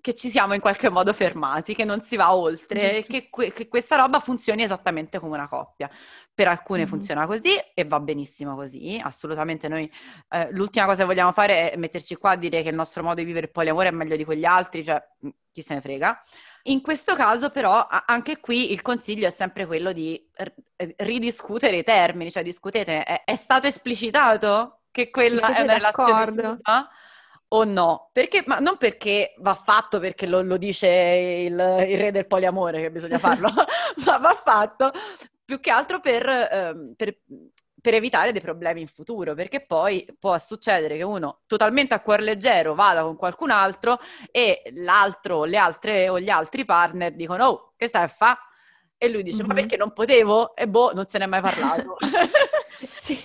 che 0.06 0.14
ci 0.14 0.30
siamo 0.30 0.53
in 0.53 0.60
qualche 0.62 0.91
modo 0.91 1.14
fermati, 1.14 1.74
che 1.74 1.84
non 1.84 2.03
si 2.03 2.16
va 2.16 2.32
oltre, 2.36 2.97
Giusto. 2.97 3.12
che, 3.12 3.28
que- 3.32 3.51
che 3.51 3.68
questa 3.68 3.95
roba 3.95 4.20
funzioni 4.20 4.62
esattamente 4.62 5.18
come 5.18 5.34
una 5.36 5.47
coppia. 5.47 5.89
Per 6.32 6.47
alcune 6.47 6.84
Mhm. 6.84 6.88
funziona 6.88 7.26
così 7.26 7.58
e 7.74 7.86
va 7.86 7.99
benissimo 7.99 8.53
così, 8.53 9.01
assolutamente 9.03 9.68
noi 9.68 9.91
eh, 10.30 10.49
l'ultima 10.51 10.86
cosa 10.86 11.01
che 11.01 11.08
vogliamo 11.08 11.32
fare 11.32 11.72
è 11.72 11.78
metterci 11.78 12.18
qua 12.18 12.32
a 12.32 12.36
dire 12.36 12.62
che 12.62 12.70
il 12.70 12.76
nostro 12.76 13.01
modo 13.01 13.16
di 13.16 13.24
vivere 13.26 13.47
il 13.47 13.51
poliamore 13.51 13.88
è 13.88 13.91
meglio 13.91 14.16
di 14.16 14.24
quegli 14.26 14.45
altri, 14.45 14.84
cioè 14.84 15.01
mh, 15.22 15.30
chi 15.51 15.64
se 15.64 15.74
ne 15.74 15.82
frega. 15.82 16.22
In 16.66 16.82
questo 16.84 17.16
caso 17.16 17.49
però 17.49 17.88
anche 18.06 18.39
qui 18.39 18.72
il 18.74 18.84
consiglio 18.84 19.26
è 19.26 19.32
sempre 19.32 19.66
quello 19.66 19.91
di 19.91 20.24
r- 20.36 20.53
ridiscutere 20.97 21.78
i 21.78 21.84
termini, 21.84 22.30
cioè 22.30 22.43
discutete, 22.43 23.01
è, 23.03 23.24
è 23.24 23.36
stato 23.36 23.66
esplicitato 23.66 24.82
che 24.91 25.10
quella 25.10 25.41
è 25.41 25.45
siete 25.45 25.62
una 25.64 25.74
relazione 25.74 26.12
d'accordo. 26.12 26.41
chiusa 26.41 26.89
o 27.58 27.64
no? 27.64 28.10
Perché, 28.12 28.43
ma 28.45 28.60
non 28.60 28.78
perché 28.78 29.34
va 29.39 29.56
fatto 29.56 29.99
perché 29.99 30.28
lo, 30.28 30.41
lo 30.41 30.58
dice 30.58 30.88
il, 30.88 31.53
il 31.53 31.97
re 31.97 32.12
del 32.12 32.28
poliamore 32.28 32.82
che 32.82 32.91
bisogna 32.91 33.18
farlo, 33.20 33.49
ma 34.06 34.18
va 34.18 34.34
fatto 34.36 34.91
più 35.43 35.60
che 35.60 35.70
altro 35.72 35.99
per, 35.99 36.28
ehm, 36.28 36.93
per- 36.95 37.20
per 37.86 37.93
evitare 37.93 38.32
dei 38.32 38.41
problemi 38.41 38.82
in 38.82 38.88
futuro, 38.88 39.36
perché 39.36 39.64
poi 39.64 40.08
può 40.20 40.36
succedere 40.39 40.97
che 40.97 41.03
uno 41.03 41.41
totalmente 41.45 41.93
a 41.93 41.99
cuor 41.99 42.20
leggero 42.22 42.74
vada 42.74 43.03
con 43.03 43.16
qualcun 43.16 43.51
altro 43.51 43.99
e 44.32 44.64
l'altro, 44.74 45.43
le 45.43 45.58
altre 45.58 46.10
o 46.10 46.20
gli 46.20 46.30
altri 46.30 46.66
partner 46.66 47.14
dicono 47.14 47.45
oh, 47.45 47.74
che 47.78 47.88
stai 47.88 48.03
a 48.03 48.08
fa? 48.08 48.39
E 48.97 49.08
lui 49.10 49.22
dice 49.22 49.43
ma 49.43 49.49
Mhm. 49.49 49.53
perché 49.53 49.78
non 49.78 49.93
potevo? 49.93 50.56
E 50.56 50.68
boh, 50.68 50.93
non 50.93 51.06
se 51.08 51.20
ne 51.20 51.26
è 51.26 51.28
mai 51.28 51.41
parlato. 51.41 51.95
Sì. 52.78 53.18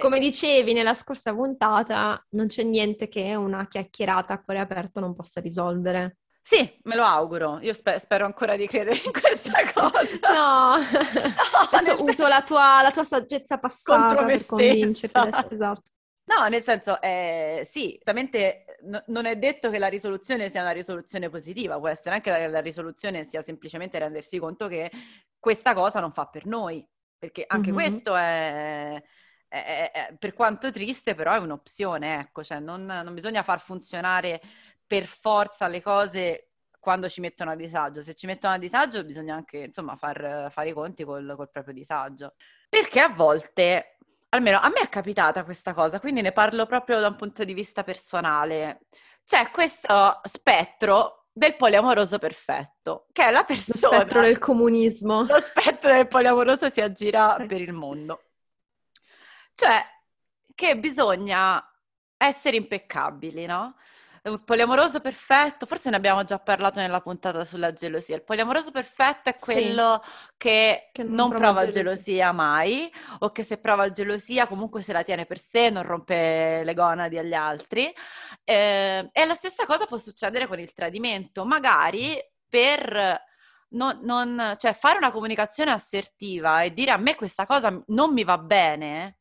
Come 0.00 0.18
dicevi 0.18 0.72
nella 0.72 0.94
scorsa 0.94 1.34
puntata, 1.34 2.24
non 2.30 2.46
c'è 2.46 2.62
niente 2.62 3.08
che 3.08 3.34
una 3.34 3.66
chiacchierata 3.66 4.32
a 4.34 4.40
cuore 4.42 4.60
aperto 4.60 5.00
non 5.00 5.14
possa 5.14 5.40
risolvere. 5.40 6.18
Sì, 6.42 6.78
me 6.84 6.94
lo 6.96 7.02
auguro. 7.04 7.58
Io 7.60 7.74
spe- 7.74 7.98
spero 7.98 8.24
ancora 8.24 8.56
di 8.56 8.66
credere 8.66 8.96
in 9.04 9.12
questa 9.12 9.52
cosa. 9.74 10.32
No, 10.32 10.76
nel 11.82 11.96
uso 11.98 12.26
la 12.26 12.42
tua, 12.42 12.80
la 12.82 12.90
tua 12.90 13.04
saggezza 13.04 13.58
passata 13.58 14.06
Contro 14.14 14.24
me 14.24 14.36
per 14.36 14.46
convincerti. 14.46 15.18
adesso- 15.18 15.50
Esatto. 15.50 15.82
No, 16.28 16.46
nel 16.48 16.62
senso, 16.62 17.00
eh, 17.00 17.66
sì, 17.70 17.92
giustamente 17.94 18.64
no- 18.82 19.02
non 19.06 19.24
è 19.26 19.36
detto 19.36 19.70
che 19.70 19.78
la 19.78 19.88
risoluzione 19.88 20.48
sia 20.50 20.60
una 20.60 20.72
risoluzione 20.72 21.30
positiva, 21.30 21.78
può 21.78 21.88
essere 21.88 22.14
anche 22.16 22.30
che 22.30 22.46
la 22.48 22.60
risoluzione 22.60 23.24
sia 23.24 23.40
semplicemente 23.42 23.98
rendersi 23.98 24.38
conto 24.38 24.68
che 24.68 24.90
questa 25.38 25.72
cosa 25.74 26.00
non 26.00 26.12
fa 26.12 26.26
per 26.26 26.44
noi, 26.46 26.86
perché 27.18 27.44
anche 27.46 27.70
Mhm. 27.70 27.74
questo 27.74 28.14
è, 28.14 29.02
è- 29.48 29.90
è- 29.92 30.16
per 30.18 30.34
quanto 30.34 30.70
triste, 30.70 31.14
però 31.14 31.32
è 31.32 31.38
un'opzione, 31.38 32.20
ecco, 32.20 32.44
cioè 32.44 32.60
non, 32.60 32.84
non 32.84 33.14
bisogna 33.14 33.42
far 33.42 33.60
funzionare 33.60 34.40
per 34.86 35.06
forza 35.06 35.66
le 35.66 35.82
cose 35.82 36.50
quando 36.78 37.08
ci 37.08 37.20
mettono 37.20 37.50
a 37.50 37.56
disagio. 37.56 38.02
Se 38.02 38.14
ci 38.14 38.26
mettono 38.26 38.54
a 38.54 38.58
disagio 38.58 39.04
bisogna 39.04 39.34
anche, 39.34 39.58
insomma, 39.58 39.96
far, 39.96 40.48
fare 40.50 40.68
i 40.70 40.72
conti 40.72 41.04
col, 41.04 41.34
col 41.36 41.50
proprio 41.50 41.74
disagio. 41.74 42.34
Perché 42.68 43.00
a 43.00 43.08
volte, 43.08 43.98
almeno 44.30 44.60
a 44.60 44.68
me 44.68 44.80
è 44.80 44.88
capitata 44.88 45.44
questa 45.44 45.74
cosa, 45.74 46.00
quindi 46.00 46.22
ne 46.22 46.32
parlo 46.32 46.66
proprio 46.66 47.00
da 47.00 47.08
un 47.08 47.16
punto 47.16 47.44
di 47.44 47.52
vista 47.52 47.82
personale. 47.82 48.80
C'è 49.24 49.50
questo 49.50 50.20
spettro 50.22 51.26
del 51.32 51.56
poliamoroso 51.56 52.18
perfetto, 52.18 53.06
che 53.12 53.24
è 53.26 53.30
la 53.30 53.40
Lo 53.40 53.44
persona... 53.44 53.96
spettro 53.96 54.22
del 54.22 54.38
comunismo. 54.38 55.22
Lo 55.24 55.40
spettro 55.40 55.92
del 55.92 56.08
poliamoroso 56.08 56.68
si 56.68 56.80
aggira 56.80 57.36
per 57.46 57.60
il 57.60 57.72
mondo. 57.72 58.22
Cioè, 59.58 59.84
che 60.54 60.78
bisogna 60.78 61.60
essere 62.16 62.56
impeccabili, 62.56 63.44
no? 63.44 63.74
Il 64.22 64.40
poliamoroso 64.44 65.00
perfetto, 65.00 65.66
forse 65.66 65.90
ne 65.90 65.96
abbiamo 65.96 66.22
già 66.22 66.38
parlato 66.38 66.78
nella 66.78 67.00
puntata 67.00 67.44
sulla 67.44 67.72
gelosia. 67.72 68.14
Il 68.14 68.22
poliamoroso 68.22 68.70
perfetto 68.70 69.30
è 69.30 69.36
Sì. 69.36 69.40
quello 69.40 70.00
che, 70.36 70.90
Che 70.92 71.02
non 71.02 71.26
non 71.26 71.28
prova 71.28 71.52
prova 71.52 71.66
gelosia. 71.66 72.04
gelosia 72.06 72.30
mai, 72.30 72.88
o 73.20 73.32
che 73.32 73.42
se 73.42 73.58
prova 73.58 73.90
gelosia 73.90 74.46
comunque 74.46 74.82
se 74.82 74.92
la 74.92 75.02
tiene 75.02 75.26
per 75.26 75.38
sé, 75.40 75.70
non 75.70 75.82
rompe 75.82 76.62
le 76.62 76.74
gonadi 76.74 77.18
agli 77.18 77.34
altri. 77.34 77.92
Eh, 78.44 79.08
e 79.12 79.24
la 79.26 79.34
stessa 79.34 79.66
cosa 79.66 79.86
può 79.86 79.98
succedere 79.98 80.46
con 80.46 80.60
il 80.60 80.72
tradimento, 80.72 81.44
magari 81.44 82.16
per 82.48 83.20
non, 83.70 83.98
non- 84.02 84.54
cioè 84.58 84.72
fare 84.74 84.96
una 84.98 85.10
comunicazione 85.10 85.70
assertiva 85.72 86.62
e 86.62 86.72
dire 86.72 86.90
a 86.90 86.96
me 86.96 87.14
questa 87.14 87.44
cosa 87.46 87.82
non 87.88 88.12
mi 88.12 88.24
va 88.24 88.38
bene, 88.38 89.17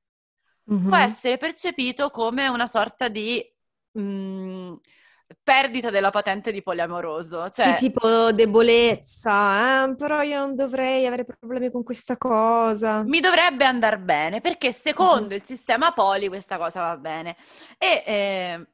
Mhm. 0.67 0.87
può 0.87 0.97
essere 0.97 1.37
percepito 1.37 2.09
come 2.09 2.47
una 2.47 2.67
sorta 2.67 3.07
di 3.09 3.43
mh, 3.91 4.73
perdita 5.43 5.89
della 5.89 6.09
patente 6.11 6.51
di 6.51 6.61
poliamoroso. 6.63 7.49
Sì, 7.49 7.73
Cioè, 7.73 7.75
tipo 7.75 8.31
debolezza, 8.33 9.83
eh, 9.89 9.95
però 9.95 10.21
io 10.21 10.39
non 10.39 10.55
dovrei 10.55 11.05
avere 11.07 11.25
problemi 11.25 11.71
con 11.71 11.83
questa 11.83 12.15
cosa. 12.17 13.03
mi 13.03 13.19
dovrebbe 13.19 13.63
andare 13.65 13.99
bene 13.99 14.41
perché 14.41 14.71
secondo 14.73 15.33
Mhm. 15.33 15.35
il 15.35 15.43
sistema 15.43 15.93
poli 15.93 16.27
questa 16.27 16.57
cosa 16.57 16.81
va 16.81 16.97
bene. 16.97 17.37
E 17.77 18.03
eh, 18.05 18.67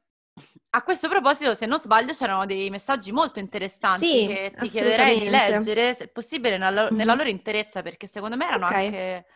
a 0.70 0.82
questo 0.82 1.08
proposito, 1.08 1.54
se 1.54 1.66
non 1.66 1.80
sbaglio, 1.80 2.12
c'erano 2.12 2.46
dei 2.46 2.68
messaggi 2.70 3.12
molto 3.12 3.38
interessanti 3.38 4.18
Sì, 4.18 4.24
che 4.24 4.56
ti 4.58 4.68
chiederei 4.68 5.16
di 5.16 5.28
leggere, 5.28 5.94
se 5.94 6.08
possibile, 6.08 6.56
nella, 6.58 6.90
nella 6.90 7.14
loro 7.14 7.28
interezza, 7.28 7.82
perché 7.82 8.06
secondo 8.08 8.36
me 8.36 8.46
erano 8.46 8.66
Ok. 8.66 8.72
anche 8.72 9.26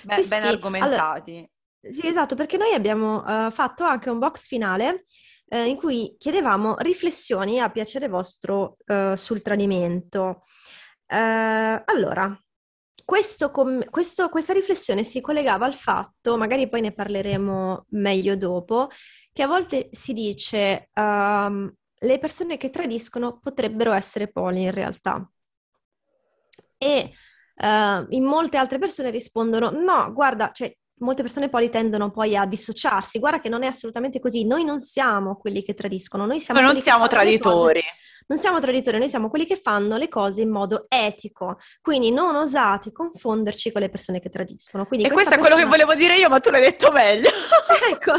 be- 0.00 0.22
Sì, 0.22 0.24
ben 0.24 0.42
sì. 0.42 0.44
argomentati. 0.44 1.46
Sì, 1.82 2.06
esatto, 2.06 2.34
perché 2.34 2.56
noi 2.58 2.74
abbiamo 2.74 3.24
eh, 3.26 3.50
fatto 3.50 3.84
anche 3.84 4.10
un 4.10 4.18
box 4.18 4.46
finale 4.46 5.04
eh, 5.48 5.64
in 5.66 5.76
cui 5.76 6.14
chiedevamo 6.18 6.76
riflessioni 6.78 7.58
a 7.58 7.70
piacere 7.70 8.08
vostro 8.08 8.76
eh, 8.84 9.14
sul 9.16 9.40
tradimento. 9.42 10.42
Eh, 11.06 11.16
allora, 11.86 12.38
questo 13.04 13.50
com- 13.50 13.84
questo- 13.88 14.28
questa 14.28 14.52
riflessione 14.52 15.04
si 15.04 15.20
collegava 15.22 15.64
al 15.66 15.74
fatto, 15.74 16.36
magari 16.36 16.68
poi 16.68 16.82
ne 16.82 16.92
parleremo 16.92 17.86
meglio 17.90 18.36
dopo, 18.36 18.88
che 19.32 19.42
a 19.42 19.46
volte 19.46 19.88
si 19.92 20.12
dice 20.12 20.90
um, 20.94 21.72
le 22.02 22.18
persone 22.18 22.56
che 22.58 22.70
tradiscono 22.70 23.38
potrebbero 23.38 23.92
essere 23.92 24.30
poli 24.30 24.62
in 24.62 24.70
realtà. 24.70 25.28
E 26.78 27.12
uh, 27.56 28.06
in 28.10 28.24
molte 28.24 28.56
altre 28.56 28.78
persone 28.78 29.10
rispondono 29.10 29.70
no, 29.70 30.12
guarda, 30.12 30.50
cioè 30.52 30.74
molte 31.00 31.22
persone 31.22 31.48
poi 31.48 31.70
tendono 31.70 32.10
poi 32.10 32.36
a 32.36 32.46
dissociarsi. 32.46 33.18
Guarda 33.18 33.40
che 33.40 33.48
non 33.48 33.62
è 33.62 33.66
assolutamente 33.66 34.20
così. 34.20 34.44
Noi 34.46 34.64
non 34.64 34.80
siamo 34.80 35.36
quelli 35.36 35.62
che 35.62 35.74
tradiscono, 35.74 36.26
noi 36.26 36.40
siamo 36.40 36.60
Noi 36.60 36.72
non 36.72 36.82
siamo 36.82 37.06
traditori. 37.06 37.82
Non 38.26 38.38
siamo 38.38 38.60
traditori, 38.60 38.98
noi 38.98 39.08
siamo 39.08 39.28
quelli 39.28 39.44
che 39.44 39.56
fanno 39.56 39.96
le 39.96 40.08
cose 40.08 40.42
in 40.42 40.50
modo 40.50 40.84
etico. 40.88 41.58
Quindi 41.80 42.12
non 42.12 42.36
osate 42.36 42.92
confonderci 42.92 43.72
con 43.72 43.80
le 43.80 43.88
persone 43.88 44.20
che 44.20 44.30
tradiscono. 44.30 44.86
Quindi 44.86 45.06
e 45.06 45.10
questo 45.10 45.34
è 45.34 45.38
quello 45.38 45.56
che 45.56 45.64
volevo 45.64 45.94
dire 45.94 46.16
io, 46.16 46.28
ma 46.28 46.38
tu 46.38 46.50
l'hai 46.50 46.62
detto 46.62 46.92
meglio. 46.92 47.28
ecco. 47.90 48.12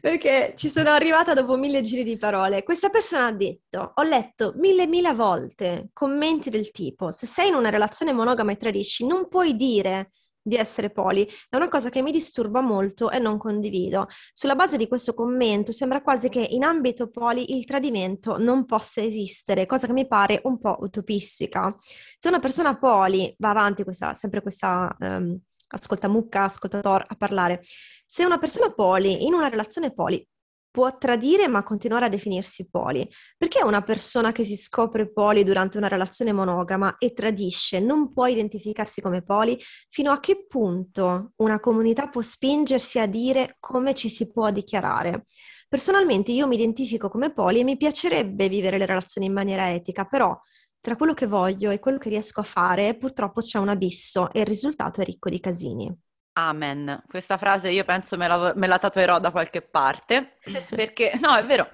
Perché 0.00 0.52
ci 0.54 0.68
sono 0.68 0.90
arrivata 0.90 1.32
dopo 1.32 1.56
mille 1.56 1.80
giri 1.80 2.04
di 2.04 2.18
parole. 2.18 2.62
Questa 2.62 2.90
persona 2.90 3.26
ha 3.26 3.32
detto: 3.32 3.92
Ho 3.94 4.02
letto 4.02 4.52
mille 4.56 4.86
mila 4.86 5.14
volte 5.14 5.88
commenti 5.94 6.50
del 6.50 6.70
tipo: 6.70 7.10
Se 7.10 7.26
sei 7.26 7.48
in 7.48 7.54
una 7.54 7.70
relazione 7.70 8.12
monogama 8.12 8.52
e 8.52 8.58
tradisci, 8.58 9.06
non 9.06 9.28
puoi 9.28 9.56
dire 9.56 10.10
di 10.42 10.56
essere 10.56 10.90
poli. 10.90 11.28
È 11.48 11.56
una 11.56 11.68
cosa 11.68 11.88
che 11.90 12.02
mi 12.02 12.12
disturba 12.12 12.60
molto 12.60 13.10
e 13.10 13.18
non 13.18 13.38
condivido. 13.38 14.08
Sulla 14.32 14.54
base 14.54 14.76
di 14.76 14.88
questo 14.88 15.14
commento 15.14 15.72
sembra 15.72 16.02
quasi 16.02 16.28
che 16.28 16.40
in 16.40 16.64
ambito 16.64 17.08
poli 17.08 17.56
il 17.56 17.64
tradimento 17.64 18.38
non 18.38 18.64
possa 18.64 19.00
esistere, 19.00 19.66
cosa 19.66 19.86
che 19.86 19.92
mi 19.92 20.06
pare 20.06 20.40
un 20.44 20.58
po' 20.58 20.76
utopistica. 20.80 21.74
Se 22.18 22.28
una 22.28 22.38
persona 22.40 22.78
poli 22.78 23.34
va 23.38 23.50
avanti, 23.50 23.84
questa, 23.84 24.14
sempre 24.14 24.42
questa 24.42 24.94
um, 24.98 25.38
ascolta 25.68 26.08
mucca, 26.08 26.44
ascoltator 26.44 27.04
a 27.06 27.14
parlare, 27.16 27.62
se 28.06 28.24
una 28.24 28.38
persona 28.38 28.72
poli 28.72 29.26
in 29.26 29.34
una 29.34 29.48
relazione 29.48 29.92
poli 29.92 30.26
può 30.70 30.96
tradire 30.98 31.48
ma 31.48 31.62
continuare 31.62 32.06
a 32.06 32.08
definirsi 32.08 32.68
poli. 32.68 33.08
Perché 33.36 33.62
una 33.64 33.82
persona 33.82 34.32
che 34.32 34.44
si 34.44 34.56
scopre 34.56 35.10
poli 35.10 35.42
durante 35.44 35.78
una 35.78 35.88
relazione 35.88 36.32
monogama 36.32 36.96
e 36.98 37.12
tradisce 37.12 37.80
non 37.80 38.12
può 38.12 38.26
identificarsi 38.26 39.00
come 39.00 39.22
poli? 39.22 39.58
Fino 39.88 40.12
a 40.12 40.20
che 40.20 40.46
punto 40.46 41.32
una 41.36 41.60
comunità 41.60 42.08
può 42.08 42.22
spingersi 42.22 42.98
a 42.98 43.06
dire 43.06 43.56
come 43.58 43.94
ci 43.94 44.08
si 44.08 44.30
può 44.30 44.50
dichiarare? 44.50 45.24
Personalmente 45.68 46.32
io 46.32 46.46
mi 46.46 46.56
identifico 46.56 47.08
come 47.08 47.32
poli 47.32 47.60
e 47.60 47.64
mi 47.64 47.76
piacerebbe 47.76 48.48
vivere 48.48 48.78
le 48.78 48.86
relazioni 48.86 49.26
in 49.26 49.32
maniera 49.32 49.70
etica, 49.70 50.04
però 50.04 50.36
tra 50.80 50.96
quello 50.96 51.14
che 51.14 51.26
voglio 51.26 51.70
e 51.70 51.78
quello 51.78 51.98
che 51.98 52.08
riesco 52.08 52.40
a 52.40 52.44
fare 52.44 52.96
purtroppo 52.96 53.40
c'è 53.40 53.58
un 53.58 53.68
abisso 53.68 54.32
e 54.32 54.40
il 54.40 54.46
risultato 54.46 55.00
è 55.00 55.04
ricco 55.04 55.28
di 55.28 55.38
casini. 55.38 56.09
Amen. 56.32 57.02
Questa 57.08 57.36
frase 57.38 57.70
io 57.70 57.84
penso 57.84 58.16
me 58.16 58.28
la, 58.28 58.52
me 58.54 58.66
la 58.66 58.78
tatuerò 58.78 59.18
da 59.18 59.30
qualche 59.30 59.62
parte, 59.62 60.36
perché, 60.70 61.12
no, 61.20 61.34
è 61.34 61.44
vero, 61.44 61.68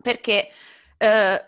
perché 0.00 0.50
eh, 0.96 1.44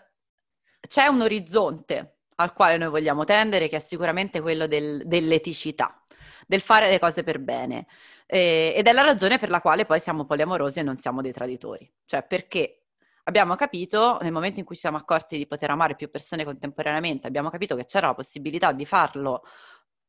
c'è 0.87 1.07
un 1.07 1.21
orizzonte 1.21 2.17
al 2.35 2.53
quale 2.53 2.77
noi 2.77 2.89
vogliamo 2.89 3.23
tendere, 3.23 3.69
che 3.69 3.77
è 3.77 3.79
sicuramente 3.79 4.41
quello 4.41 4.67
del, 4.67 5.03
dell'eticità, 5.05 6.03
del 6.45 6.61
fare 6.61 6.89
le 6.89 6.99
cose 6.99 7.23
per 7.23 7.39
bene. 7.39 7.87
Eh, 8.25 8.73
ed 8.75 8.87
è 8.87 8.91
la 8.91 9.03
ragione 9.03 9.37
per 9.37 9.49
la 9.49 9.61
quale 9.61 9.85
poi 9.85 9.99
siamo 9.99 10.25
poliamorosi 10.25 10.79
e 10.79 10.83
non 10.83 10.99
siamo 10.99 11.21
dei 11.21 11.31
traditori. 11.31 11.89
Cioè, 12.05 12.23
perché 12.23 12.85
abbiamo 13.23 13.55
capito, 13.55 14.17
nel 14.21 14.31
momento 14.31 14.59
in 14.59 14.65
cui 14.65 14.75
ci 14.75 14.81
siamo 14.81 14.97
accorti 14.97 15.37
di 15.37 15.47
poter 15.47 15.69
amare 15.69 15.95
più 15.95 16.09
persone 16.09 16.43
contemporaneamente, 16.43 17.27
abbiamo 17.27 17.49
capito 17.49 17.75
che 17.75 17.85
c'era 17.85 18.07
la 18.07 18.15
possibilità 18.15 18.71
di 18.71 18.85
farlo 18.85 19.43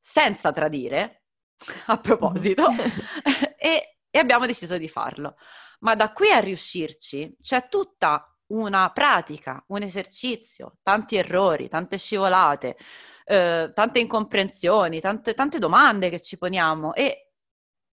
senza 0.01 0.53
tradire, 0.53 1.22
a 1.87 1.99
proposito, 1.99 2.67
e, 3.59 3.97
e 4.11 4.19
abbiamo 4.19 4.47
deciso 4.47 4.79
di 4.79 4.89
farlo. 4.89 5.37
Ma 5.81 5.95
da 5.95 6.13
qui 6.13 6.31
a 6.31 6.39
riuscirci 6.39 7.37
c'è 7.41 7.69
tutta 7.69 8.27
una 8.53 8.91
pratica, 8.91 9.65
un 9.69 9.83
esercizio, 9.83 10.79
tanti 10.83 11.17
errori, 11.17 11.69
tante 11.69 11.99
scivolate, 11.99 12.77
eh, 13.25 13.73
tante 13.75 13.99
incomprensioni, 13.99 15.01
tante, 15.01 15.35
tante, 15.35 15.59
domande 15.59 16.11
che 16.11 16.21
ci 16.21 16.37
poniamo 16.37 16.95
e, 16.95 17.33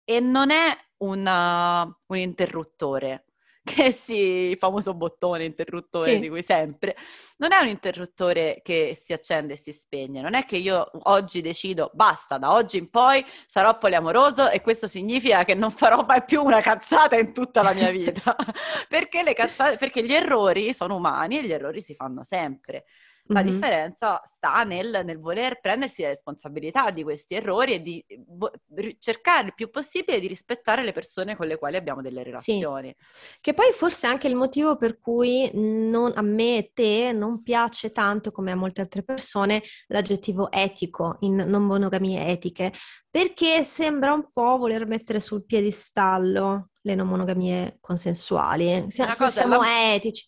e 0.03 0.19
non 0.19 0.49
è 0.49 0.75
una, 0.97 1.83
un 2.07 2.17
interruttore, 2.17 3.26
che 3.67 3.91
sì, 3.91 4.15
il 4.15 4.57
famoso 4.57 4.93
bottone 4.93 5.43
interruttore 5.43 6.13
sì. 6.13 6.19
di 6.19 6.29
cui 6.29 6.41
sempre, 6.41 6.95
non 7.37 7.51
è 7.51 7.59
un 7.59 7.67
interruttore 7.67 8.61
che 8.63 8.97
si 8.99 9.11
accende 9.11 9.53
e 9.53 9.57
si 9.57 9.73
spegne, 9.73 10.21
non 10.21 10.35
è 10.35 10.45
che 10.45 10.55
io 10.55 10.89
oggi 11.03 11.41
decido 11.41 11.91
basta, 11.93 12.37
da 12.37 12.53
oggi 12.53 12.77
in 12.77 12.89
poi 12.89 13.23
sarò 13.45 13.77
poliamoroso 13.77 14.49
e 14.49 14.61
questo 14.61 14.87
significa 14.87 15.43
che 15.43 15.53
non 15.53 15.71
farò 15.71 16.05
mai 16.07 16.23
più 16.23 16.41
una 16.41 16.61
cazzata 16.61 17.17
in 17.17 17.33
tutta 17.33 17.61
la 17.61 17.73
mia 17.73 17.91
vita, 17.91 18.33
perché, 18.87 19.21
le 19.21 19.33
cazzate, 19.33 19.75
perché 19.75 20.03
gli 20.03 20.13
errori 20.13 20.73
sono 20.73 20.95
umani 20.95 21.39
e 21.39 21.43
gli 21.43 21.51
errori 21.51 21.81
si 21.81 21.93
fanno 21.93 22.23
sempre. 22.23 22.85
La 23.29 23.43
mm-hmm. 23.43 23.51
differenza 23.51 24.21
sta 24.37 24.63
nel, 24.63 25.01
nel, 25.03 25.19
voler 25.19 25.59
prendersi 25.59 26.01
la 26.01 26.09
responsabilità 26.09 26.91
di 26.91 27.03
questi 27.03 27.35
errori 27.35 27.73
e 27.73 27.81
di 27.81 28.05
vo- 28.27 28.51
cercare 28.99 29.47
il 29.47 29.53
più 29.53 29.69
possibile 29.69 30.19
di 30.19 30.27
rispettare 30.27 30.83
le 30.83 30.93
persone 30.93 31.35
con 31.35 31.47
le 31.47 31.57
quali 31.57 31.75
abbiamo 31.75 32.01
delle 32.01 32.23
relazioni. 32.23 32.95
Sì. 32.97 33.37
Che 33.41 33.53
poi 33.53 33.71
forse 33.73 34.07
è 34.07 34.09
anche 34.09 34.27
il 34.27 34.35
motivo 34.35 34.77
per 34.77 34.99
cui 34.99 35.49
non, 35.53 36.13
a 36.15 36.21
me 36.21 36.57
e 36.57 36.71
te 36.73 37.11
non 37.11 37.43
piace 37.43 37.91
tanto, 37.91 38.31
come 38.31 38.51
a 38.51 38.55
molte 38.55 38.81
altre 38.81 39.03
persone, 39.03 39.61
l'aggettivo 39.87 40.49
etico 40.51 41.17
in 41.21 41.35
non 41.35 41.63
monogamie 41.63 42.27
etiche, 42.27 42.71
perché 43.09 43.63
sembra 43.63 44.13
un 44.13 44.29
po' 44.31 44.57
voler 44.57 44.85
mettere 44.85 45.19
sul 45.19 45.45
piedistallo 45.45 46.69
le 46.81 46.95
non 46.95 47.07
monogamie 47.07 47.77
consensuali. 47.81 48.85
Siamo, 48.89 49.27
siamo 49.27 49.61
la... 49.61 49.93
etici. 49.93 50.25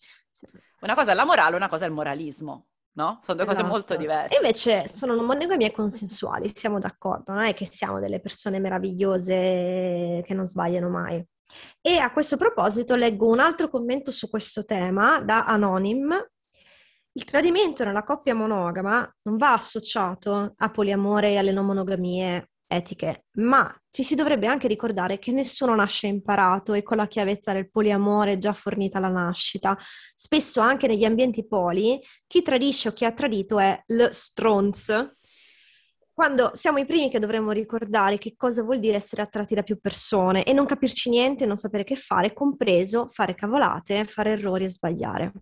Una 0.80 0.94
cosa 0.94 1.12
è 1.12 1.14
la 1.14 1.24
morale, 1.24 1.56
una 1.56 1.68
cosa 1.68 1.84
è 1.84 1.88
il 1.88 1.94
moralismo 1.94 2.69
no? 2.92 3.20
Sono 3.22 3.42
due 3.42 3.46
esatto. 3.46 3.62
cose 3.62 3.62
molto 3.62 3.94
esatto. 3.94 4.00
diverse. 4.00 4.34
E 4.34 4.36
invece 4.36 4.88
sono 4.88 5.14
monogamie 5.22 5.72
consensuali, 5.72 6.50
siamo 6.54 6.78
d'accordo, 6.78 7.32
non 7.32 7.44
è 7.44 7.54
che 7.54 7.66
siamo 7.66 8.00
delle 8.00 8.20
persone 8.20 8.58
meravigliose 8.58 10.22
che 10.24 10.34
non 10.34 10.46
sbagliano 10.46 10.88
mai. 10.88 11.24
E 11.80 11.96
a 11.98 12.12
questo 12.12 12.36
proposito 12.36 12.94
leggo 12.94 13.28
un 13.28 13.40
altro 13.40 13.68
commento 13.68 14.10
su 14.10 14.28
questo 14.28 14.64
tema 14.64 15.20
da 15.20 15.44
Anonym. 15.44 16.28
Il 17.12 17.24
tradimento 17.24 17.84
nella 17.84 18.04
coppia 18.04 18.34
monogama 18.34 19.08
non 19.22 19.36
va 19.36 19.54
associato 19.54 20.54
a 20.56 20.70
poliamore 20.70 21.30
e 21.30 21.38
alle 21.38 21.50
non 21.50 21.66
monogamie 21.66 22.50
etiche, 22.70 23.24
ma 23.32 23.68
ci 23.90 24.04
si 24.04 24.14
dovrebbe 24.14 24.46
anche 24.46 24.68
ricordare 24.68 25.18
che 25.18 25.32
nessuno 25.32 25.74
nasce 25.74 26.06
imparato 26.06 26.74
e 26.74 26.82
con 26.82 26.96
la 26.96 27.08
chiavezza 27.08 27.52
del 27.52 27.68
poliamore 27.68 28.38
già 28.38 28.52
fornita 28.52 28.98
alla 28.98 29.08
nascita. 29.08 29.76
Spesso 30.14 30.60
anche 30.60 30.86
negli 30.86 31.04
ambienti 31.04 31.46
poli, 31.46 32.00
chi 32.26 32.42
tradisce 32.42 32.88
o 32.88 32.92
chi 32.92 33.04
ha 33.04 33.12
tradito 33.12 33.58
è 33.58 33.82
l 33.86 34.06
stronz, 34.10 35.16
quando 36.12 36.50
siamo 36.52 36.78
i 36.78 36.86
primi 36.86 37.08
che 37.10 37.18
dovremmo 37.18 37.50
ricordare 37.50 38.18
che 38.18 38.34
cosa 38.36 38.62
vuol 38.62 38.78
dire 38.78 38.98
essere 38.98 39.22
attratti 39.22 39.54
da 39.54 39.62
più 39.62 39.80
persone 39.80 40.44
e 40.44 40.52
non 40.52 40.66
capirci 40.66 41.08
niente, 41.08 41.46
non 41.46 41.56
sapere 41.56 41.82
che 41.82 41.96
fare, 41.96 42.34
compreso 42.34 43.08
fare 43.10 43.34
cavolate, 43.34 44.04
fare 44.04 44.32
errori 44.32 44.66
e 44.66 44.70
sbagliare. 44.70 45.32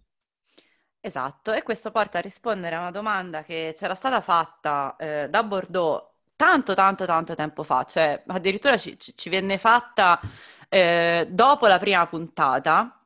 Esatto, 1.00 1.52
e 1.52 1.62
questo 1.62 1.90
porta 1.90 2.18
a 2.18 2.20
rispondere 2.20 2.76
a 2.76 2.80
una 2.80 2.90
domanda 2.90 3.42
che 3.42 3.72
c'era 3.76 3.94
stata 3.94 4.20
fatta 4.20 4.94
eh, 4.96 5.28
da 5.28 5.42
Bordeaux 5.42 6.07
tanto, 6.38 6.72
tanto, 6.74 7.04
tanto 7.04 7.34
tempo 7.34 7.64
fa, 7.64 7.82
cioè 7.82 8.22
addirittura 8.28 8.76
ci, 8.76 8.96
ci 8.96 9.28
venne 9.28 9.58
fatta 9.58 10.20
eh, 10.68 11.26
dopo 11.28 11.66
la 11.66 11.80
prima 11.80 12.06
puntata, 12.06 13.04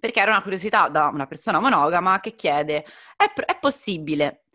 perché 0.00 0.18
era 0.18 0.32
una 0.32 0.42
curiosità 0.42 0.88
da 0.88 1.06
una 1.06 1.28
persona 1.28 1.60
monogama 1.60 2.18
che 2.18 2.34
chiede, 2.34 2.84
è, 3.16 3.32
è 3.32 3.58
possibile 3.60 4.46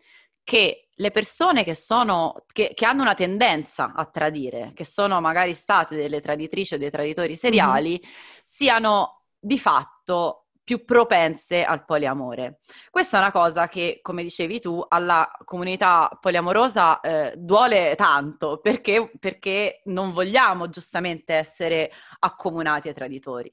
che 0.44 0.90
le 0.94 1.10
persone 1.10 1.64
che, 1.64 1.74
sono, 1.74 2.44
che, 2.52 2.72
che, 2.74 2.84
hanno 2.84 3.00
una 3.00 3.14
tendenza 3.14 3.94
a 3.94 4.04
tradire, 4.04 4.72
che 4.74 4.84
sono 4.84 5.18
magari 5.22 5.54
state 5.54 5.96
delle 5.96 6.20
traditrici 6.20 6.74
o 6.74 6.78
dei 6.78 6.90
traditori 6.90 7.34
seriali, 7.34 7.92
mm-hmm. 7.92 8.12
siano 8.44 9.22
di 9.38 9.58
fatto 9.58 10.41
più 10.64 10.84
propense 10.84 11.64
al 11.64 11.84
poliamore. 11.84 12.60
Questa 12.90 13.16
è 13.16 13.20
una 13.20 13.32
cosa 13.32 13.66
che, 13.68 13.98
come 14.00 14.22
dicevi 14.22 14.60
tu, 14.60 14.84
alla 14.86 15.30
comunità 15.44 16.16
poliamorosa 16.20 17.00
eh, 17.00 17.34
duole 17.36 17.94
tanto 17.96 18.58
perché, 18.60 19.10
perché 19.18 19.82
non 19.86 20.12
vogliamo 20.12 20.68
giustamente 20.68 21.34
essere 21.34 21.90
accomunati 22.20 22.88
ai 22.88 22.94
traditori. 22.94 23.52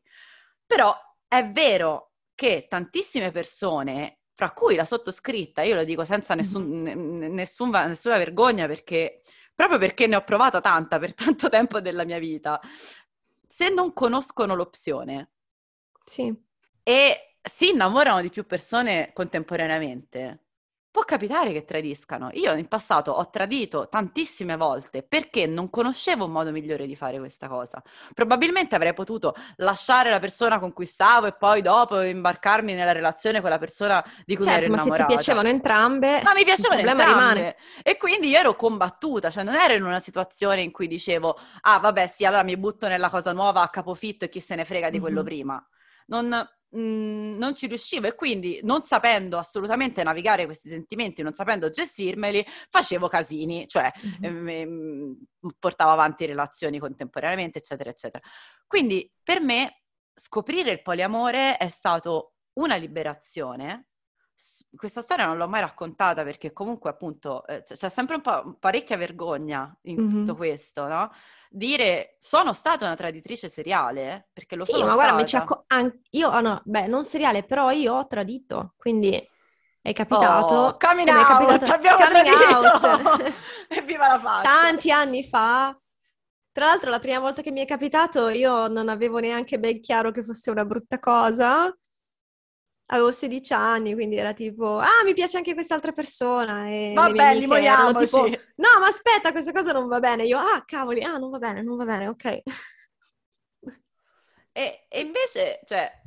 Però 0.66 0.96
è 1.28 1.50
vero 1.50 2.12
che 2.36 2.68
tantissime 2.70 3.32
persone, 3.32 4.20
fra 4.36 4.52
cui 4.52 4.76
la 4.76 4.86
sottoscritta, 4.86 5.64
io 5.64 5.76
lo 5.76 5.84
dico 5.84 6.06
senza 6.06 6.36
nessun, 6.36 6.82
nessun, 6.82 7.70
nessuna 7.70 8.18
vergogna 8.18 8.68
perché 8.68 9.24
proprio 9.54 9.78
perché 9.78 10.08
ne 10.08 10.16
ho 10.16 10.24
provata 10.24 10.62
tanta 10.62 10.98
per 11.00 11.14
tanto 11.14 11.50
tempo 11.50 11.82
della 11.82 12.06
mia 12.06 12.20
vita, 12.20 12.62
se 13.46 13.68
non 13.70 13.92
conoscono 13.92 14.56
l'opzione, 14.56 15.32
sì 16.06 16.48
e 16.90 17.36
si 17.42 17.70
innamorano 17.70 18.22
di 18.22 18.30
più 18.30 18.46
persone 18.46 19.12
contemporaneamente, 19.14 20.46
può 20.92 21.04
capitare 21.04 21.54
che 21.54 21.64
tradiscano. 21.64 22.30
Io 22.34 22.54
in 22.54 22.68
passato 22.68 23.12
ho 23.12 23.30
tradito 23.30 23.88
tantissime 23.90 24.58
volte 24.58 25.04
perché 25.04 25.46
non 25.46 25.70
conoscevo 25.70 26.26
un 26.26 26.32
modo 26.32 26.52
migliore 26.52 26.88
di 26.88 26.96
fare 26.96 27.20
questa 27.20 27.48
cosa. 27.48 27.82
Probabilmente 28.14 28.76
avrei 28.76 28.94
potuto 28.94 29.36
lasciare 29.58 30.10
la 30.10 30.20
persona 30.20 30.58
con 30.60 30.74
cui 30.74 30.88
stavo 30.88 31.28
e 31.28 31.34
poi 31.38 31.62
dopo 31.62 32.02
imbarcarmi 32.02 32.74
nella 32.74 32.92
relazione 32.92 33.40
con 33.42 33.52
la 33.52 33.60
persona 33.60 34.04
di 34.26 34.36
cui 34.36 34.48
certo, 34.48 34.66
ero 34.66 34.66
ma 34.72 34.78
innamorata. 34.78 34.80
se 34.80 34.92
ti 34.92 35.06
piacevano 35.06 35.50
entrambe, 35.50 36.22
Ma 36.22 36.34
mi 36.34 36.44
piacevano 36.44 36.82
entrambe. 36.82 37.04
rimane. 37.06 37.56
E 37.82 37.96
quindi 37.98 38.28
io 38.30 38.38
ero 38.40 38.56
combattuta, 38.56 39.30
cioè 39.32 39.44
non 39.44 39.56
ero 39.56 39.74
in 39.74 39.84
una 39.84 40.00
situazione 40.00 40.62
in 40.62 40.72
cui 40.72 40.88
dicevo, 40.88 41.38
ah 41.62 41.80
vabbè 41.80 42.08
sì, 42.08 42.26
allora 42.26 42.44
mi 42.44 42.58
butto 42.58 42.88
nella 42.90 43.10
cosa 43.10 43.32
nuova 43.32 43.62
a 43.62 43.70
capofitto 43.70 44.26
e 44.26 44.30
chi 44.30 44.42
se 44.42 44.56
ne 44.56 44.66
frega 44.66 44.90
di 44.90 45.00
quello 45.00 45.22
Mhm. 45.22 45.24
prima. 45.24 45.66
Non, 46.08 46.28
mh, 46.70 47.38
non 47.38 47.56
ci 47.56 47.68
riuscivo 47.68 48.08
e 48.08 48.16
quindi 48.16 48.60
non 48.64 48.84
sapendo 48.84 49.38
assolutamente 49.38 50.04
navigare 50.04 50.46
questi 50.46 50.70
sentimenti, 50.70 51.22
non 51.22 51.34
sapendo 51.34 51.70
gestirmeli, 51.70 52.46
facevo 52.70 53.08
casini, 53.08 53.68
cioè 53.68 53.92
Mhm. 54.22 54.48
eh, 54.50 54.66
m- 54.66 55.18
portavo 55.60 55.92
avanti 55.92 56.26
relazioni 56.26 56.80
contemporaneamente, 56.80 57.60
eccetera, 57.60 57.90
eccetera. 57.90 58.24
Quindi 58.68 59.12
per 59.24 59.42
me 59.42 59.82
scoprire 60.14 60.72
il 60.72 60.82
poliamore 60.82 61.58
è 61.58 61.70
stato 61.70 62.34
una 62.60 62.76
liberazione. 62.76 63.89
Questa 64.76 65.02
storia 65.02 65.26
non 65.26 65.36
l'ho 65.38 65.50
mai 65.50 65.60
raccontata 65.60 66.24
perché 66.24 66.54
comunque 66.54 66.90
appunto 66.90 67.46
eh, 67.46 67.62
c- 67.64 67.74
c'è 67.76 67.90
sempre 67.90 68.16
un 68.16 68.22
po' 68.22 68.56
parecchia 68.58 68.96
vergogna 68.96 69.76
in 69.84 69.98
Mhm. 69.98 70.08
tutto 70.08 70.36
questo, 70.36 70.88
no? 70.88 71.12
Dire 71.50 72.16
sono 72.22 72.54
stata 72.54 72.86
una 72.86 72.96
traditrice 72.96 73.50
seriale, 73.50 74.30
perché 74.32 74.56
lo 74.56 74.64
Sì, 74.64 74.72
sono 74.72 74.86
ma 74.86 74.94
guarda, 74.94 75.14
stata. 75.28 75.42
acco- 75.44 75.64
an- 75.68 76.02
io, 76.12 76.30
ah, 76.30 76.40
no, 76.42 76.62
beh, 76.64 76.88
non 76.88 77.04
seriale, 77.06 77.44
però 77.44 77.72
io 77.72 77.96
ho 77.96 78.08
tradito, 78.08 78.76
quindi 78.78 79.12
è 79.82 79.94
capitato, 79.94 80.56
Oh, 80.56 80.78
coming 80.80 81.10
out, 81.10 81.26
capitato- 81.26 81.66
abbiamo 81.74 81.98
coming 81.98 82.26
tradito! 82.26 82.68
out. 82.72 83.28
Evviva 83.70 84.08
la 84.08 84.20
faccia! 84.20 84.50
tanti 84.52 84.92
anni 84.92 85.24
fa. 85.24 85.78
Tra 86.52 86.66
l'altro, 86.66 86.90
la 86.90 87.00
prima 87.00 87.20
volta 87.20 87.42
che 87.42 87.52
mi 87.52 87.62
è 87.62 87.66
capitato, 87.66 88.28
io 88.30 88.68
non 88.68 88.90
avevo 88.90 89.20
neanche 89.20 89.60
ben 89.60 89.80
chiaro 89.82 90.12
che 90.12 90.24
fosse 90.24 90.50
una 90.52 90.66
brutta 90.66 91.00
cosa. 91.00 91.74
Avevo 92.92 93.12
16 93.12 93.54
anni, 93.54 93.94
quindi 93.94 94.16
era 94.18 94.34
tipo, 94.34 94.80
ah, 94.80 95.04
mi 95.06 95.14
piace 95.14 95.38
anche 95.38 95.54
quest'altra 95.54 95.92
persona. 95.92 96.68
E 96.68 96.92
Vabbè, 96.96 97.24
amiche 97.24 97.60
erano 97.60 97.94
tipo, 97.94 98.24
no, 98.28 98.80
ma 98.80 98.88
aspetta, 98.88 99.32
questa 99.32 99.52
cosa 99.52 99.72
non 99.72 99.88
va 99.88 100.00
bene. 100.00 100.26
Io, 100.26 100.40
ah, 100.40 100.64
cavoli, 100.66 101.04
ah, 101.04 101.18
non 101.18 101.30
va 101.30 101.38
bene, 101.38 101.62
non 101.62 101.78
va 101.78 101.86
bene, 101.86 102.08
ok. 102.08 102.42
E, 104.52 104.86
e 104.90 105.00
invece, 105.02 105.62
cioè, 105.66 106.02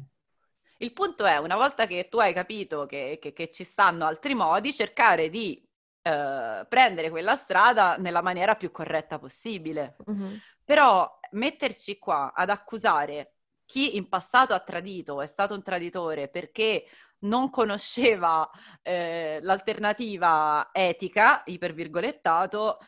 il 0.79 0.93
punto 0.93 1.25
è, 1.25 1.37
una 1.37 1.55
volta 1.57 1.87
che 1.87 2.09
tu 2.11 2.19
hai 2.19 2.35
capito 2.35 2.87
che, 2.87 3.19
che- 3.21 3.33
che 3.33 3.51
ci 3.53 3.63
stanno 3.63 4.05
altri 4.05 4.35
modi, 4.35 4.75
cercare 4.75 5.29
di 5.29 5.65
eh, 6.03 6.67
prendere 6.69 7.11
quella 7.11 7.37
strada 7.37 7.97
nella 7.97 8.23
maniera 8.23 8.57
più 8.57 8.73
corretta 8.73 9.19
possibile. 9.21 9.97
Mhm. 10.05 10.39
Però 10.65 11.19
metterci 11.33 11.99
qua 11.99 12.33
ad 12.35 12.51
accusare 12.51 13.32
chi 13.73 13.97
in 13.97 14.07
passato 14.09 14.53
ha 14.53 14.61
tradito, 14.61 15.23
è 15.23 15.27
stato 15.27 15.55
un 15.55 15.63
traditore 15.63 16.29
perché 16.29 16.85
non 17.21 17.49
conosceva 17.49 18.51
eh, 18.83 19.39
l'alternativa 19.43 20.69
etica, 20.73 21.43
ipervirgolettato, 21.47 22.79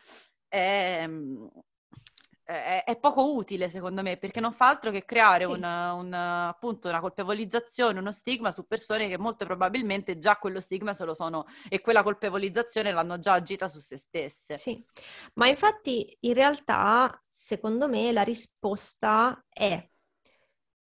è, 0.47 1.07
è- 2.43 2.83
è 2.85 2.97
poco 2.99 3.33
utile 3.33 3.69
secondo 3.69 4.01
me, 4.03 4.17
perché 4.17 4.39
non 4.39 4.53
fa 4.53 4.67
altro 4.69 4.91
che 4.91 5.05
creare 5.05 5.45
Sì. 5.45 5.53
una, 5.55 5.93
una- 5.93 6.47
appunto, 6.49 6.87
una 6.87 6.99
colpevolizzazione, 6.99 7.99
uno 7.99 8.11
stigma 8.11 8.51
su 8.51 8.67
persone 8.67 9.07
che 9.07 9.17
molto 9.17 9.45
probabilmente 9.45 10.17
già 10.19 10.35
quello 10.37 10.59
stigma 10.59 10.93
se 10.93 11.05
lo 11.05 11.13
sono 11.15 11.45
e 11.67 11.81
quella 11.81 12.03
colpevolizzazione 12.03 12.91
l'hanno 12.91 13.17
già 13.19 13.33
agita 13.33 13.67
su 13.67 13.79
se 13.79 13.97
stesse. 13.97 14.57
Sì, 14.57 14.83
ma 15.33 15.47
infatti 15.47 16.15
in 16.21 16.33
realtà, 16.33 17.19
secondo 17.21 17.87
me, 17.89 18.11
la 18.13 18.23
risposta 18.23 19.45
è 19.49 19.87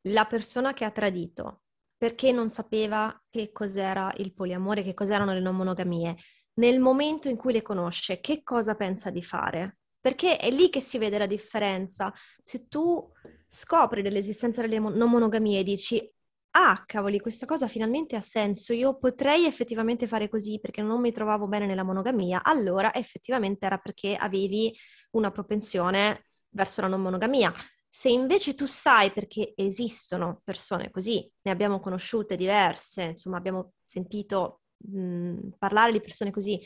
la 0.10 0.26
persona 0.26 0.74
che 0.74 0.86
ha 0.86 0.92
tradito, 0.92 1.64
perché 1.98 2.32
non 2.32 2.50
sapeva 2.50 3.22
che 3.30 3.52
cos'era 3.52 4.14
il 4.18 4.34
poliamore, 4.34 4.84
che 4.84 4.94
cos'erano 4.94 5.34
le 5.34 5.42
non 5.42 5.56
monogamie. 5.56 6.16
Nel 6.56 6.80
momento 6.80 7.28
in 7.28 7.36
cui 7.36 7.54
le 7.54 7.62
conosce, 7.62 8.20
che 8.20 8.44
cosa 8.44 8.76
pensa 8.76 9.10
di 9.10 9.24
fare? 9.24 9.78
Perché 10.00 10.38
è 10.38 10.50
lì 10.50 10.70
che 10.70 10.82
si 10.82 10.98
vede 10.98 11.18
la 11.18 11.26
differenza. 11.26 12.14
Se 12.42 12.68
tu 12.68 13.12
scopri 13.48 14.02
dell'esistenza 14.02 14.62
delle 14.62 14.80
non 14.80 15.10
monogamie 15.10 15.60
e 15.60 15.64
dici, 15.64 16.14
ah, 16.52 16.84
cavoli, 16.86 17.20
questa 17.20 17.46
cosa 17.46 17.68
finalmente 17.68 18.16
ha 18.16 18.22
senso, 18.22 18.74
io 18.74 18.98
potrei 18.98 19.46
effettivamente 19.46 20.08
fare 20.08 20.30
così 20.30 20.60
perché 20.60 20.82
non 20.82 21.02
mi 21.02 21.12
trovavo 21.12 21.48
bene 21.48 21.66
nella 21.66 21.84
monogamia, 21.84 22.44
allora 22.44 22.94
effettivamente 22.94 23.66
era 23.66 23.78
perché 23.78 24.16
avevi 24.16 24.76
una 25.12 25.32
propensione 25.32 26.30
verso 26.50 26.82
la 26.82 26.88
non 26.88 27.02
monogamia. 27.02 27.54
Se 27.90 28.10
invece 28.10 28.54
tu 28.54 28.66
sai 28.66 29.12
perché 29.12 29.54
esistono 29.56 30.42
persone 30.44 30.92
così, 30.92 31.30
ne 31.42 31.52
abbiamo 31.52 31.80
conosciute 31.80 32.36
diverse, 32.36 33.02
insomma 33.04 33.38
abbiamo 33.38 33.74
sentito 33.86 34.62
mh, 34.78 35.50
parlare 35.58 35.92
di 35.92 36.02
persone 36.02 36.32
così, 36.32 36.62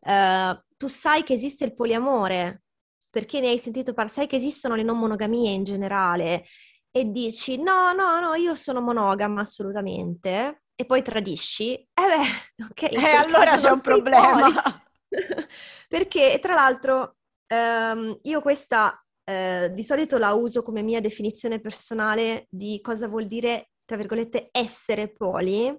eh, 0.00 0.64
tu 0.76 0.88
sai 0.88 1.22
che 1.22 1.34
esiste 1.34 1.64
il 1.64 1.74
poliamore, 1.74 2.62
perché 3.08 3.40
ne 3.40 3.48
hai 3.48 3.58
sentito 3.58 3.94
parlare, 3.94 4.16
sai 4.16 4.26
che 4.26 4.36
esistono 4.36 4.74
le 4.74 4.82
non 4.82 4.98
monogamie 4.98 5.50
in 5.52 5.64
generale 5.64 6.44
e 6.90 7.10
dici 7.10 7.60
no, 7.60 7.92
no, 7.92 8.20
no, 8.20 8.34
io 8.34 8.54
sono 8.54 8.80
monogama 8.80 9.42
assolutamente 9.42 10.62
e 10.74 10.84
poi 10.86 11.02
tradisci, 11.02 11.74
eh 11.74 11.88
beh, 11.94 12.64
ok. 12.70 12.82
E 12.82 12.88
quel 12.88 13.04
allora 13.04 13.56
c'è 13.56 13.70
un 13.70 13.80
problema. 13.80 14.82
Perché 15.88 16.38
tra 16.40 16.54
l'altro 16.54 17.16
ehm, 17.46 18.18
io 18.22 18.40
questa 18.40 19.02
eh, 19.28 19.70
di 19.74 19.84
solito 19.84 20.16
la 20.16 20.32
uso 20.32 20.62
come 20.62 20.80
mia 20.80 21.02
definizione 21.02 21.60
personale 21.60 22.46
di 22.48 22.80
cosa 22.80 23.08
vuol 23.08 23.26
dire, 23.26 23.72
tra 23.84 23.94
virgolette, 23.94 24.48
essere 24.50 25.12
poli. 25.12 25.70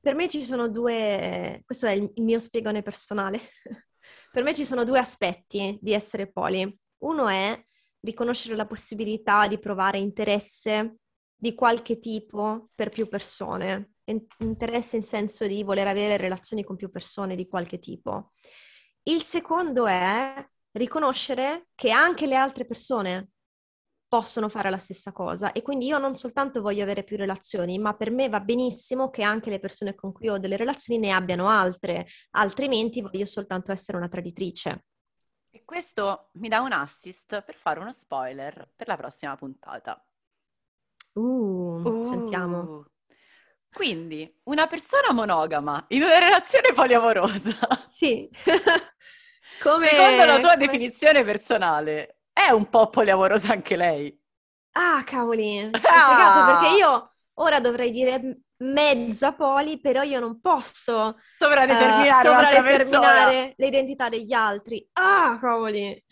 Per 0.00 0.14
me 0.14 0.26
ci 0.26 0.42
sono 0.42 0.66
due, 0.66 1.60
questo 1.66 1.84
è 1.84 1.90
il, 1.90 2.10
mio 2.16 2.40
spiegone 2.40 2.80
personale. 2.80 3.50
per 4.32 4.42
me 4.42 4.54
ci 4.54 4.64
sono 4.64 4.84
due 4.84 4.98
aspetti 4.98 5.78
di 5.82 5.92
essere 5.92 6.32
poli. 6.32 6.74
Uno 7.02 7.28
è 7.28 7.62
riconoscere 8.00 8.56
la 8.56 8.66
possibilità 8.66 9.46
di 9.48 9.58
provare 9.58 9.98
interesse 9.98 11.00
di 11.34 11.54
qualche 11.54 11.98
tipo 11.98 12.68
per 12.74 12.88
più 12.88 13.06
persone, 13.06 13.96
In- 14.04 14.24
interesse 14.38 14.96
in 14.96 15.02
senso 15.02 15.46
di 15.46 15.62
voler 15.62 15.88
avere 15.88 16.16
relazioni 16.16 16.64
con 16.64 16.76
più 16.76 16.88
persone 16.88 17.36
di 17.36 17.46
qualche 17.48 17.78
tipo. 17.78 18.32
Il 19.02 19.22
secondo 19.24 19.86
è 19.86 20.42
riconoscere 20.76 21.68
che 21.74 21.90
anche 21.90 22.26
le 22.26 22.36
altre 22.36 22.66
persone 22.66 23.30
possono 24.08 24.48
fare 24.48 24.70
la 24.70 24.78
stessa 24.78 25.12
cosa 25.12 25.52
e 25.52 25.62
quindi 25.62 25.86
io 25.86 25.98
non 25.98 26.14
soltanto 26.14 26.62
voglio 26.62 26.82
avere 26.82 27.02
più 27.02 27.16
relazioni, 27.16 27.78
ma 27.78 27.94
per 27.94 28.10
me 28.10 28.28
va 28.28 28.40
benissimo 28.40 29.10
che 29.10 29.22
anche 29.22 29.50
le 29.50 29.58
persone 29.58 29.94
con 29.94 30.12
cui 30.12 30.28
ho 30.28 30.38
delle 30.38 30.56
relazioni 30.56 31.00
ne 31.00 31.10
abbiano 31.10 31.48
altre, 31.48 32.06
altrimenti 32.30 33.00
voglio 33.00 33.26
soltanto 33.26 33.72
essere 33.72 33.98
una 33.98 34.08
traditrice. 34.08 34.84
E 35.50 35.64
questo 35.64 36.28
mi 36.34 36.48
dà 36.48 36.60
un 36.60 36.72
assist 36.72 37.42
per 37.42 37.56
fare 37.56 37.80
uno 37.80 37.90
spoiler 37.90 38.70
per 38.76 38.86
la 38.86 38.96
prossima 38.96 39.34
puntata. 39.36 40.02
Uh, 41.14 42.04
sentiamo. 42.04 42.60
Uh. 42.60 42.84
Quindi, 43.72 44.40
una 44.44 44.66
persona 44.66 45.12
monogama 45.12 45.84
in 45.88 46.02
una 46.02 46.18
relazione 46.18 46.72
poliamorosa, 46.72 47.58
Sì. 47.88 48.28
Come... 49.60 49.86
secondo 49.86 50.24
la 50.24 50.38
tua 50.38 50.50
come- 50.50 50.56
definizione 50.66 51.24
personale, 51.24 52.18
è 52.32 52.50
un 52.50 52.68
po' 52.68 52.88
poliamorosa 52.90 53.52
anche 53.52 53.76
lei. 53.76 54.18
Ah, 54.72 55.02
cavoli, 55.04 55.70
Ah! 55.72 56.58
perché 56.60 56.76
io 56.76 57.14
ora 57.34 57.60
dovrei 57.60 57.90
dire 57.90 58.40
mezza 58.58 59.32
poli, 59.32 59.80
però 59.80 60.02
io 60.02 60.20
non 60.20 60.40
posso 60.40 61.16
Sovradeterminare 61.38 62.22
persona. 62.22 62.42
sovradeterminare 62.50 63.52
l'identità 63.56 64.08
degli 64.08 64.32
altri. 64.32 64.86
Ah, 64.94 65.38
cavoli. 65.40 66.04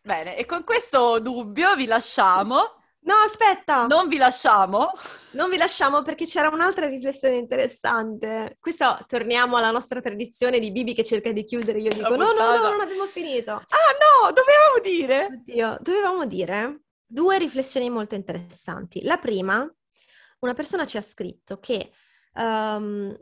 Bene, 0.00 0.36
e 0.36 0.44
con 0.44 0.64
questo 0.64 1.18
dubbio 1.20 1.74
vi 1.74 1.86
lasciamo. 1.86 2.82
No, 3.06 3.14
aspetta, 3.24 3.86
Non 3.86 4.08
vi 4.08 4.16
lasciamo. 4.16 4.90
non 5.32 5.48
vi 5.48 5.56
lasciamo 5.56 6.02
perché 6.02 6.26
c'era 6.26 6.48
un'altra 6.48 6.88
riflessione 6.88 7.36
interessante. 7.36 8.56
Questo 8.58 8.98
torniamo 9.06 9.56
alla 9.56 9.70
nostra 9.70 10.00
tradizione 10.00 10.58
di 10.58 10.72
Bibi 10.72 10.92
che 10.92 11.04
cerca 11.04 11.30
di 11.30 11.44
chiudere. 11.44 11.78
Io 11.80 11.90
dico: 11.90 12.08
no, 12.16 12.32
no, 12.32 12.56
no, 12.56 12.68
non 12.70 12.80
abbiamo 12.80 13.04
finito. 13.04 13.52
Ah 13.52 13.60
no, 13.62 14.32
dovevamo 14.32 14.80
dire. 14.82 15.26
Oddio, 15.26 15.78
dovevamo 15.80 16.26
dire 16.26 16.80
due 17.06 17.38
riflessioni 17.38 17.88
molto 17.88 18.16
interessanti. 18.16 19.02
La 19.04 19.18
prima, 19.18 19.64
una 20.40 20.54
persona 20.54 20.84
ci 20.84 20.96
ha 20.96 21.02
scritto 21.02 21.60
che 21.60 21.92
ehm, 22.34 23.16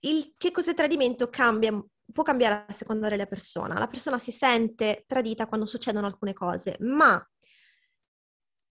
il 0.00 0.32
che 0.36 0.50
cos'è 0.50 0.74
tradimento 0.74 1.30
cambia, 1.30 1.74
può 2.12 2.22
cambiare 2.22 2.66
a 2.68 2.72
seconda 2.72 3.08
della 3.08 3.24
persona. 3.24 3.78
La 3.78 3.88
persona 3.88 4.18
si 4.18 4.30
sente 4.30 5.04
tradita 5.06 5.46
quando 5.46 5.64
succedono 5.64 6.06
alcune 6.06 6.34
cose, 6.34 6.76
ma 6.80 7.24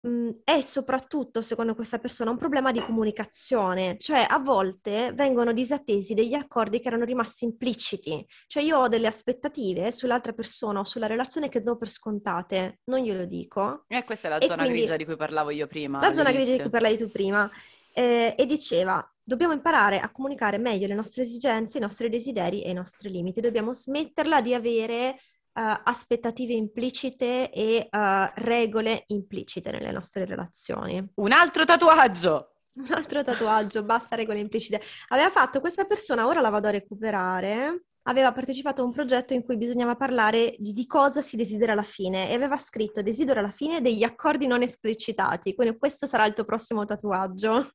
mh, 0.02 0.30
è 0.43 0.62
soprattutto, 0.62 1.41
secondo 1.41 1.76
questa 1.76 1.99
persona, 1.99 2.32
un 2.32 2.38
problema 2.38 2.72
di 2.72 2.82
comunicazione, 2.82 3.97
cioè 3.97 4.26
a 4.28 4.39
volte 4.39 5.12
vengono 5.14 5.54
disattesi 5.54 6.14
degli 6.14 6.34
accordi 6.34 6.80
che 6.80 6.88
erano 6.88 7.06
rimasti 7.06 7.45
impliciti, 7.45 8.26
cioè 8.47 8.64
io 8.64 8.80
ho 8.80 8.88
delle 8.88 9.08
aspettative 9.08 9.91
sull'altra 9.91 10.34
persona 10.34 10.80
o 10.80 10.84
sulla 10.84 11.08
relazione 11.08 11.49
che 11.49 11.62
do 11.62 11.78
per 11.78 11.89
scontate, 11.89 12.80
non 12.86 12.99
glielo 13.02 13.26
dico. 13.26 13.86
E 13.88 14.04
questa 14.04 14.28
è 14.28 14.30
la 14.32 14.38
E 14.38 14.47
zona 14.47 14.64
quindi- 14.64 14.80
grigia 14.80 14.95
di 14.97 15.06
cui 15.06 15.16
parlavo 15.16 15.49
io 15.52 15.68
prima. 15.68 15.99
La 15.99 16.14
zona 16.14 16.32
grigia 16.32 16.34
di 16.34 16.60
all'inizio. 16.62 16.62
cui 16.64 16.72
parlavi 16.72 16.97
tu 16.97 17.10
prima. 17.12 17.49
eh, 17.93 18.36
e 18.38 18.45
diceva, 18.45 19.06
dobbiamo 19.22 19.52
imparare 19.52 19.99
a 19.99 20.10
comunicare 20.12 20.58
meglio 20.58 20.88
le 20.88 20.93
nostre 20.95 21.24
esigenze, 21.24 21.78
i 21.78 21.82
nostri 21.82 22.08
desideri 22.10 22.62
e 22.64 22.70
i 22.70 22.74
nostri 22.74 23.10
limiti. 23.12 23.41
Dobbiamo 23.41 23.74
smetterla 23.74 24.39
di 24.41 24.54
avere 24.54 25.20
eh, 25.54 25.82
aspettative 25.84 26.54
implicite 26.54 27.52
e 27.52 27.88
eh, 27.89 28.32
regole 28.36 29.04
implicite 29.08 29.72
nelle 29.72 29.91
nostre 29.91 30.26
relazioni. 30.26 31.06
Un 31.16 31.32
altro 31.32 31.66
tatuaggio! 31.66 32.52
Un 32.74 32.88
altro 32.91 33.22
tatuaggio, 33.22 33.84
basta 33.84 34.16
regole 34.16 34.39
implicite. 34.39 34.82
Aveva 35.10 35.30
fatto 35.30 35.60
questa 35.60 35.84
persona, 35.84 36.26
ora 36.26 36.39
la 36.39 36.49
vado 36.49 36.68
a 36.68 36.72
recuperare. 36.72 37.88
Aveva 38.04 38.32
partecipato 38.32 38.82
a 38.82 38.86
un 38.86 38.91
progetto 38.91 39.34
in 39.34 39.43
cui 39.43 39.58
bisognava 39.58 39.95
parlare 39.95 40.56
di, 40.58 40.74
di 40.74 40.88
cosa 40.88 41.22
si 41.22 41.36
desidera 41.36 41.74
alla 41.74 41.84
fine 41.84 42.30
e 42.30 42.34
aveva 42.34 42.58
scritto 42.58 43.02
desidero 43.02 43.39
alla 43.39 43.52
fine 43.52 43.82
degli 43.82 44.04
accordi 44.04 44.47
non 44.47 44.64
esplicitati. 44.64 45.54
Quindi 45.54 45.78
questo 45.78 46.08
sarà 46.08 46.26
il 46.26 46.34
tuo 46.34 46.45
prossimo 46.45 46.86
tatuaggio. 46.86 47.70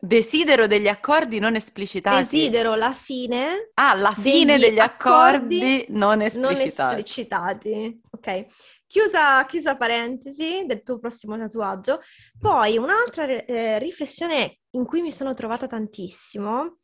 Desidero 0.00 0.68
degli 0.68 0.86
accordi 0.86 1.40
non 1.40 1.56
esplicitati. 1.56 2.18
Desidero 2.22 2.76
la 2.76 2.92
fine 2.92 3.70
Ah, 3.74 3.94
la 3.94 4.14
fine 4.14 4.56
degli 4.56 4.66
degli 4.68 4.78
accordi, 4.78 5.84
non 5.88 6.18
non 6.18 6.22
esplicitati. 6.22 6.94
esplicitati. 7.00 8.00
Ok. 8.10 8.46
Chiusa, 8.86 9.44
chiusa 9.44 9.76
parentesi 9.76 10.64
del 10.66 10.82
tuo 10.82 10.98
prossimo 10.98 11.36
tatuaggio. 11.36 12.00
Poi 12.38 12.78
un'altra 12.78 13.24
eh, 13.24 13.78
riflessione 13.80 14.60
in 14.70 14.84
cui 14.86 15.02
mi 15.02 15.10
sono 15.12 15.34
trovata 15.34 15.66
tantissimo. 15.66 16.78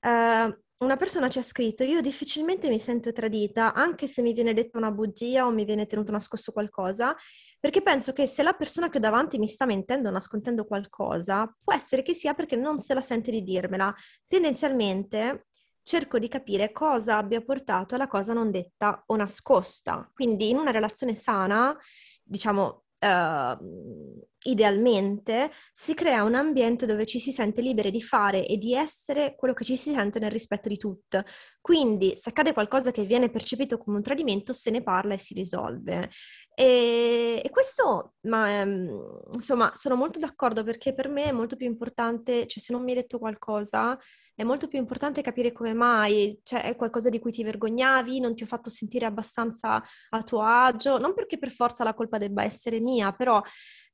eh, 0.00 0.56
una 0.78 0.96
persona 0.96 1.28
ci 1.28 1.38
ha 1.38 1.42
scritto: 1.42 1.82
Io 1.82 2.00
difficilmente 2.00 2.68
mi 2.68 2.78
sento 2.78 3.12
tradita, 3.12 3.74
anche 3.74 4.06
se 4.06 4.22
mi 4.22 4.32
viene 4.32 4.54
detta 4.54 4.78
una 4.78 4.90
bugia 4.92 5.46
o 5.46 5.50
mi 5.50 5.64
viene 5.64 5.86
tenuto 5.86 6.10
nascosto 6.12 6.52
qualcosa, 6.52 7.14
perché 7.62 7.80
penso 7.80 8.10
che 8.10 8.26
se 8.26 8.42
la 8.42 8.54
persona 8.54 8.88
che 8.88 8.96
ho 8.96 9.00
davanti 9.00 9.38
mi 9.38 9.46
sta 9.46 9.66
mentendo 9.66 10.08
o 10.08 10.10
nascondendo 10.10 10.64
qualcosa, 10.64 11.46
può 11.62 11.72
essere 11.72 12.02
che 12.02 12.12
sia 12.12 12.34
perché 12.34 12.56
non 12.56 12.80
se 12.80 12.92
la 12.92 13.00
sente 13.00 13.30
di 13.30 13.44
dirmela. 13.44 13.94
Tendenzialmente 14.26 15.46
cerco 15.80 16.18
di 16.18 16.26
capire 16.26 16.72
cosa 16.72 17.18
abbia 17.18 17.40
portato 17.40 17.94
alla 17.94 18.08
cosa 18.08 18.32
non 18.32 18.50
detta 18.50 19.04
o 19.06 19.14
nascosta. 19.14 20.10
Quindi 20.12 20.48
in 20.48 20.56
una 20.56 20.72
relazione 20.72 21.14
sana, 21.14 21.78
diciamo, 22.24 22.81
eh, 23.02 23.56
idealmente, 24.44 25.50
si 25.72 25.94
crea 25.94 26.24
un 26.24 26.34
ambiente 26.34 26.86
dove 26.86 27.06
ci 27.06 27.18
si 27.18 27.32
sente 27.32 27.60
liberi 27.60 27.90
di 27.90 28.02
fare 28.02 28.46
e 28.46 28.58
di 28.58 28.74
essere 28.74 29.34
quello 29.36 29.54
che 29.54 29.64
ci 29.64 29.76
si 29.76 29.92
sente 29.92 30.18
nel 30.18 30.30
rispetto 30.30 30.68
di 30.68 30.76
tutto. 30.76 31.22
Quindi 31.60 32.16
se 32.16 32.30
accade 32.30 32.52
qualcosa 32.52 32.90
che 32.90 33.04
viene 33.04 33.30
percepito 33.30 33.78
come 33.78 33.96
un 33.96 34.02
tradimento, 34.02 34.52
se 34.52 34.70
ne 34.70 34.82
parla 34.82 35.14
e 35.14 35.18
si 35.18 35.34
risolve. 35.34 36.10
E, 36.54 37.40
e 37.42 37.50
questo, 37.50 38.14
ma, 38.22 38.60
ehm, 38.60 39.22
insomma, 39.34 39.72
sono 39.74 39.96
molto 39.96 40.18
d'accordo 40.18 40.64
perché 40.64 40.94
per 40.94 41.08
me 41.08 41.24
è 41.24 41.32
molto 41.32 41.56
più 41.56 41.66
importante, 41.66 42.46
cioè 42.46 42.62
se 42.62 42.72
non 42.72 42.82
mi 42.82 42.90
hai 42.90 42.98
detto 42.98 43.18
qualcosa, 43.18 43.98
è 44.34 44.42
molto 44.44 44.68
più 44.68 44.78
importante 44.78 45.22
capire 45.22 45.52
come 45.52 45.74
mai, 45.74 46.38
cioè 46.42 46.62
è 46.62 46.76
qualcosa 46.76 47.08
di 47.08 47.18
cui 47.18 47.32
ti 47.32 47.44
vergognavi, 47.44 48.20
non 48.20 48.34
ti 48.34 48.42
ho 48.42 48.46
fatto 48.46 48.70
sentire 48.70 49.06
abbastanza 49.06 49.82
a 50.10 50.22
tuo 50.22 50.42
agio, 50.42 50.98
non 50.98 51.14
perché 51.14 51.38
per 51.38 51.50
forza 51.50 51.84
la 51.84 51.94
colpa 51.94 52.18
debba 52.18 52.42
essere 52.42 52.80
mia, 52.80 53.12
però 53.12 53.42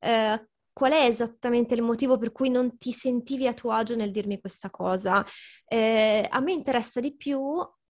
eh, 0.01 0.47
qual 0.73 0.93
è 0.93 1.07
esattamente 1.07 1.75
il 1.75 1.83
motivo 1.83 2.19
per 2.19 2.31
cui 2.31 2.51
non 2.51 2.79
ti 2.79 2.93
sentivi 2.93 3.47
a 3.49 3.55
tuo 3.55 3.73
agio 3.73 3.97
nel 3.97 4.13
dirmi 4.13 4.41
questa 4.41 4.71
cosa? 4.71 5.25
Eh, 5.67 6.27
a 6.31 6.41
me 6.41 6.53
interessa 6.53 7.01
di 7.01 7.17
più 7.17 7.41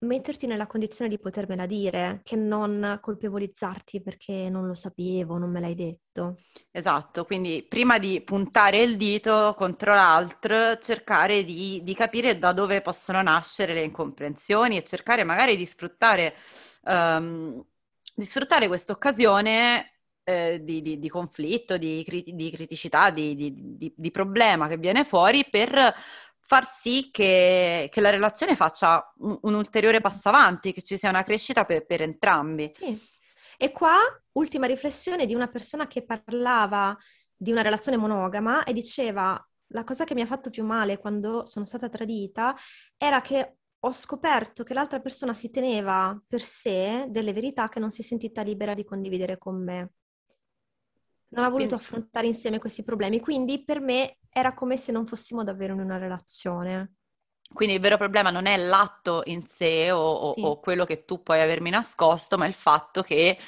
metterti 0.00 0.46
nella 0.46 0.66
condizione 0.66 1.10
di 1.10 1.18
potermela 1.18 1.66
dire, 1.66 2.20
che 2.24 2.36
non 2.36 2.98
colpevolizzarti 3.00 4.02
perché 4.02 4.48
non 4.50 4.66
lo 4.66 4.74
sapevo, 4.74 5.38
non 5.38 5.50
me 5.50 5.60
l'hai 5.60 5.74
detto. 5.74 6.42
Esatto, 6.72 7.24
quindi 7.24 7.64
prima 7.68 7.98
di 7.98 8.20
puntare 8.22 8.80
il 8.82 8.96
dito 8.96 9.54
contro 9.56 9.92
l'altro, 9.94 10.78
cercare 10.78 11.42
di, 11.44 11.80
di 11.82 11.94
capire 11.94 12.38
da 12.38 12.52
dove 12.52 12.80
possono 12.80 13.20
nascere 13.22 13.74
le 13.74 13.80
incomprensioni 13.82 14.76
e 14.76 14.84
cercare 14.84 15.24
magari 15.24 15.56
di 15.56 15.66
sfruttare, 15.66 16.34
ehm, 16.84 17.64
di 18.14 18.24
sfruttare 18.24 18.68
questa 18.68 18.92
occasione 18.92 20.00
eh, 20.22 20.60
di, 20.62 20.80
di- 20.82 20.98
di 21.00 21.08
conflitto, 21.08 21.76
di, 21.76 22.04
criti- 22.04 22.34
di 22.34 22.50
criticità, 22.50 23.10
di 23.10 24.10
problema 24.12 24.68
che 24.68 24.76
viene 24.76 25.04
fuori 25.04 25.44
per 25.48 25.94
far 26.50 26.66
sì 26.66 27.10
che, 27.12 27.88
che 27.92 28.00
la 28.00 28.10
relazione 28.10 28.56
faccia 28.56 29.14
un, 29.18 29.38
un 29.42 29.54
ulteriore 29.54 30.00
passo 30.00 30.30
avanti, 30.30 30.72
che 30.72 30.82
ci 30.82 30.98
sia 30.98 31.08
una 31.08 31.22
crescita 31.22 31.64
per, 31.64 31.86
per 31.86 32.02
entrambi. 32.02 32.72
Sì. 32.74 33.00
E 33.56 33.70
qua, 33.70 33.96
ultima 34.32 34.66
riflessione 34.66 35.26
di 35.26 35.34
una 35.36 35.46
persona 35.46 35.86
che 35.86 36.04
parlava 36.04 36.98
di 37.36 37.52
una 37.52 37.62
relazione 37.62 37.96
monogama 37.96 38.64
e 38.64 38.72
diceva 38.72 39.40
la 39.68 39.84
cosa 39.84 40.02
che 40.02 40.14
mi 40.14 40.22
ha 40.22 40.26
fatto 40.26 40.50
più 40.50 40.64
male 40.64 40.98
quando 40.98 41.46
sono 41.46 41.66
stata 41.66 41.88
tradita 41.88 42.56
era 42.96 43.20
che 43.20 43.58
ho 43.78 43.92
scoperto 43.92 44.64
che 44.64 44.74
l'altra 44.74 44.98
persona 44.98 45.34
si 45.34 45.52
teneva 45.52 46.20
per 46.26 46.42
sé 46.42 47.06
delle 47.10 47.32
verità 47.32 47.68
che 47.68 47.78
non 47.78 47.92
si 47.92 48.00
è 48.00 48.04
sentita 48.04 48.42
libera 48.42 48.74
di 48.74 48.82
condividere 48.82 49.38
con 49.38 49.62
me. 49.62 49.92
Non 51.30 51.44
ha 51.44 51.48
voluto 51.48 51.76
Quindi- 51.76 51.84
affrontare 51.84 52.26
insieme 52.26 52.58
questi 52.58 52.82
problemi, 52.82 53.20
quindi 53.20 53.62
per 53.64 53.80
me 53.80 54.18
era 54.28 54.52
come 54.54 54.76
se 54.76 54.92
non 54.92 55.06
fossimo 55.06 55.44
davvero 55.44 55.74
in 55.74 55.80
una 55.80 55.96
relazione. 55.96 56.94
Quindi 57.52 57.74
il 57.74 57.80
vero 57.80 57.96
problema 57.96 58.30
non 58.30 58.46
è 58.46 58.56
l'atto 58.56 59.22
in 59.26 59.44
sé 59.48 59.90
o, 59.90 60.32
Sì. 60.34 60.40
o 60.42 60.60
quello 60.60 60.84
che 60.84 61.04
tu 61.04 61.22
puoi 61.22 61.40
avermi 61.40 61.70
nascosto, 61.70 62.38
ma 62.38 62.46
il 62.46 62.54
fatto 62.54 63.02
che 63.02 63.38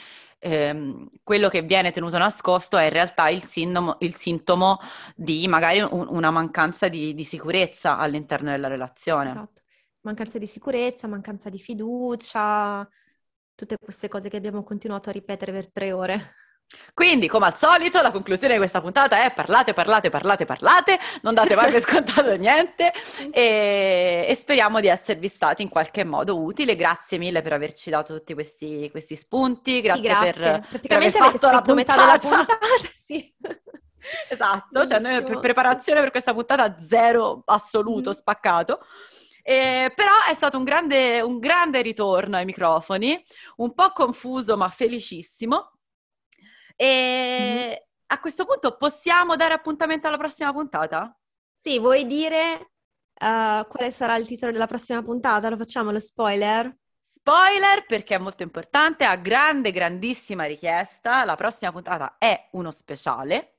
ehm, 0.44 1.08
quello 1.22 1.48
che 1.48 1.62
viene 1.62 1.92
tenuto 1.92 2.18
nascosto 2.18 2.76
è 2.76 2.84
in 2.84 2.90
realtà 2.90 3.28
il 3.28 3.44
sintomo, 3.44 3.96
il 4.00 4.16
sintomo 4.16 4.78
di 5.14 5.46
magari 5.46 5.80
un- 5.80 6.08
una 6.08 6.32
mancanza 6.32 6.88
di, 6.88 7.14
di 7.14 7.22
sicurezza 7.24 7.96
all'interno 7.96 8.50
della 8.50 8.66
relazione. 8.66 9.30
Esatto. 9.30 9.60
Mancanza 10.00 10.38
di 10.38 10.46
sicurezza, 10.48 11.06
mancanza 11.06 11.48
di 11.48 11.60
fiducia, 11.60 12.88
tutte 13.54 13.76
queste 13.78 14.08
cose 14.08 14.28
che 14.28 14.36
abbiamo 14.36 14.64
continuato 14.64 15.10
a 15.10 15.12
ripetere 15.12 15.52
per 15.52 15.70
tre 15.70 15.92
ore. 15.92 16.34
Quindi, 16.94 17.26
come 17.26 17.46
al 17.46 17.56
solito, 17.56 18.00
la 18.02 18.10
conclusione 18.10 18.52
di 18.52 18.58
questa 18.58 18.80
puntata 18.80 19.24
è 19.24 19.32
parlate, 19.32 19.72
parlate, 19.72 20.10
parlate, 20.10 20.44
parlate, 20.44 20.98
non 21.22 21.34
date 21.34 21.54
mai 21.54 21.70
per 21.70 21.80
scontato 21.84 22.34
niente 22.36 22.92
e, 23.30 24.26
e 24.28 24.34
speriamo 24.34 24.78
di 24.80 24.88
esservi 24.88 25.28
stati 25.28 25.62
in 25.62 25.68
qualche 25.68 26.04
modo 26.04 26.38
utili. 26.38 26.76
Grazie 26.76 27.18
mille 27.18 27.40
per 27.42 27.52
averci 27.54 27.90
dato 27.90 28.14
tutti 28.18 28.34
questi, 28.34 28.88
questi 28.90 29.16
spunti, 29.16 29.80
Sì, 29.80 29.86
grazie, 29.86 30.02
grazie. 30.02 30.30
per, 30.30 30.32
per 30.32 30.48
aver 30.50 30.68
Praticamente 30.68 31.18
fatto 31.18 31.50
la 31.50 31.74
metà 31.74 31.96
della 31.96 32.18
puntata. 32.18 32.58
sì. 32.94 33.30
Esatto, 34.28 34.86
cioè 34.86 34.98
noi 34.98 35.22
per 35.22 35.38
preparazione 35.38 36.00
per 36.00 36.10
questa 36.10 36.34
puntata 36.34 36.76
zero 36.78 37.42
assoluto, 37.46 38.10
Mhm. 38.10 38.16
spaccato. 38.16 38.80
Eh, 39.44 39.92
però 39.94 40.12
è 40.28 40.34
stato 40.34 40.56
un 40.58 40.64
grande, 40.64 41.20
un 41.20 41.38
grande 41.38 41.82
ritorno 41.82 42.36
ai 42.36 42.44
microfoni, 42.44 43.20
un 43.56 43.72
po' 43.74 43.90
confuso 43.92 44.56
ma 44.56 44.68
felicissimo. 44.68 45.72
E 46.76 47.86
a 48.06 48.20
questo 48.20 48.44
punto 48.44 48.76
possiamo 48.76 49.36
dare 49.36 49.54
appuntamento 49.54 50.06
alla 50.06 50.18
prossima 50.18 50.52
puntata? 50.52 51.16
Sì, 51.56 51.78
vuoi 51.78 52.06
dire 52.06 52.72
eh, 53.14 53.66
quale 53.68 53.92
sarà 53.92 54.16
il 54.16 54.26
titolo 54.26 54.52
della 54.52 54.66
prossima 54.66 55.02
puntata? 55.02 55.48
Lo 55.48 55.56
facciamo 55.56 55.90
lo 55.90 56.00
spoiler? 56.00 56.76
Spoiler 57.06 57.86
perché 57.86 58.14
è 58.16 58.18
molto 58.18 58.42
importante, 58.42 59.04
a 59.04 59.16
grande, 59.16 59.70
grandissima 59.70 60.44
richiesta, 60.44 61.24
la 61.24 61.36
prossima 61.36 61.70
puntata 61.70 62.16
è 62.18 62.48
uno 62.52 62.70
speciale. 62.70 63.58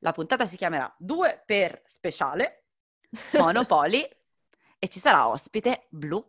La 0.00 0.12
puntata 0.12 0.44
si 0.44 0.56
chiamerà 0.56 0.92
2 0.98 1.42
per 1.46 1.82
speciale, 1.86 2.66
Monopoli, 3.38 4.06
e 4.78 4.88
ci 4.88 4.98
sarà 4.98 5.28
ospite 5.28 5.86
Blu. 5.88 6.22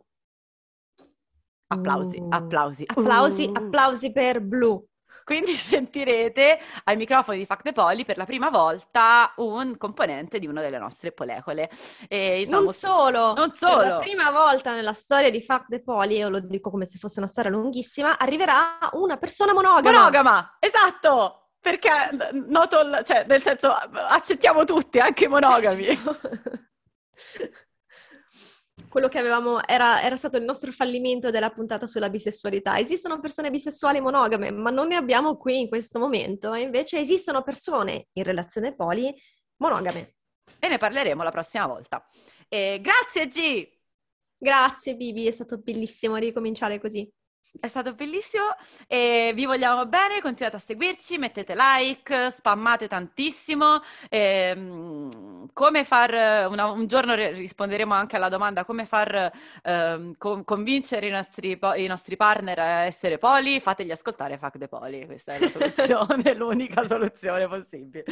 Applausi, 1.66 2.18
Uh. 2.18 2.28
applausi. 2.30 2.84
Applausi, 2.86 3.44
Uh. 3.44 3.56
applausi 3.56 4.10
per 4.12 4.40
Blu. 4.40 4.82
Quindi 5.28 5.52
sentirete 5.60 6.58
ai 6.84 6.96
microfoni 6.96 7.36
di 7.36 7.44
Fact 7.44 7.62
the 7.62 7.72
Poli 7.72 8.06
per 8.06 8.16
la 8.16 8.24
prima 8.24 8.48
volta 8.48 9.30
un 9.36 9.76
componente 9.76 10.38
di 10.38 10.46
una 10.46 10.62
delle 10.62 10.78
nostre 10.78 11.12
polecole. 11.12 11.68
E, 12.08 12.40
insomma, 12.40 12.62
Non 12.62 12.72
solo, 12.72 13.34
non 13.34 13.50
per 13.50 13.68
la 13.76 13.82
solo. 13.82 13.98
prima 13.98 14.30
volta 14.30 14.74
nella 14.74 14.94
storia 14.94 15.28
di 15.28 15.42
Fuck 15.42 15.66
the 15.68 15.82
Poli, 15.82 16.16
io 16.16 16.30
lo 16.30 16.40
dico 16.40 16.70
come 16.70 16.86
se 16.86 16.96
fosse 16.96 17.18
una 17.18 17.28
storia 17.28 17.50
lunghissima, 17.50 18.16
arriverà 18.18 18.78
una 18.92 19.18
persona 19.18 19.52
monogama. 19.52 19.98
Monogama, 19.98 20.56
esatto! 20.60 21.50
Perché 21.60 21.90
noto, 22.46 23.02
cioè, 23.04 23.26
nel 23.28 23.42
senso, 23.42 23.70
accettiamo 23.70 24.64
tutti, 24.64 24.98
anche 24.98 25.24
i 25.24 25.28
monogami. 25.28 25.88
quello 28.88 29.08
che 29.08 29.18
avevamo, 29.18 29.66
era, 29.66 30.02
era 30.02 30.16
stato 30.16 30.36
il 30.36 30.44
nostro 30.44 30.72
fallimento 30.72 31.30
della 31.30 31.50
puntata 31.50 31.86
sulla 31.86 32.10
bisessualità. 32.10 32.78
Esistono 32.78 33.20
persone 33.20 33.50
bisessuali 33.50 34.00
monogame, 34.00 34.50
ma 34.50 34.70
non 34.70 34.88
ne 34.88 34.96
abbiamo 34.96 35.36
qui 35.36 35.60
in 35.60 35.68
questo 35.68 35.98
momento, 35.98 36.54
e 36.54 36.60
invece 36.60 36.98
esistono 36.98 37.42
persone 37.42 38.08
in 38.12 38.24
relazione 38.24 38.74
poli 38.74 39.14
monogame. 39.58 40.14
E 40.58 40.68
ne 40.68 40.78
parleremo 40.78 41.22
la 41.22 41.30
prossima 41.30 41.66
volta. 41.66 42.08
E 42.48 42.80
grazie 42.82 43.28
G! 43.28 43.76
Grazie 44.40 44.94
Bibi, 44.94 45.26
è 45.26 45.32
stato 45.32 45.58
bellissimo 45.58 46.16
ricominciare 46.16 46.80
così. 46.80 47.10
È 47.60 47.68
stato 47.68 47.94
bellissimo 47.94 48.44
e 48.86 49.32
vi 49.34 49.46
vogliamo 49.46 49.86
bene, 49.86 50.20
continuate 50.20 50.56
a 50.56 50.60
seguirci, 50.60 51.18
mettete 51.18 51.54
like, 51.56 52.30
spammate 52.30 52.88
tantissimo. 52.88 53.82
E, 54.08 54.52
um, 54.54 55.48
come 55.52 55.84
far, 55.84 56.48
una, 56.50 56.70
un 56.70 56.86
giorno 56.86 57.14
risponderemo 57.14 57.94
anche 57.94 58.16
alla 58.16 58.28
domanda 58.28 58.64
come 58.64 58.84
far 58.84 59.32
um, 59.64 60.14
con, 60.18 60.44
convincere 60.44 61.06
i 61.06 61.10
nostri, 61.10 61.58
i 61.76 61.86
nostri, 61.86 62.16
partner 62.16 62.58
a 62.58 62.80
essere 62.82 63.18
poli, 63.18 63.60
fategli 63.60 63.90
ascoltare 63.90 64.38
Fuck 64.38 64.58
the 64.58 64.68
Poli, 64.68 65.06
questa 65.06 65.32
è 65.32 65.38
la 65.38 65.48
soluzione, 65.48 66.34
l'unica 66.36 66.86
soluzione 66.86 67.48
possibile. 67.48 68.04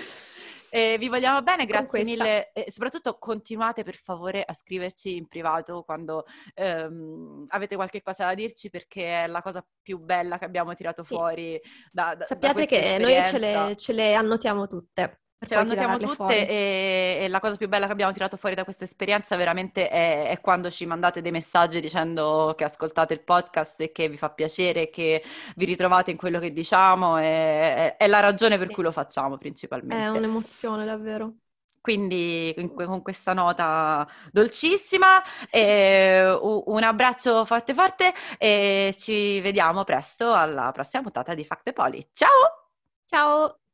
E 0.71 0.97
vi 0.99 1.09
vogliamo 1.09 1.43
bene, 1.43 1.67
grazie 1.67 2.05
mille 2.05 2.53
e 2.53 2.71
soprattutto 2.71 3.19
continuate 3.19 3.83
per 3.83 3.97
favore 3.97 4.43
a 4.43 4.53
scriverci 4.53 5.17
in 5.17 5.29
privato 5.29 5.83
quando 5.83 6.25
ehm, 6.55 7.47
avete 7.49 7.77
qualche 7.77 8.03
cosa 8.03 8.27
da 8.27 8.35
dirci 8.35 8.71
perché 8.71 9.25
è 9.25 9.27
la 9.27 9.43
cosa 9.43 9.65
più 9.83 9.99
bella 9.99 10.39
che 10.39 10.45
abbiamo 10.45 10.75
tirato 10.75 11.03
sì. 11.03 11.15
fuori 11.15 11.61
da, 11.91 12.15
da 12.15 12.25
Sappiate 12.25 12.61
da 12.61 12.67
che 12.67 12.99
noi 12.99 13.25
ce 13.27 13.39
le, 13.39 13.75
ce 13.77 13.93
le 13.93 14.15
annotiamo 14.15 14.67
tutte. 14.67 15.21
Ce 15.39 15.55
la 15.55 15.65
notiamo 15.65 15.99
tutte 15.99 16.49
e, 16.49 17.19
e, 17.21 17.29
la 17.29 17.41
cosa 17.41 17.57
più 17.57 17.69
bella 17.69 17.85
che 17.85 17.93
abbiamo 17.93 18.13
tirato 18.13 18.39
fuori 18.39 18.55
da 18.55 18.65
questa 18.65 18.85
esperienza 18.85 19.37
veramente 19.37 19.91
è, 19.91 20.31
è, 20.31 20.41
quando 20.41 20.71
ci 20.71 20.87
mandate 20.87 21.21
dei 21.21 21.31
messaggi 21.31 21.79
dicendo 21.81 22.55
che 22.57 22.65
ascoltate 22.65 23.13
il 23.13 23.21
podcast 23.21 23.79
e 23.83 23.93
che 23.93 24.09
vi 24.09 24.17
fa 24.17 24.31
piacere, 24.31 24.89
che 24.89 25.23
vi 25.57 25.65
ritrovate 25.67 26.11
in 26.11 26.17
quello 26.17 26.39
che 26.39 26.53
diciamo, 26.53 27.19
è, 27.19 27.97
è 27.99 28.07
la 28.07 28.21
ragione 28.21 28.57
per 28.57 28.69
sì. 28.69 28.75
cui 28.75 28.83
lo 28.83 28.93
facciamo 28.93 29.37
principalmente. 29.37 30.05
È 30.05 30.09
un'emozione 30.09 30.87
davvero. 30.87 31.35
Quindi 31.83 32.53
con 32.75 33.01
questa 33.01 33.33
nota 33.33 34.09
dolcissima, 34.33 35.23
un 35.53 36.83
abbraccio 36.83 37.45
forte 37.45 37.75
forte 37.75 38.13
e 38.39 38.93
ci 38.99 39.41
vediamo 39.41 39.85
presto 39.85 40.33
alla 40.33 40.73
prossima 40.73 41.03
puntata 41.03 41.35
di 41.35 41.45
Fact 41.45 41.73
Poli. 41.73 42.05
Ciao! 42.13 42.71
Ciao! 43.07 43.61